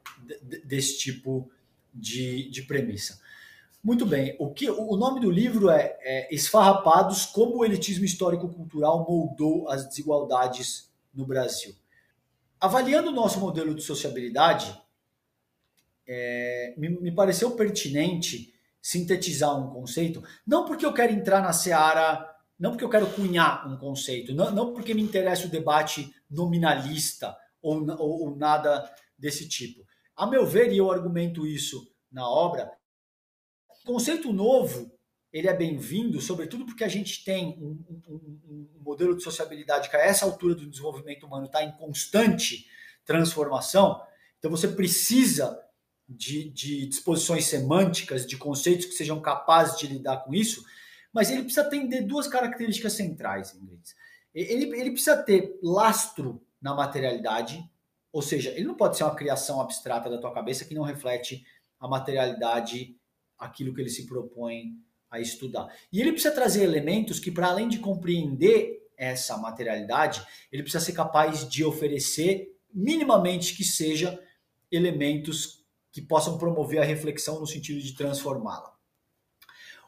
desse 0.66 0.98
tipo 0.98 1.52
de, 1.52 1.61
de 1.94 2.62
premissa. 2.64 3.20
Muito 3.84 4.06
bem, 4.06 4.36
o, 4.38 4.52
que, 4.52 4.70
o 4.70 4.96
nome 4.96 5.20
do 5.20 5.32
livro 5.32 5.70
é, 5.72 5.98
é 6.02 6.34
Esfarrapados: 6.34 7.26
Como 7.26 7.58
o 7.58 7.66
Elitismo 7.66 8.06
Histórico-Cultural 8.06 9.06
Moldou 9.10 9.68
as 9.68 9.88
Desigualdades 9.88 10.92
no 11.12 11.26
Brasil. 11.26 11.74
Avaliando 12.60 13.10
o 13.10 13.14
nosso 13.14 13.40
modelo 13.40 13.74
de 13.74 13.82
sociabilidade, 13.82 14.80
é, 16.08 16.76
me, 16.78 16.90
me, 16.90 17.12
pareceu 17.12 17.52
pertinente 17.52 18.54
sintetizar 18.80 19.60
um 19.60 19.74
conceito, 19.74 20.24
não 20.46 20.66
porque 20.66 20.86
eu 20.86 20.94
quero 20.94 21.12
entrar 21.12 21.42
na 21.42 21.54
seara, 21.54 22.30
não 22.60 22.72
porque 22.72 22.84
eu 22.84 22.90
quero 22.90 23.10
cunhar 23.14 23.68
um 23.68 23.78
conceito, 23.78 24.34
não, 24.34 24.52
não 24.52 24.74
porque 24.74 24.94
me 24.94 25.02
interessa 25.02 25.48
o 25.48 25.52
debate 25.52 26.14
nominalista 26.30 27.36
ou, 27.62 27.84
ou, 27.98 28.24
ou 28.26 28.36
nada 28.36 28.88
desse 29.18 29.48
tipo, 29.48 29.84
a 30.16 30.28
meu 30.28 30.46
ver, 30.46 30.72
e 30.72 30.78
eu 30.78 30.92
argumento 30.92 31.46
isso 31.46 31.92
na 32.12 32.28
obra, 32.28 32.72
conceito 33.86 34.32
novo 34.32 34.92
ele 35.32 35.48
é 35.48 35.54
bem-vindo, 35.54 36.20
sobretudo 36.20 36.66
porque 36.66 36.84
a 36.84 36.90
gente 36.90 37.24
tem 37.24 37.58
um, 37.62 37.82
um, 37.90 38.40
um, 38.46 38.68
modelo 38.82 39.16
de 39.16 39.24
sociabilidade 39.24 39.90
que 39.90 39.96
a 39.96 40.02
essa 40.02 40.26
altura 40.26 40.56
do 40.56 40.70
desenvolvimento 40.70 41.26
humano 41.26 41.46
está 41.46 41.64
em 41.64 41.72
constante 41.72 42.68
transformação. 43.06 44.02
Então 44.38 44.52
você 44.52 44.68
precisa 44.68 45.58
de, 46.08 46.50
de, 46.50 46.86
disposições 46.86 47.46
semânticas, 47.46 48.26
de 48.26 48.36
conceitos 48.36 48.86
que 48.86 48.94
sejam 48.94 49.22
capazes 49.22 49.80
de 49.80 49.88
lidar 49.88 50.18
com 50.18 50.34
isso, 50.34 50.66
mas 51.14 51.32
ele 51.32 51.44
precisa 51.44 51.62
atender 51.62 52.02
duas 52.02 52.28
características 52.28 52.94
centrais, 52.94 53.56
Ingrid. 53.56 53.82
Ele, 54.34 54.78
ele 54.78 54.92
precisa 54.92 55.16
ter 55.16 55.58
lastro 55.64 56.46
na 56.62 56.74
materialidade, 56.74 57.64
ou 58.12 58.22
seja, 58.22 58.52
ele 58.52 58.66
não 58.66 58.76
pode 58.76 58.98
ser 58.98 59.04
uma 59.04 59.16
criação 59.16 59.62
abstrata 59.62 60.10
da 60.10 60.18
tua 60.18 60.34
cabeça 60.34 60.66
que 60.66 60.74
não 60.74 60.84
reflete 60.84 61.46
a 61.80 61.88
materialidade 61.88 62.96
aquilo 63.38 63.74
que 63.74 63.82
ele 63.82 63.90
se 63.90 64.06
propõe 64.06 64.74
a 65.10 65.20
estudar. 65.20 65.68
E 65.92 66.00
ele 66.00 66.12
precisa 66.12 66.34
trazer 66.34 66.64
elementos 66.64 67.20
que, 67.20 67.32
para 67.32 67.48
além 67.48 67.68
de 67.68 67.80
compreender 67.80 68.90
essa 68.98 69.36
materialidade, 69.38 70.26
ele 70.52 70.62
precisa 70.62 70.84
ser 70.84 70.94
capaz 70.94 71.50
de 71.50 71.66
oferecer, 71.66 72.56
minimamente 72.74 73.56
que 73.56 73.64
seja, 73.64 74.22
elementos 74.72 75.66
que 75.92 76.02
possam 76.02 76.38
promover 76.38 76.82
a 76.82 76.86
reflexão 76.86 77.40
no 77.40 77.48
sentido 77.48 77.82
de 77.82 77.94
transformá-la. 77.94 78.72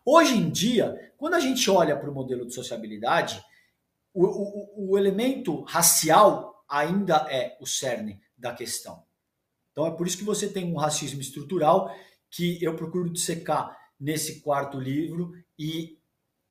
Hoje 0.06 0.34
em 0.36 0.50
dia, 0.50 1.14
quando 1.16 1.36
a 1.36 1.40
gente 1.40 1.70
olha 1.70 1.96
para 1.96 2.10
o 2.10 2.14
modelo 2.14 2.46
de 2.46 2.54
sociabilidade, 2.54 3.42
o, 4.14 4.26
o, 4.26 4.92
o 4.92 4.98
elemento 4.98 5.62
racial 5.62 6.53
ainda 6.74 7.28
é 7.30 7.56
o 7.62 7.68
cerne 7.68 8.20
da 8.36 8.52
questão. 8.52 9.06
Então 9.72 9.86
é 9.86 9.92
por 9.92 10.08
isso 10.08 10.18
que 10.18 10.24
você 10.24 10.50
tem 10.50 10.66
um 10.66 10.78
racismo 10.78 11.22
estrutural 11.22 11.96
que 12.32 12.62
eu 12.64 12.76
procuro 12.76 13.14
dissecar 13.14 13.78
nesse 14.00 14.42
quarto 14.42 14.80
livro 14.80 15.34
e 15.58 16.00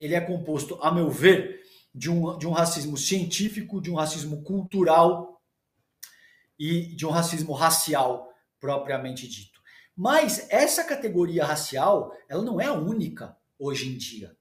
ele 0.01 0.15
é 0.15 0.21
composto, 0.21 0.79
a 0.81 0.93
meu 0.93 1.11
ver, 1.11 1.61
de 1.93 2.09
um, 2.09 2.39
de 2.39 2.47
um 2.47 2.53
racismo 2.53 2.97
científico, 2.97 3.81
de 3.81 3.91
um 3.91 3.97
racismo 3.97 4.43
cultural 4.45 5.43
e 6.57 6.95
de 6.95 7.05
um 7.05 7.11
racismo 7.11 7.53
racial 7.53 8.33
propriamente 8.61 9.27
dito. 9.27 9.61
Mas 9.97 10.49
essa 10.51 10.85
categoria 10.85 11.45
racial, 11.45 12.13
ela 12.29 12.43
não 12.43 12.61
é 12.61 12.67
a 12.67 12.73
única 12.73 13.37
hoje 13.59 13.89
em 13.89 13.99
dia. 13.99 14.37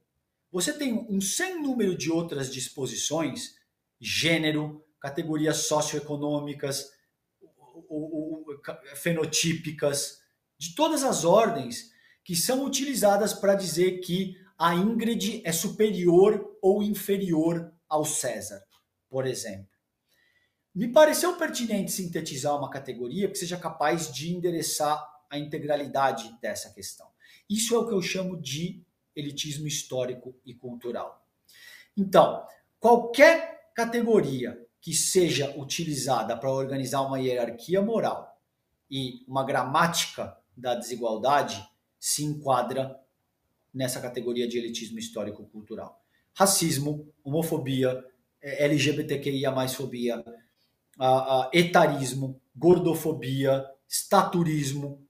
Você 0.52 0.74
tem 0.74 0.94
um 1.10 1.20
sem 1.20 1.62
número 1.62 1.98
de 1.98 2.12
outras 2.12 2.52
disposições, 2.52 3.56
gênero, 4.00 4.84
categorias 5.02 5.58
socioeconômicas, 5.66 6.92
fenotípicas, 8.96 10.22
de 10.58 10.76
todas 10.76 11.04
as 11.04 11.26
ordens, 11.26 11.92
que 12.24 12.36
são 12.36 12.64
utilizadas 12.64 13.34
para 13.34 13.56
dizer 13.56 14.00
que 14.00 14.38
a 14.58 14.76
Ingrid 14.76 15.42
é 15.44 15.52
superior 15.52 16.58
ou 16.62 16.84
inferior 16.84 17.74
ao 17.90 18.06
César, 18.06 18.64
por 19.10 19.26
exemplo. 19.26 19.68
Me 20.74 20.88
pareceu 20.88 21.36
pertinente 21.36 21.92
sintetizar 21.92 22.56
uma 22.56 22.70
categoria 22.70 23.28
que 23.28 23.38
seja 23.38 23.58
capaz 23.58 24.14
de 24.14 24.32
endereçar 24.32 25.04
a 25.30 25.38
integralidade 25.38 26.32
dessa 26.40 26.70
questão. 26.70 27.08
Isso 27.50 27.74
é 27.74 27.80
o 27.80 27.88
que 27.88 27.94
eu 27.94 28.02
chamo 28.02 28.40
de 28.40 28.86
elitismo 29.16 29.68
histórico 29.68 30.40
e 30.46 30.54
cultural. 30.54 31.28
Então, 31.98 32.46
qualquer 32.80 33.72
categoria 33.76 34.58
que 34.82 34.94
seja 34.94 35.56
utilizada 35.58 36.36
para 36.36 36.52
organizar 36.52 37.02
uma 37.02 37.20
hierarquia 37.20 37.82
moral 37.82 38.36
e 38.90 39.24
uma 39.28 39.46
gramática 39.46 40.36
da 40.58 40.76
desigualdade 40.76 41.66
se 42.00 42.26
enquadra 42.26 43.00
nessa 43.74 44.02
categoria 44.02 44.48
de 44.48 44.58
elitismo 44.58 45.00
histórico-cultural. 45.00 46.04
Racismo, 46.34 47.08
homofobia, 47.24 48.04
é, 48.42 48.66
LGBTQIA+, 48.66 49.68
fobia, 49.70 50.24
etarismo, 51.54 52.42
gordofobia, 52.56 53.66
estaturismo, 53.88 55.08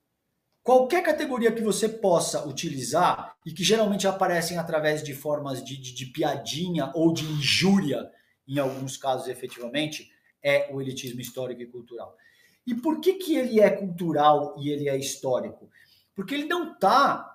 qualquer 0.64 1.04
categoria 1.04 1.52
que 1.52 1.62
você 1.62 1.88
possa 1.90 2.48
utilizar 2.48 3.36
e 3.46 3.52
que 3.52 3.64
geralmente 3.64 4.08
aparecem 4.08 4.58
através 4.58 5.04
de 5.04 5.14
formas 5.14 5.64
de, 5.64 5.78
de, 5.78 5.94
de 5.94 6.06
piadinha 6.08 6.92
ou 6.94 7.14
de 7.14 7.26
injúria, 7.26 8.12
em 8.48 8.60
alguns 8.60 8.98
casos 8.98 9.28
efetivamente, 9.28 10.12
é 10.44 10.74
o 10.74 10.82
elitismo 10.82 11.22
histórico 11.22 11.62
e 11.62 11.68
cultural. 11.68 12.18
E 12.66 12.76
por 12.76 13.00
que, 13.00 13.16
que 13.16 13.36
ele 13.36 13.60
é 13.60 13.70
cultural 13.70 14.56
e 14.60 14.70
ele 14.70 14.88
é 14.90 14.98
histórico? 14.98 15.70
Porque 16.16 16.34
ele 16.36 16.46
não 16.46 16.74
está 16.74 17.28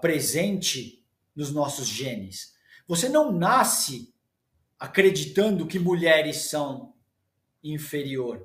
presente 0.00 1.02
nos 1.34 1.50
nossos 1.52 1.86
genes. 1.86 2.54
Você 2.86 3.08
não 3.08 3.32
nasce 3.32 4.14
acreditando 4.78 5.66
que 5.66 5.78
mulheres 5.78 6.48
são 6.50 6.94
inferior. 7.62 8.44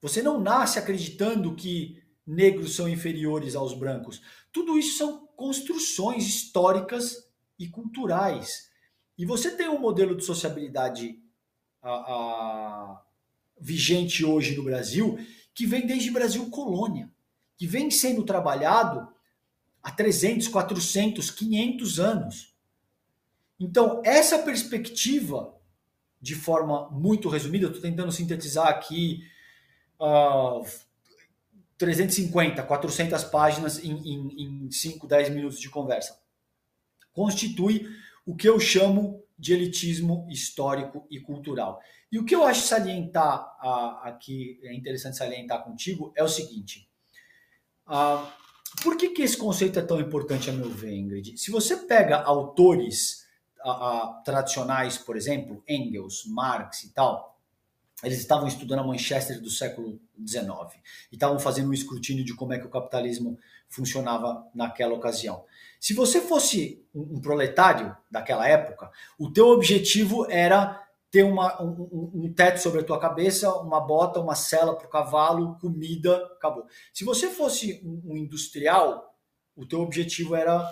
Você 0.00 0.22
não 0.22 0.40
nasce 0.40 0.78
acreditando 0.78 1.54
que 1.54 2.02
negros 2.26 2.76
são 2.76 2.88
inferiores 2.88 3.54
aos 3.54 3.74
brancos. 3.74 4.22
Tudo 4.52 4.78
isso 4.78 4.98
são 4.98 5.26
construções 5.36 6.26
históricas 6.26 7.28
e 7.58 7.68
culturais. 7.68 8.69
E 9.20 9.26
você 9.26 9.50
tem 9.50 9.68
um 9.68 9.78
modelo 9.78 10.16
de 10.16 10.24
sociabilidade 10.24 11.22
a, 11.82 11.90
a, 11.90 13.02
vigente 13.60 14.24
hoje 14.24 14.56
no 14.56 14.62
Brasil 14.62 15.18
que 15.52 15.66
vem 15.66 15.86
desde 15.86 16.10
Brasil 16.10 16.48
colônia, 16.48 17.12
que 17.58 17.66
vem 17.66 17.90
sendo 17.90 18.24
trabalhado 18.24 19.06
há 19.82 19.90
300, 19.90 20.48
400, 20.48 21.30
500 21.32 22.00
anos. 22.00 22.54
Então, 23.58 24.00
essa 24.06 24.38
perspectiva, 24.38 25.54
de 26.18 26.34
forma 26.34 26.88
muito 26.88 27.28
resumida, 27.28 27.66
estou 27.66 27.82
tentando 27.82 28.10
sintetizar 28.10 28.68
aqui 28.68 29.22
uh, 30.00 30.64
350, 31.76 32.62
400 32.62 33.22
páginas 33.24 33.84
em, 33.84 33.98
em, 33.98 34.64
em 34.64 34.70
5, 34.70 35.06
10 35.06 35.28
minutos 35.28 35.60
de 35.60 35.68
conversa. 35.68 36.18
Constitui 37.12 37.86
o 38.30 38.36
que 38.36 38.48
eu 38.48 38.60
chamo 38.60 39.24
de 39.36 39.52
elitismo 39.52 40.24
histórico 40.30 41.04
e 41.10 41.18
cultural. 41.18 41.80
E 42.12 42.18
o 42.18 42.24
que 42.24 42.32
eu 42.32 42.44
acho 42.44 42.62
salientar 42.62 43.56
aqui, 44.04 44.60
é 44.62 44.72
interessante 44.72 45.16
salientar 45.16 45.64
contigo, 45.64 46.12
é 46.14 46.22
o 46.22 46.28
seguinte. 46.28 46.88
Uh, 47.88 48.24
por 48.84 48.96
que, 48.96 49.08
que 49.08 49.22
esse 49.22 49.36
conceito 49.36 49.80
é 49.80 49.82
tão 49.82 49.98
importante, 49.98 50.48
a 50.48 50.52
meu 50.52 50.70
ver, 50.70 50.94
Ingrid? 50.94 51.36
Se 51.36 51.50
você 51.50 51.76
pega 51.76 52.22
autores 52.22 53.26
tradicionais, 54.24 54.96
por 54.96 55.16
exemplo, 55.16 55.62
Engels, 55.68 56.24
Marx 56.26 56.84
e 56.84 56.94
tal, 56.94 57.29
eles 58.02 58.18
estavam 58.18 58.46
estudando 58.46 58.80
a 58.80 58.86
Manchester 58.86 59.40
do 59.40 59.50
século 59.50 60.00
XIX 60.26 60.48
e 61.10 61.16
estavam 61.16 61.38
fazendo 61.38 61.68
um 61.68 61.74
escrutínio 61.74 62.24
de 62.24 62.34
como 62.34 62.52
é 62.52 62.58
que 62.58 62.66
o 62.66 62.70
capitalismo 62.70 63.38
funcionava 63.68 64.46
naquela 64.54 64.94
ocasião. 64.94 65.44
Se 65.78 65.94
você 65.94 66.20
fosse 66.20 66.84
um, 66.94 67.20
proletário 67.20 67.96
daquela 68.10 68.48
época, 68.48 68.90
o 69.18 69.30
teu 69.30 69.48
objetivo 69.48 70.26
era 70.30 70.82
ter 71.10 71.24
uma, 71.24 71.60
um, 71.62 72.10
um, 72.14 72.32
teto 72.32 72.58
sobre 72.58 72.80
a 72.80 72.84
tua 72.84 73.00
cabeça, 73.00 73.52
uma 73.56 73.80
bota, 73.80 74.20
uma 74.20 74.34
cela 74.34 74.76
para 74.76 74.86
o 74.86 74.90
cavalo, 74.90 75.58
comida, 75.60 76.16
acabou. 76.36 76.64
Se 76.92 77.04
você 77.04 77.28
fosse 77.28 77.80
um, 77.84 78.12
um 78.12 78.16
industrial, 78.16 79.14
o 79.56 79.66
teu 79.66 79.80
objetivo 79.80 80.36
era 80.36 80.64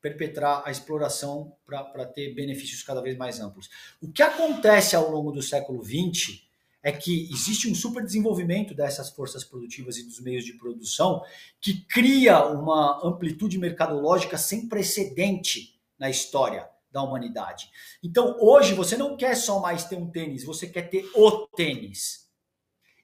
perpetrar 0.00 0.62
a 0.64 0.70
exploração 0.70 1.56
para 1.64 2.06
ter 2.06 2.34
benefícios 2.34 2.82
cada 2.82 3.00
vez 3.00 3.16
mais 3.16 3.40
amplos. 3.40 3.68
O 4.00 4.12
que 4.12 4.22
acontece 4.22 4.94
ao 4.94 5.10
longo 5.10 5.32
do 5.32 5.42
século 5.42 5.82
XX 5.82 6.47
é 6.88 6.92
que 6.92 7.28
existe 7.30 7.70
um 7.70 7.74
super 7.74 8.02
desenvolvimento 8.02 8.74
dessas 8.74 9.10
forças 9.10 9.44
produtivas 9.44 9.98
e 9.98 10.04
dos 10.04 10.20
meios 10.20 10.42
de 10.42 10.54
produção 10.54 11.22
que 11.60 11.82
cria 11.82 12.46
uma 12.46 12.98
amplitude 13.04 13.58
mercadológica 13.58 14.38
sem 14.38 14.66
precedente 14.66 15.78
na 15.98 16.08
história 16.08 16.66
da 16.90 17.02
humanidade. 17.02 17.68
Então, 18.02 18.38
hoje 18.40 18.72
você 18.72 18.96
não 18.96 19.18
quer 19.18 19.36
só 19.36 19.60
mais 19.60 19.84
ter 19.84 19.96
um 19.96 20.10
tênis, 20.10 20.44
você 20.44 20.66
quer 20.66 20.88
ter 20.88 21.06
o 21.14 21.46
tênis. 21.48 22.26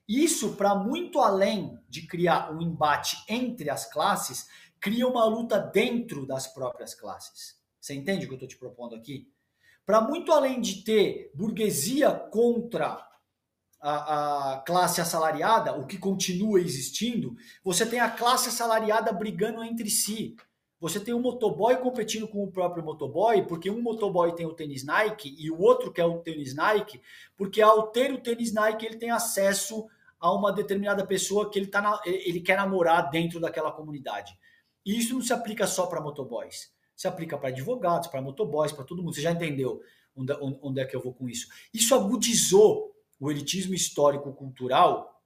Isso, 0.07 0.55
para 0.55 0.73
muito 0.73 1.19
além 1.19 1.77
de 1.87 2.07
criar 2.07 2.51
um 2.51 2.63
embate 2.63 3.23
entre 3.29 3.69
as 3.69 3.85
classes, 3.85 4.47
cria 4.79 5.07
uma 5.07 5.25
luta 5.25 5.59
dentro 5.59 6.25
das 6.25 6.47
próprias 6.47 6.95
classes. 6.95 7.55
Você 7.79 7.93
entende 7.93 8.25
o 8.25 8.29
que 8.29 8.33
eu 8.33 8.37
estou 8.37 8.49
te 8.49 8.57
propondo 8.57 8.95
aqui? 8.95 9.31
Para 9.85 10.01
muito 10.01 10.31
além 10.31 10.59
de 10.59 10.83
ter 10.83 11.31
burguesia 11.35 12.11
contra 12.11 13.13
a, 13.87 14.53
a, 14.53 14.57
classe 14.61 14.99
assalariada, 14.99 15.77
o 15.77 15.85
que 15.85 15.99
continua 15.99 16.59
existindo, 16.59 17.35
você 17.63 17.85
tem 17.85 17.99
a 17.99 18.09
classe 18.09 18.49
assalariada 18.49 19.13
brigando 19.13 19.63
entre 19.63 19.91
si. 19.91 20.35
Você 20.79 20.99
tem 20.99 21.13
um 21.13 21.21
motoboy 21.21 21.77
competindo 21.77 22.27
com 22.27 22.43
o 22.43 22.51
próprio 22.51 22.83
motoboy, 22.83 23.45
porque 23.45 23.69
um 23.69 23.83
motoboy 23.83 24.33
tem 24.33 24.47
o 24.47 24.53
tênis 24.53 24.83
Nike 24.83 25.35
e 25.37 25.51
o 25.51 25.61
outro 25.61 25.93
quer 25.93 26.05
o 26.05 26.17
tênis 26.17 26.55
Nike, 26.55 26.99
porque 27.37 27.61
ao 27.61 27.87
ter 27.87 28.11
o 28.11 28.17
tênis 28.17 28.51
Nike 28.51 28.87
ele 28.87 28.97
tem 28.97 29.11
acesso 29.11 29.85
a 30.19 30.33
uma 30.33 30.51
determinada 30.51 31.05
pessoa 31.05 31.51
que 31.51 31.59
ele, 31.59 31.67
tá 31.67 31.79
na, 31.79 32.01
ele 32.05 32.41
quer 32.41 32.57
namorar 32.57 33.11
dentro 33.11 33.39
daquela 33.39 33.71
comunidade. 33.71 34.35
E 34.83 34.97
isso 34.97 35.13
não 35.13 35.21
se 35.21 35.31
aplica 35.31 35.67
só 35.67 35.85
para 35.85 36.01
motoboys, 36.01 36.71
se 36.95 37.07
aplica 37.07 37.37
para 37.37 37.49
advogados, 37.49 38.07
para 38.07 38.19
motoboys, 38.19 38.71
para 38.71 38.83
todo 38.83 39.03
mundo. 39.03 39.13
Você 39.13 39.21
já 39.21 39.31
entendeu 39.31 39.79
onde, 40.15 40.33
onde 40.41 40.81
é 40.81 40.85
que 40.85 40.95
eu 40.95 41.01
vou 41.01 41.13
com 41.13 41.29
isso? 41.29 41.47
Isso 41.71 41.93
agudizou 41.93 42.94
o 43.19 43.31
elitismo 43.31 43.73
histórico-cultural 43.73 45.21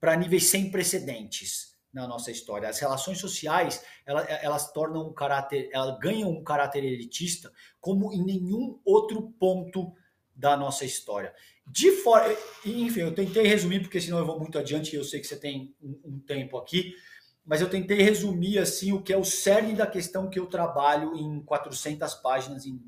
para 0.00 0.16
níveis 0.16 0.44
sem 0.44 0.70
precedentes 0.70 1.70
na 1.92 2.06
nossa 2.06 2.30
história. 2.30 2.68
As 2.68 2.78
relações 2.78 3.18
sociais 3.18 3.84
elas, 4.06 4.26
elas 4.42 4.72
tornam 4.72 5.08
um 5.08 5.12
caráter, 5.12 5.68
elas 5.72 5.98
ganham 5.98 6.30
um 6.30 6.42
caráter 6.42 6.84
elitista 6.84 7.52
como 7.80 8.12
em 8.12 8.24
nenhum 8.24 8.80
outro 8.84 9.30
ponto 9.38 9.92
da 10.34 10.56
nossa 10.56 10.84
história. 10.84 11.34
De 11.66 11.92
fora, 11.92 12.26
enfim, 12.64 13.00
eu 13.00 13.14
tentei 13.14 13.46
resumir 13.46 13.80
porque 13.80 14.00
senão 14.00 14.18
eu 14.18 14.26
vou 14.26 14.38
muito 14.38 14.58
adiante 14.58 14.92
e 14.92 14.96
eu 14.96 15.04
sei 15.04 15.20
que 15.20 15.26
você 15.26 15.36
tem 15.36 15.74
um, 15.82 16.00
um 16.04 16.18
tempo 16.20 16.56
aqui. 16.56 16.94
mas 17.44 17.60
eu 17.60 17.68
tentei 17.68 18.00
resumir 18.02 18.58
assim 18.58 18.92
o 18.92 19.02
que 19.02 19.12
é 19.12 19.16
o 19.16 19.24
cerne 19.24 19.74
da 19.74 19.86
questão 19.86 20.30
que 20.30 20.38
eu 20.38 20.46
trabalho 20.46 21.14
em 21.16 21.42
400 21.42 22.14
páginas 22.14 22.64
em, 22.64 22.80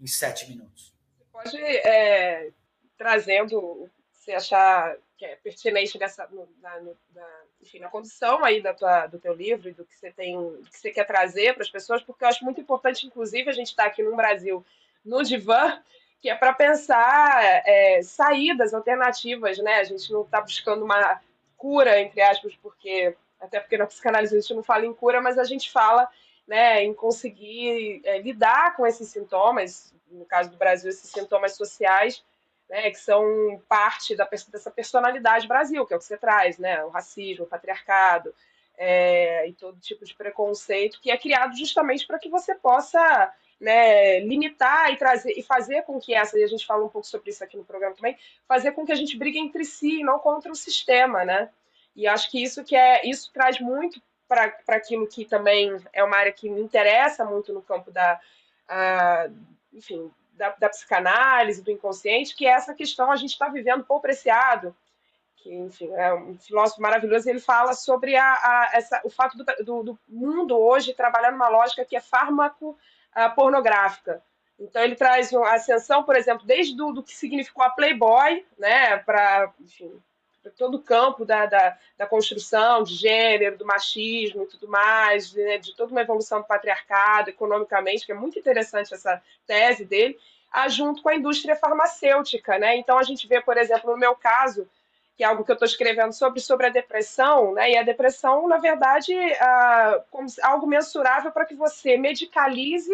em 0.00 0.06
7 0.06 0.48
minutos. 0.48 0.94
Você 1.18 1.24
pode, 1.32 1.56
é, 1.58 2.52
trazendo 2.96 3.58
o 3.58 3.88
que 3.88 4.18
você 4.24 4.32
achar 4.32 4.96
que 5.16 5.24
é 5.24 5.36
pertinente 5.36 5.98
nessa, 5.98 6.26
no, 6.28 6.48
na, 6.60 6.80
no, 6.80 6.96
na, 7.14 7.26
enfim, 7.62 7.78
na 7.78 7.88
condição 7.88 8.44
aí 8.44 8.60
da 8.60 8.74
tua, 8.74 9.06
do 9.06 9.18
teu 9.18 9.32
livro 9.32 9.68
e 9.68 9.72
do 9.72 9.84
que 9.84 9.94
você 9.94 10.10
tem, 10.10 10.36
que 10.70 10.78
você 10.78 10.90
quer 10.90 11.04
trazer 11.04 11.54
para 11.54 11.62
as 11.62 11.70
pessoas, 11.70 12.02
porque 12.02 12.24
eu 12.24 12.28
acho 12.28 12.44
muito 12.44 12.60
importante, 12.60 13.06
inclusive, 13.06 13.48
a 13.48 13.52
gente 13.52 13.68
está 13.68 13.84
aqui 13.84 14.02
no 14.02 14.16
Brasil, 14.16 14.64
no 15.04 15.22
divã, 15.22 15.80
que 16.20 16.30
é 16.30 16.34
para 16.34 16.52
pensar 16.52 17.62
é, 17.66 18.02
saídas 18.02 18.72
alternativas, 18.72 19.58
né? 19.58 19.76
A 19.76 19.84
gente 19.84 20.10
não 20.10 20.22
está 20.22 20.40
buscando 20.40 20.84
uma 20.84 21.20
cura, 21.56 22.00
entre 22.00 22.22
aspas, 22.22 22.54
porque 22.62 23.14
até 23.40 23.60
porque 23.60 23.76
na 23.76 23.86
psicanálise 23.86 24.36
a 24.36 24.40
gente 24.40 24.54
não 24.54 24.62
fala 24.62 24.86
em 24.86 24.94
cura, 24.94 25.20
mas 25.20 25.38
a 25.38 25.44
gente 25.44 25.70
fala 25.70 26.08
né, 26.46 26.82
em 26.82 26.94
conseguir 26.94 28.00
é, 28.04 28.18
lidar 28.18 28.74
com 28.76 28.86
esses 28.86 29.08
sintomas, 29.08 29.94
no 30.10 30.24
caso 30.24 30.50
do 30.50 30.56
Brasil, 30.56 30.90
esses 30.90 31.10
sintomas 31.10 31.56
sociais, 31.56 32.24
né, 32.68 32.90
que 32.90 32.98
são 32.98 33.62
parte 33.68 34.16
da, 34.16 34.28
dessa 34.48 34.70
personalidade 34.70 35.48
Brasil, 35.48 35.86
que 35.86 35.92
é 35.92 35.96
o 35.96 35.98
que 35.98 36.04
você 36.04 36.16
traz, 36.16 36.58
né, 36.58 36.84
o 36.84 36.88
racismo, 36.88 37.44
o 37.44 37.48
patriarcado 37.48 38.34
é, 38.76 39.48
e 39.48 39.52
todo 39.52 39.80
tipo 39.80 40.04
de 40.04 40.14
preconceito 40.14 41.00
que 41.00 41.10
é 41.10 41.16
criado 41.16 41.56
justamente 41.56 42.06
para 42.06 42.18
que 42.18 42.28
você 42.28 42.54
possa 42.54 43.32
né, 43.60 44.20
limitar 44.20 44.92
e 44.92 44.96
trazer 44.96 45.32
e 45.36 45.42
fazer 45.42 45.82
com 45.82 46.00
que 46.00 46.14
essa, 46.14 46.38
e 46.38 46.42
a 46.42 46.46
gente 46.46 46.66
fala 46.66 46.84
um 46.84 46.88
pouco 46.88 47.06
sobre 47.06 47.30
isso 47.30 47.42
aqui 47.42 47.56
no 47.56 47.64
programa 47.64 47.94
também, 47.94 48.16
fazer 48.46 48.72
com 48.72 48.84
que 48.84 48.92
a 48.92 48.96
gente 48.96 49.16
brigue 49.16 49.38
entre 49.38 49.64
si, 49.64 50.02
não 50.02 50.18
contra 50.18 50.50
o 50.50 50.56
sistema, 50.56 51.24
né? 51.24 51.48
E 51.94 52.06
acho 52.06 52.30
que 52.30 52.42
isso 52.42 52.64
que 52.64 52.74
é 52.74 53.06
isso 53.06 53.30
traz 53.32 53.60
muito 53.60 54.02
para 54.26 54.52
aquilo 54.68 55.06
que 55.06 55.24
também 55.24 55.76
é 55.92 56.02
uma 56.02 56.16
área 56.16 56.32
que 56.32 56.50
me 56.50 56.60
interessa 56.60 57.24
muito 57.24 57.52
no 57.52 57.62
campo 57.62 57.92
da, 57.92 58.20
enfim, 59.72 60.10
da, 60.34 60.54
da, 60.58 60.68
psicanálise, 60.68 61.62
do 61.62 61.70
inconsciente, 61.70 62.34
que 62.34 62.46
é 62.46 62.50
essa 62.50 62.74
questão 62.74 63.10
a 63.10 63.16
gente 63.16 63.30
está 63.30 63.48
vivendo 63.48 63.84
Paul 63.84 64.00
Preciado, 64.00 64.74
que, 65.36 65.54
enfim, 65.54 65.90
é 65.92 66.12
um 66.14 66.38
filósofo 66.38 66.80
maravilhoso, 66.80 67.28
ele 67.28 67.40
fala 67.40 67.74
sobre 67.74 68.16
a, 68.16 68.32
a 68.32 68.70
essa, 68.72 69.00
o 69.04 69.10
fato 69.10 69.36
do, 69.36 69.44
do, 69.64 69.82
do, 69.82 69.98
mundo 70.08 70.58
hoje 70.58 70.94
trabalhar 70.94 71.32
numa 71.32 71.48
lógica 71.48 71.84
que 71.84 71.96
é 71.96 72.00
fármaco 72.00 72.78
pornográfica. 73.36 74.22
Então 74.58 74.82
ele 74.82 74.96
traz 74.96 75.32
uma 75.32 75.52
ascensão, 75.52 76.02
por 76.02 76.16
exemplo, 76.16 76.46
desde 76.46 76.76
do, 76.76 76.92
do 76.92 77.02
que 77.02 77.14
significou 77.14 77.62
a 77.64 77.70
Playboy, 77.70 78.44
né, 78.58 78.96
para, 78.98 79.52
enfim, 79.60 79.92
todo 80.50 80.76
o 80.76 80.82
campo 80.82 81.24
da, 81.24 81.46
da, 81.46 81.78
da, 81.96 82.06
construção 82.06 82.82
de 82.82 82.94
gênero, 82.94 83.56
do 83.56 83.66
machismo 83.66 84.44
e 84.44 84.46
tudo 84.46 84.68
mais, 84.68 85.32
né, 85.32 85.58
de 85.58 85.74
toda 85.74 85.92
uma 85.92 86.02
evolução 86.02 86.40
do 86.40 86.46
patriarcado 86.46 87.30
economicamente, 87.30 88.04
que 88.06 88.12
é 88.12 88.14
muito 88.14 88.38
interessante 88.38 88.94
essa 88.94 89.22
tese 89.46 89.84
dele, 89.84 90.18
a, 90.52 90.68
junto 90.68 91.02
com 91.02 91.08
a 91.08 91.16
indústria 91.16 91.56
farmacêutica. 91.56 92.58
Né? 92.58 92.76
Então, 92.76 92.98
a 92.98 93.02
gente 93.02 93.26
vê, 93.26 93.40
por 93.40 93.56
exemplo, 93.56 93.90
no 93.90 93.96
meu 93.96 94.14
caso, 94.14 94.68
que 95.16 95.24
é 95.24 95.26
algo 95.26 95.44
que 95.44 95.50
eu 95.50 95.54
estou 95.54 95.66
escrevendo 95.66 96.12
sobre, 96.12 96.40
sobre 96.40 96.66
a 96.66 96.70
depressão, 96.70 97.52
né? 97.54 97.72
e 97.72 97.76
a 97.76 97.82
depressão, 97.82 98.48
na 98.48 98.58
verdade, 98.58 99.14
ah, 99.40 100.00
algo 100.42 100.66
mensurável 100.66 101.30
para 101.30 101.44
que 101.44 101.54
você 101.54 101.96
medicalize 101.96 102.92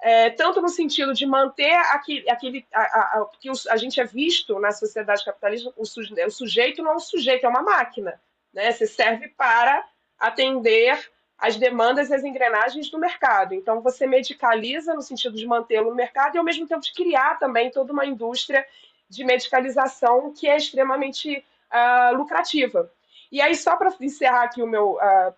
é, 0.00 0.30
tanto 0.30 0.60
no 0.60 0.68
sentido 0.68 1.12
de 1.12 1.26
manter 1.26 1.74
aquele, 1.74 2.30
aquele 2.30 2.66
a, 2.72 2.80
a, 2.82 3.30
que 3.40 3.50
a 3.68 3.76
gente 3.76 4.00
é 4.00 4.04
visto 4.04 4.58
na 4.58 4.72
sociedade 4.72 5.24
capitalista, 5.24 5.72
o, 5.76 5.84
suje, 5.84 6.14
o 6.24 6.30
sujeito 6.30 6.82
não 6.82 6.92
é 6.92 6.96
um 6.96 7.00
sujeito, 7.00 7.46
é 7.46 7.48
uma 7.48 7.62
máquina. 7.62 8.20
Né? 8.52 8.72
Você 8.72 8.86
serve 8.86 9.28
para 9.28 9.84
atender 10.18 11.10
as 11.38 11.56
demandas 11.56 12.08
e 12.08 12.14
as 12.14 12.24
engrenagens 12.24 12.88
do 12.88 12.98
mercado. 12.98 13.54
Então, 13.54 13.80
você 13.80 14.06
medicaliza 14.06 14.94
no 14.94 15.02
sentido 15.02 15.36
de 15.36 15.46
mantê-lo 15.46 15.90
no 15.90 15.96
mercado 15.96 16.34
e, 16.34 16.38
ao 16.38 16.44
mesmo 16.44 16.66
tempo, 16.66 16.80
de 16.80 16.92
criar 16.92 17.38
também 17.38 17.70
toda 17.70 17.92
uma 17.92 18.06
indústria 18.06 18.66
de 19.08 19.24
medicalização 19.24 20.32
que 20.32 20.48
é 20.48 20.56
extremamente 20.56 21.44
uh, 21.70 22.16
lucrativa. 22.16 22.90
E 23.30 23.40
aí, 23.40 23.54
só 23.54 23.76
para 23.76 23.94
encerrar 24.00 24.44
aqui 24.44 24.62
o 24.62 24.66
meu 24.66 24.92
uh, 24.94 25.34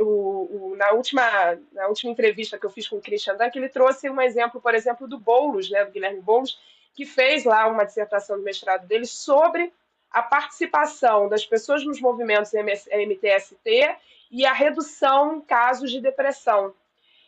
o, 0.00 0.72
o, 0.72 0.76
na, 0.76 0.92
última, 0.92 1.58
na 1.72 1.86
última 1.86 2.10
entrevista 2.10 2.58
que 2.58 2.64
eu 2.64 2.70
fiz 2.70 2.88
com 2.88 2.96
o 2.96 3.00
Christian 3.00 3.36
Dunn, 3.36 3.50
ele 3.54 3.68
trouxe 3.68 4.08
um 4.08 4.20
exemplo, 4.20 4.60
por 4.60 4.74
exemplo, 4.74 5.06
do 5.06 5.18
Boulos, 5.18 5.70
né, 5.70 5.84
do 5.84 5.92
Guilherme 5.92 6.20
Boulos, 6.20 6.58
que 6.94 7.04
fez 7.04 7.44
lá 7.44 7.66
uma 7.66 7.84
dissertação 7.84 8.36
do 8.36 8.42
mestrado 8.42 8.86
dele 8.86 9.06
sobre 9.06 9.72
a 10.10 10.22
participação 10.22 11.28
das 11.28 11.46
pessoas 11.46 11.84
nos 11.84 12.00
movimentos 12.00 12.52
MTST 12.52 13.96
e 14.30 14.44
a 14.44 14.52
redução 14.52 15.36
em 15.36 15.40
casos 15.40 15.90
de 15.90 16.00
depressão. 16.00 16.74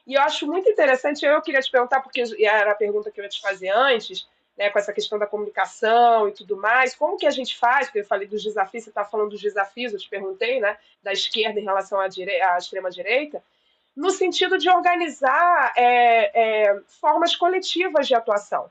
E 0.06 0.14
eu 0.14 0.22
acho 0.22 0.46
muito 0.46 0.68
interessante, 0.68 1.24
eu 1.24 1.40
queria 1.40 1.60
te 1.60 1.70
perguntar, 1.70 2.00
porque 2.00 2.22
era 2.40 2.72
a 2.72 2.74
pergunta 2.74 3.10
que 3.10 3.20
eu 3.20 3.24
ia 3.24 3.30
te 3.30 3.40
fazer 3.40 3.68
antes, 3.68 4.26
né, 4.56 4.70
com 4.70 4.78
essa 4.78 4.92
questão 4.92 5.18
da 5.18 5.26
comunicação 5.26 6.28
e 6.28 6.32
tudo 6.32 6.56
mais, 6.56 6.94
como 6.94 7.16
que 7.16 7.26
a 7.26 7.30
gente 7.30 7.56
faz, 7.56 7.86
porque 7.86 8.00
eu 8.00 8.06
falei 8.06 8.28
dos 8.28 8.42
desafios, 8.42 8.84
você 8.84 8.90
está 8.90 9.04
falando 9.04 9.30
dos 9.30 9.40
desafios, 9.40 9.92
eu 9.92 9.98
te 9.98 10.08
perguntei, 10.08 10.60
né, 10.60 10.76
da 11.02 11.12
esquerda 11.12 11.58
em 11.58 11.64
relação 11.64 11.98
à, 12.00 12.04
à 12.04 12.58
extrema-direita, 12.58 13.42
no 13.94 14.10
sentido 14.10 14.58
de 14.58 14.68
organizar 14.68 15.72
é, 15.76 16.66
é, 16.68 16.80
formas 17.00 17.36
coletivas 17.36 18.06
de 18.06 18.14
atuação. 18.14 18.70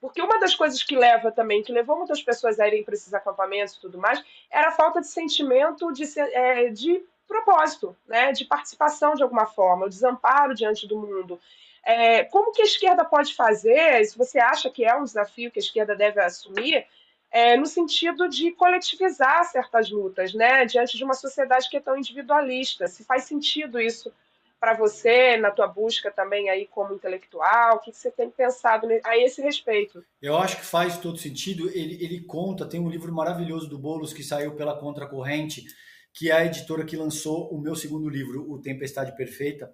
Porque 0.00 0.22
uma 0.22 0.38
das 0.38 0.54
coisas 0.54 0.82
que 0.82 0.96
leva 0.96 1.32
também, 1.32 1.62
que 1.62 1.72
levou 1.72 1.96
muitas 1.96 2.22
pessoas 2.22 2.60
a 2.60 2.66
irem 2.66 2.84
para 2.84 2.94
esses 2.94 3.12
acampamentos 3.12 3.74
e 3.74 3.80
tudo 3.80 3.98
mais, 3.98 4.24
era 4.50 4.68
a 4.68 4.72
falta 4.72 5.00
de 5.00 5.08
sentimento 5.08 5.92
de, 5.92 6.04
é, 6.18 6.68
de 6.68 7.04
propósito, 7.26 7.96
né, 8.06 8.32
de 8.32 8.44
participação 8.44 9.14
de 9.14 9.22
alguma 9.22 9.46
forma, 9.46 9.86
o 9.86 9.88
desamparo 9.88 10.54
diante 10.54 10.86
do 10.86 10.96
mundo. 10.96 11.40
É, 11.84 12.24
como 12.24 12.52
que 12.52 12.62
a 12.62 12.64
esquerda 12.64 13.04
pode 13.04 13.34
fazer, 13.34 14.04
se 14.04 14.16
você 14.16 14.38
acha 14.38 14.70
que 14.70 14.84
é 14.84 14.94
um 14.94 15.04
desafio 15.04 15.50
que 15.50 15.58
a 15.58 15.62
esquerda 15.62 15.96
deve 15.96 16.20
assumir, 16.20 16.86
é, 17.30 17.56
no 17.56 17.66
sentido 17.66 18.28
de 18.28 18.52
coletivizar 18.52 19.44
certas 19.44 19.90
lutas, 19.90 20.32
né, 20.32 20.64
diante 20.64 20.96
de 20.96 21.04
uma 21.04 21.14
sociedade 21.14 21.68
que 21.68 21.76
é 21.76 21.80
tão 21.80 21.96
individualista? 21.96 22.86
Se 22.86 23.04
faz 23.04 23.24
sentido 23.24 23.80
isso 23.80 24.12
para 24.58 24.74
você, 24.74 25.36
na 25.36 25.50
tua 25.50 25.66
busca 25.66 26.10
também 26.10 26.50
aí 26.50 26.66
como 26.66 26.94
intelectual? 26.94 27.76
O 27.76 27.80
que 27.80 27.92
você 27.92 28.10
tem 28.10 28.28
pensado 28.28 28.88
a 29.04 29.16
esse 29.16 29.40
respeito? 29.40 30.04
Eu 30.20 30.36
acho 30.36 30.56
que 30.56 30.64
faz 30.64 30.98
todo 30.98 31.18
sentido. 31.18 31.68
Ele, 31.70 32.02
ele 32.04 32.20
conta, 32.22 32.66
tem 32.66 32.80
um 32.80 32.88
livro 32.88 33.12
maravilhoso 33.12 33.68
do 33.68 33.78
Boulos 33.78 34.12
que 34.12 34.22
saiu 34.22 34.54
pela 34.56 34.78
Contracorrente, 34.78 35.64
que 36.12 36.30
é 36.30 36.34
a 36.34 36.44
editora 36.44 36.84
que 36.84 36.96
lançou 36.96 37.48
o 37.52 37.60
meu 37.60 37.76
segundo 37.76 38.08
livro, 38.08 38.50
O 38.50 38.60
Tempestade 38.60 39.16
Perfeita, 39.16 39.72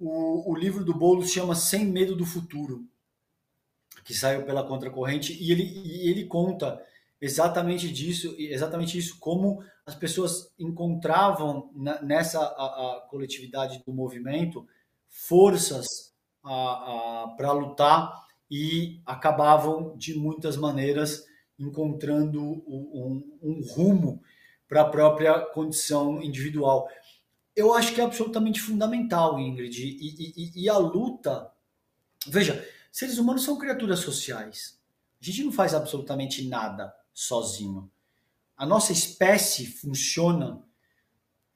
o, 0.00 0.50
o 0.50 0.56
livro 0.56 0.82
do 0.82 0.94
Boulos 0.94 1.30
chama 1.30 1.54
Sem 1.54 1.84
Medo 1.84 2.16
do 2.16 2.24
Futuro, 2.24 2.84
que 4.02 4.14
saiu 4.14 4.44
pela 4.44 4.66
Contracorrente, 4.66 5.36
e 5.38 5.52
ele, 5.52 5.62
e 5.62 6.08
ele 6.08 6.24
conta 6.24 6.82
exatamente 7.20 7.92
disso, 7.92 8.34
exatamente 8.38 8.96
isso, 8.96 9.18
como 9.20 9.62
as 9.84 9.94
pessoas 9.94 10.50
encontravam 10.58 11.70
nessa 12.02 12.40
a, 12.40 12.96
a 12.96 13.06
coletividade 13.10 13.82
do 13.84 13.92
movimento 13.92 14.66
forças 15.06 16.14
para 17.36 17.52
lutar 17.52 18.26
e 18.50 19.02
acabavam 19.04 19.94
de 19.96 20.14
muitas 20.14 20.56
maneiras 20.56 21.24
encontrando 21.58 22.40
um, 22.42 23.38
um 23.42 23.60
rumo 23.74 24.22
para 24.66 24.82
a 24.82 24.88
própria 24.88 25.40
condição 25.40 26.22
individual 26.22 26.88
eu 27.54 27.74
acho 27.74 27.94
que 27.94 28.00
é 28.00 28.04
absolutamente 28.04 28.60
fundamental, 28.60 29.38
Ingrid. 29.38 29.82
E, 29.82 30.34
e, 30.36 30.64
e, 30.64 30.68
a 30.68 30.78
luta. 30.78 31.52
Veja, 32.26 32.66
seres 32.92 33.18
humanos 33.18 33.44
são 33.44 33.58
criaturas 33.58 34.00
sociais. 34.00 34.78
A 35.20 35.24
gente 35.24 35.44
não 35.44 35.52
faz 35.52 35.74
absolutamente 35.74 36.48
nada 36.48 36.94
sozinho. 37.12 37.90
A 38.56 38.64
nossa 38.64 38.92
espécie 38.92 39.66
funciona 39.66 40.62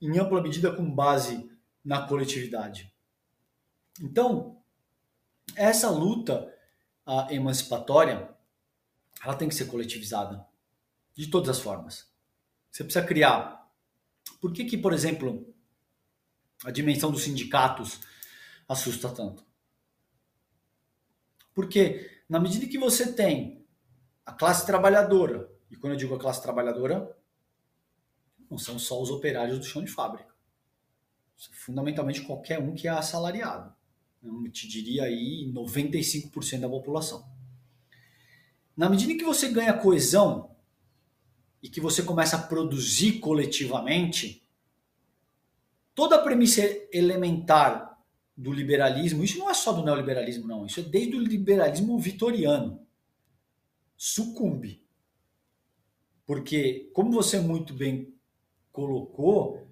em 0.01 0.18
ampla 0.18 0.42
medida 0.42 0.74
com 0.74 0.90
base 0.90 1.51
na 1.84 2.07
coletividade. 2.07 2.92
Então, 4.01 4.59
essa 5.55 5.90
luta 5.90 6.53
emancipatória, 7.30 8.34
ela 9.22 9.34
tem 9.34 9.49
que 9.49 9.55
ser 9.55 9.66
coletivizada 9.66 10.47
de 11.14 11.28
todas 11.28 11.51
as 11.51 11.61
formas. 11.61 12.11
Você 12.70 12.82
precisa 12.82 13.07
criar. 13.07 13.70
Por 14.40 14.53
que 14.53 14.64
que, 14.64 14.76
por 14.76 14.92
exemplo, 14.92 15.54
a 16.65 16.71
dimensão 16.71 17.11
dos 17.11 17.23
sindicatos 17.23 18.01
assusta 18.69 19.09
tanto. 19.11 19.45
Porque 21.53 22.11
na 22.29 22.41
medida 22.41 22.67
que 22.67 22.79
você 22.79 23.12
tem 23.12 23.65
a 24.25 24.33
classe 24.33 24.67
trabalhadora, 24.67 25.51
e 25.71 25.77
quando 25.77 25.93
eu 25.93 25.99
digo 25.99 26.15
a 26.15 26.19
classe 26.19 26.43
trabalhadora, 26.43 27.17
não 28.51 28.59
são 28.59 28.79
só 28.79 29.01
os 29.01 29.11
operários 29.11 29.59
do 29.59 29.65
chão 29.65 29.85
de 29.85 29.91
fábrica. 29.91 30.35
Fundamentalmente 31.53 32.23
qualquer 32.23 32.59
um 32.59 32.75
que 32.75 32.89
é 32.89 32.91
assalariado. 32.91 33.75
Eu 34.23 34.51
te 34.51 34.67
diria 34.67 35.05
aí 35.05 35.51
95% 35.53 36.61
da 36.61 36.69
população. 36.69 37.29
Na 38.77 38.89
medida 38.89 39.15
que 39.15 39.25
você 39.25 39.49
ganha 39.51 39.77
coesão 39.77 40.57
e 41.62 41.69
que 41.69 41.81
você 41.81 42.03
começa 42.03 42.37
a 42.37 42.43
produzir 42.43 43.21
coletivamente, 43.21 44.43
toda 45.95 46.16
a 46.16 46.22
premissa 46.22 46.62
elementar 46.92 47.99
do 48.36 48.53
liberalismo, 48.53 49.22
isso 49.22 49.38
não 49.38 49.49
é 49.49 49.55
só 49.55 49.72
do 49.72 49.84
neoliberalismo, 49.84 50.47
não, 50.47 50.66
isso 50.66 50.80
é 50.80 50.82
desde 50.82 51.16
o 51.16 51.20
liberalismo 51.20 51.99
vitoriano. 51.99 52.80
Sucumbe. 53.97 54.82
Porque, 56.26 56.90
como 56.92 57.12
você 57.12 57.38
muito 57.38 57.72
bem 57.72 58.12
colocou, 58.72 59.66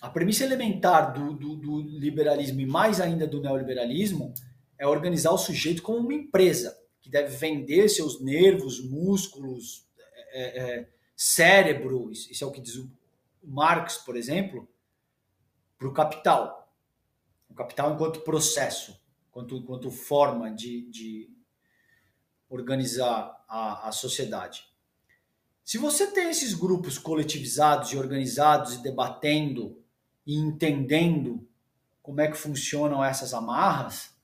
a 0.00 0.08
premissa 0.08 0.44
elementar 0.44 1.12
do, 1.12 1.34
do, 1.34 1.56
do 1.56 1.80
liberalismo 1.80 2.60
e 2.60 2.66
mais 2.66 3.00
ainda 3.00 3.26
do 3.26 3.40
neoliberalismo 3.40 4.32
é 4.78 4.86
organizar 4.86 5.32
o 5.32 5.38
sujeito 5.38 5.82
como 5.82 5.98
uma 5.98 6.14
empresa 6.14 6.76
que 7.00 7.10
deve 7.10 7.36
vender 7.36 7.88
seus 7.88 8.20
nervos, 8.20 8.82
músculos, 8.82 9.86
é, 10.32 10.42
é, 10.42 10.88
cérebro, 11.16 12.10
isso 12.10 12.42
é 12.42 12.46
o 12.46 12.50
que 12.50 12.60
diz 12.60 12.76
o 12.76 12.90
Marx, 13.42 13.98
por 13.98 14.16
exemplo, 14.16 14.68
para 15.84 15.88
o 15.88 15.92
capital. 15.92 16.74
O 17.50 17.54
capital 17.54 17.92
enquanto 17.92 18.20
processo, 18.20 18.98
enquanto, 19.28 19.56
enquanto 19.56 19.90
forma 19.90 20.50
de, 20.50 20.88
de 20.90 21.30
organizar 22.48 23.44
a, 23.46 23.88
a 23.88 23.92
sociedade. 23.92 24.66
Se 25.62 25.76
você 25.78 26.06
tem 26.06 26.30
esses 26.30 26.54
grupos 26.54 26.98
coletivizados 26.98 27.92
e 27.92 27.96
organizados 27.96 28.74
e 28.74 28.82
debatendo 28.82 29.82
e 30.26 30.34
entendendo 30.36 31.46
como 32.02 32.20
é 32.20 32.30
que 32.30 32.36
funcionam 32.36 33.04
essas 33.04 33.34
amarras, 33.34 34.14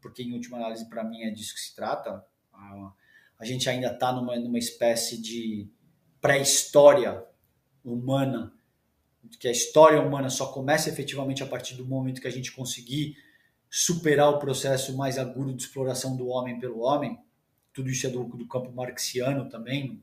porque 0.00 0.22
em 0.22 0.32
última 0.32 0.56
análise 0.58 0.88
para 0.88 1.04
mim 1.04 1.22
é 1.22 1.30
disso 1.30 1.54
que 1.54 1.60
se 1.60 1.74
trata. 1.74 2.24
A, 3.38 3.44
gente 3.44 3.68
ainda 3.68 3.92
está 3.92 4.12
numa, 4.12 4.36
numa 4.36 4.58
espécie 4.58 5.20
de 5.20 5.68
pré-história 6.20 7.24
humana, 7.84 8.52
que 9.38 9.48
a 9.48 9.52
história 9.52 10.00
humana 10.00 10.28
só 10.28 10.46
começa 10.52 10.88
efetivamente 10.88 11.42
a 11.42 11.46
partir 11.46 11.74
do 11.74 11.84
momento 11.84 12.20
que 12.20 12.28
a 12.28 12.32
gente 12.32 12.52
conseguir 12.52 13.16
superar 13.70 14.30
o 14.30 14.38
processo 14.38 14.96
mais 14.96 15.18
agudo 15.18 15.52
de 15.52 15.62
exploração 15.62 16.16
do 16.16 16.28
homem 16.28 16.58
pelo 16.58 16.80
homem. 16.80 17.18
Tudo 17.72 17.90
isso 17.90 18.06
é 18.06 18.10
do, 18.10 18.24
do 18.24 18.46
campo 18.46 18.72
marxiano 18.72 19.48
também, 19.48 20.02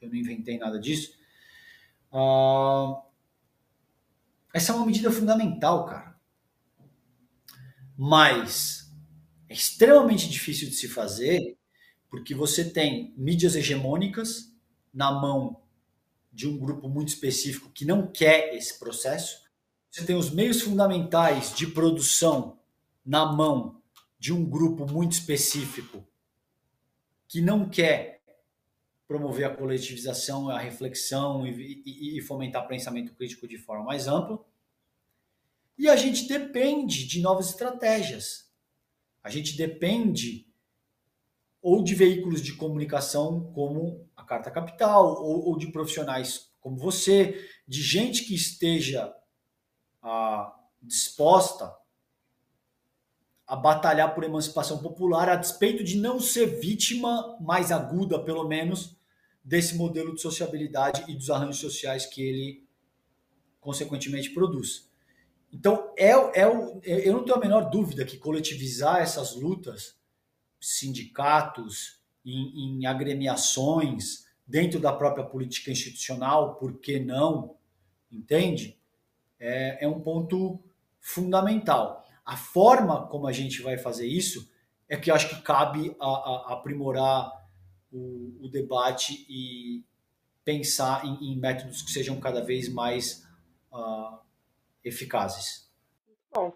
eu 0.00 0.08
não 0.08 0.16
inventei 0.16 0.58
nada 0.58 0.78
disso. 0.80 1.12
Uh, 2.12 3.00
essa 4.52 4.72
é 4.72 4.74
uma 4.74 4.86
medida 4.86 5.10
fundamental, 5.10 5.86
cara. 5.86 6.18
Mas 7.96 8.92
é 9.48 9.52
extremamente 9.52 10.28
difícil 10.28 10.68
de 10.68 10.74
se 10.74 10.88
fazer 10.88 11.56
porque 12.08 12.34
você 12.34 12.68
tem 12.68 13.14
mídias 13.16 13.54
hegemônicas 13.54 14.52
na 14.92 15.12
mão 15.12 15.62
de 16.32 16.48
um 16.48 16.58
grupo 16.58 16.88
muito 16.88 17.08
específico 17.08 17.70
que 17.70 17.84
não 17.84 18.06
quer 18.06 18.54
esse 18.54 18.78
processo. 18.78 19.42
Você 19.90 20.04
tem 20.04 20.16
os 20.16 20.30
meios 20.30 20.60
fundamentais 20.62 21.54
de 21.54 21.66
produção 21.66 22.58
na 23.04 23.26
mão 23.26 23.80
de 24.18 24.32
um 24.32 24.44
grupo 24.44 24.86
muito 24.86 25.12
específico 25.12 26.06
que 27.26 27.40
não 27.40 27.68
quer 27.68 28.20
promover 29.06 29.46
a 29.46 29.56
coletivização, 29.56 30.48
a 30.48 30.58
reflexão 30.58 31.46
e, 31.46 31.82
e, 31.84 32.18
e 32.18 32.20
fomentar 32.20 32.68
pensamento 32.68 33.12
crítico 33.14 33.48
de 33.48 33.58
forma 33.58 33.84
mais 33.84 34.06
ampla. 34.06 34.44
E 35.76 35.88
a 35.88 35.96
gente 35.96 36.28
depende 36.28 37.06
de 37.06 37.20
novas 37.20 37.50
estratégias. 37.50 38.48
A 39.22 39.30
gente 39.30 39.56
depende 39.56 40.49
ou 41.62 41.82
de 41.82 41.94
veículos 41.94 42.40
de 42.40 42.54
comunicação 42.54 43.52
como 43.52 44.08
a 44.16 44.24
Carta 44.24 44.50
Capital, 44.50 45.22
ou, 45.22 45.48
ou 45.48 45.58
de 45.58 45.68
profissionais 45.68 46.50
como 46.60 46.76
você, 46.76 47.48
de 47.66 47.82
gente 47.82 48.24
que 48.24 48.34
esteja 48.34 49.12
ah, 50.02 50.54
disposta 50.82 51.74
a 53.46 53.56
batalhar 53.56 54.14
por 54.14 54.22
emancipação 54.22 54.78
popular, 54.78 55.28
a 55.28 55.36
despeito 55.36 55.82
de 55.82 55.96
não 55.96 56.20
ser 56.20 56.60
vítima 56.60 57.36
mais 57.40 57.72
aguda, 57.72 58.22
pelo 58.22 58.46
menos, 58.46 58.96
desse 59.42 59.74
modelo 59.74 60.14
de 60.14 60.20
sociabilidade 60.20 61.04
e 61.08 61.16
dos 61.16 61.30
arranjos 61.30 61.60
sociais 61.60 62.06
que 62.06 62.22
ele, 62.22 62.64
consequentemente, 63.60 64.30
produz. 64.30 64.88
Então, 65.52 65.92
é, 65.96 66.12
é, 66.12 66.44
eu 66.84 67.12
não 67.12 67.24
tenho 67.24 67.36
a 67.36 67.40
menor 67.40 67.70
dúvida 67.70 68.04
que 68.04 68.18
coletivizar 68.18 68.98
essas 69.00 69.34
lutas, 69.34 69.99
sindicatos, 70.60 72.00
em, 72.24 72.80
em 72.80 72.86
agremiações, 72.86 74.26
dentro 74.46 74.80
da 74.80 74.92
própria 74.92 75.24
política 75.24 75.70
institucional, 75.70 76.56
por 76.56 76.78
que 76.78 76.98
não? 76.98 77.56
Entende? 78.10 78.78
É, 79.38 79.84
é 79.84 79.88
um 79.88 80.00
ponto 80.00 80.60
fundamental. 81.00 82.04
A 82.24 82.36
forma 82.36 83.06
como 83.06 83.26
a 83.26 83.32
gente 83.32 83.62
vai 83.62 83.78
fazer 83.78 84.06
isso 84.06 84.50
é 84.88 84.96
que 84.96 85.10
acho 85.10 85.28
que 85.28 85.42
cabe 85.42 85.96
a, 86.00 86.06
a 86.06 86.52
aprimorar 86.54 87.30
o, 87.92 88.36
o, 88.40 88.48
debate 88.48 89.24
e 89.28 89.84
pensar 90.44 91.04
em, 91.04 91.32
em, 91.32 91.36
métodos 91.36 91.82
que 91.82 91.90
sejam 91.90 92.18
cada 92.20 92.42
vez 92.42 92.68
mais 92.68 93.26
uh, 93.72 94.18
eficazes. 94.84 95.70
Bom, 96.32 96.52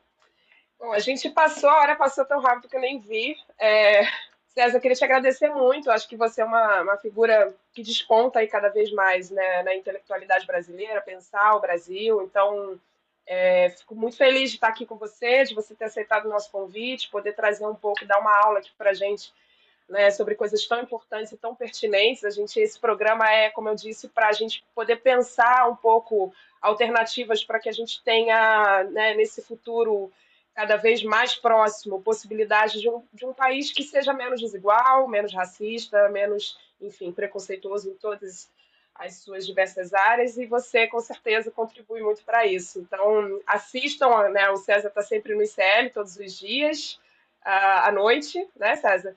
bom, 0.84 0.92
a 0.92 0.98
gente 0.98 1.30
passou, 1.30 1.70
a 1.70 1.80
hora 1.80 1.96
passou 1.96 2.24
tão 2.24 2.40
rápido 2.40 2.68
que 2.68 2.76
eu 2.76 2.80
nem 2.80 3.00
vi. 3.00 3.36
É, 3.58 4.02
César, 4.48 4.76
eu 4.76 4.80
queria 4.80 4.96
te 4.96 5.04
agradecer 5.04 5.48
muito. 5.48 5.90
Acho 5.90 6.08
que 6.08 6.16
você 6.16 6.42
é 6.42 6.44
uma, 6.44 6.82
uma 6.82 6.96
figura 6.98 7.54
que 7.72 7.82
desponta 7.82 8.38
aí 8.38 8.46
cada 8.46 8.68
vez 8.68 8.92
mais 8.92 9.30
né, 9.30 9.62
na 9.62 9.74
intelectualidade 9.74 10.46
brasileira, 10.46 11.00
pensar 11.00 11.56
o 11.56 11.60
Brasil. 11.60 12.22
Então, 12.22 12.78
é, 13.26 13.70
fico 13.70 13.94
muito 13.94 14.16
feliz 14.16 14.50
de 14.50 14.56
estar 14.56 14.68
aqui 14.68 14.84
com 14.84 14.96
você, 14.96 15.44
de 15.44 15.54
você 15.54 15.74
ter 15.74 15.86
aceitado 15.86 16.26
o 16.26 16.30
nosso 16.30 16.50
convite, 16.50 17.10
poder 17.10 17.32
trazer 17.32 17.66
um 17.66 17.74
pouco, 17.74 18.04
dar 18.04 18.20
uma 18.20 18.36
aula 18.44 18.58
aqui 18.58 18.70
para 18.76 18.90
a 18.90 18.94
gente 18.94 19.32
né, 19.88 20.10
sobre 20.10 20.34
coisas 20.34 20.66
tão 20.66 20.80
importantes 20.80 21.32
e 21.32 21.36
tão 21.36 21.54
pertinentes. 21.54 22.24
A 22.24 22.30
gente, 22.30 22.60
esse 22.60 22.78
programa 22.78 23.28
é, 23.30 23.50
como 23.50 23.70
eu 23.70 23.74
disse, 23.74 24.08
para 24.08 24.28
a 24.28 24.32
gente 24.32 24.62
poder 24.74 24.96
pensar 24.96 25.68
um 25.68 25.76
pouco 25.76 26.32
alternativas 26.60 27.42
para 27.42 27.58
que 27.58 27.68
a 27.68 27.72
gente 27.72 28.02
tenha, 28.02 28.84
né, 28.84 29.14
nesse 29.14 29.42
futuro 29.42 30.10
cada 30.54 30.76
vez 30.76 31.02
mais 31.02 31.34
próximo, 31.34 32.00
possibilidade 32.00 32.80
de 32.80 32.88
um, 32.88 33.02
de 33.12 33.26
um 33.26 33.34
país 33.34 33.72
que 33.72 33.82
seja 33.82 34.12
menos 34.12 34.40
desigual, 34.40 35.08
menos 35.08 35.34
racista, 35.34 36.08
menos, 36.10 36.56
enfim, 36.80 37.10
preconceituoso 37.10 37.90
em 37.90 37.94
todas 37.94 38.48
as 38.94 39.16
suas 39.16 39.44
diversas 39.44 39.92
áreas, 39.92 40.38
e 40.38 40.46
você, 40.46 40.86
com 40.86 41.00
certeza, 41.00 41.50
contribui 41.50 42.00
muito 42.00 42.22
para 42.22 42.46
isso. 42.46 42.78
Então, 42.78 43.40
assistam, 43.44 44.28
né, 44.28 44.48
o 44.50 44.56
César 44.56 44.86
está 44.86 45.02
sempre 45.02 45.34
no 45.34 45.42
ICL 45.42 45.90
todos 45.92 46.16
os 46.16 46.38
dias, 46.38 47.00
uh, 47.44 47.88
à 47.88 47.90
noite, 47.90 48.48
né, 48.54 48.76
César? 48.76 49.16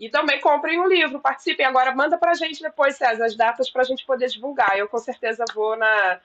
E 0.00 0.08
também 0.08 0.40
comprem 0.40 0.80
um 0.80 0.86
livro, 0.86 1.20
participem. 1.20 1.66
Agora, 1.66 1.94
manda 1.94 2.16
para 2.16 2.30
a 2.30 2.34
gente 2.34 2.62
depois, 2.62 2.96
César, 2.96 3.26
as 3.26 3.36
datas 3.36 3.68
para 3.68 3.82
a 3.82 3.84
gente 3.84 4.06
poder 4.06 4.28
divulgar. 4.28 4.78
Eu, 4.78 4.88
com 4.88 4.98
certeza, 4.98 5.44
vou 5.54 5.76
na, 5.76 6.20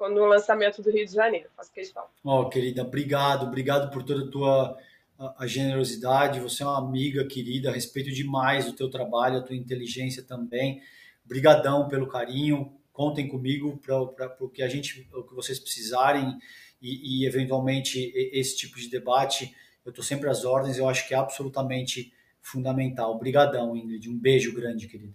no 0.00 0.26
lançamento 0.26 0.82
do 0.82 0.90
Rio 0.90 1.06
de 1.06 1.12
Janeiro, 1.12 1.48
faço 1.56 1.72
questão. 1.72 2.04
Ó, 2.24 2.42
oh, 2.42 2.48
querida, 2.48 2.82
obrigado, 2.82 3.46
obrigado 3.46 3.90
por 3.90 4.02
toda 4.02 4.24
a 4.24 4.30
tua 4.30 4.78
a, 5.18 5.44
a 5.44 5.46
generosidade. 5.46 6.40
Você 6.40 6.62
é 6.62 6.66
uma 6.66 6.78
amiga 6.78 7.26
querida, 7.26 7.72
respeito 7.72 8.10
demais 8.12 8.68
o 8.68 8.72
teu 8.72 8.88
trabalho, 8.88 9.38
a 9.38 9.42
tua 9.42 9.56
inteligência 9.56 10.22
também. 10.22 10.80
Obrigadão 11.24 11.88
pelo 11.88 12.06
carinho. 12.06 12.72
Contem 12.92 13.28
comigo 13.28 13.76
para 13.78 14.36
o 14.40 14.48
que 14.48 14.62
a 14.62 14.68
gente, 14.68 15.08
o 15.12 15.22
que 15.22 15.34
vocês 15.34 15.58
precisarem 15.58 16.36
e, 16.82 17.22
e 17.22 17.26
eventualmente 17.26 18.12
esse 18.32 18.56
tipo 18.56 18.78
de 18.78 18.88
debate. 18.88 19.54
Eu 19.84 19.90
estou 19.90 20.04
sempre 20.04 20.28
às 20.28 20.44
ordens. 20.44 20.78
Eu 20.78 20.88
acho 20.88 21.06
que 21.06 21.14
é 21.14 21.16
absolutamente 21.16 22.12
fundamental. 22.40 23.14
Obrigadão, 23.14 23.76
Ingrid. 23.76 24.08
Um 24.08 24.18
beijo 24.18 24.54
grande, 24.54 24.88
querido. 24.88 25.14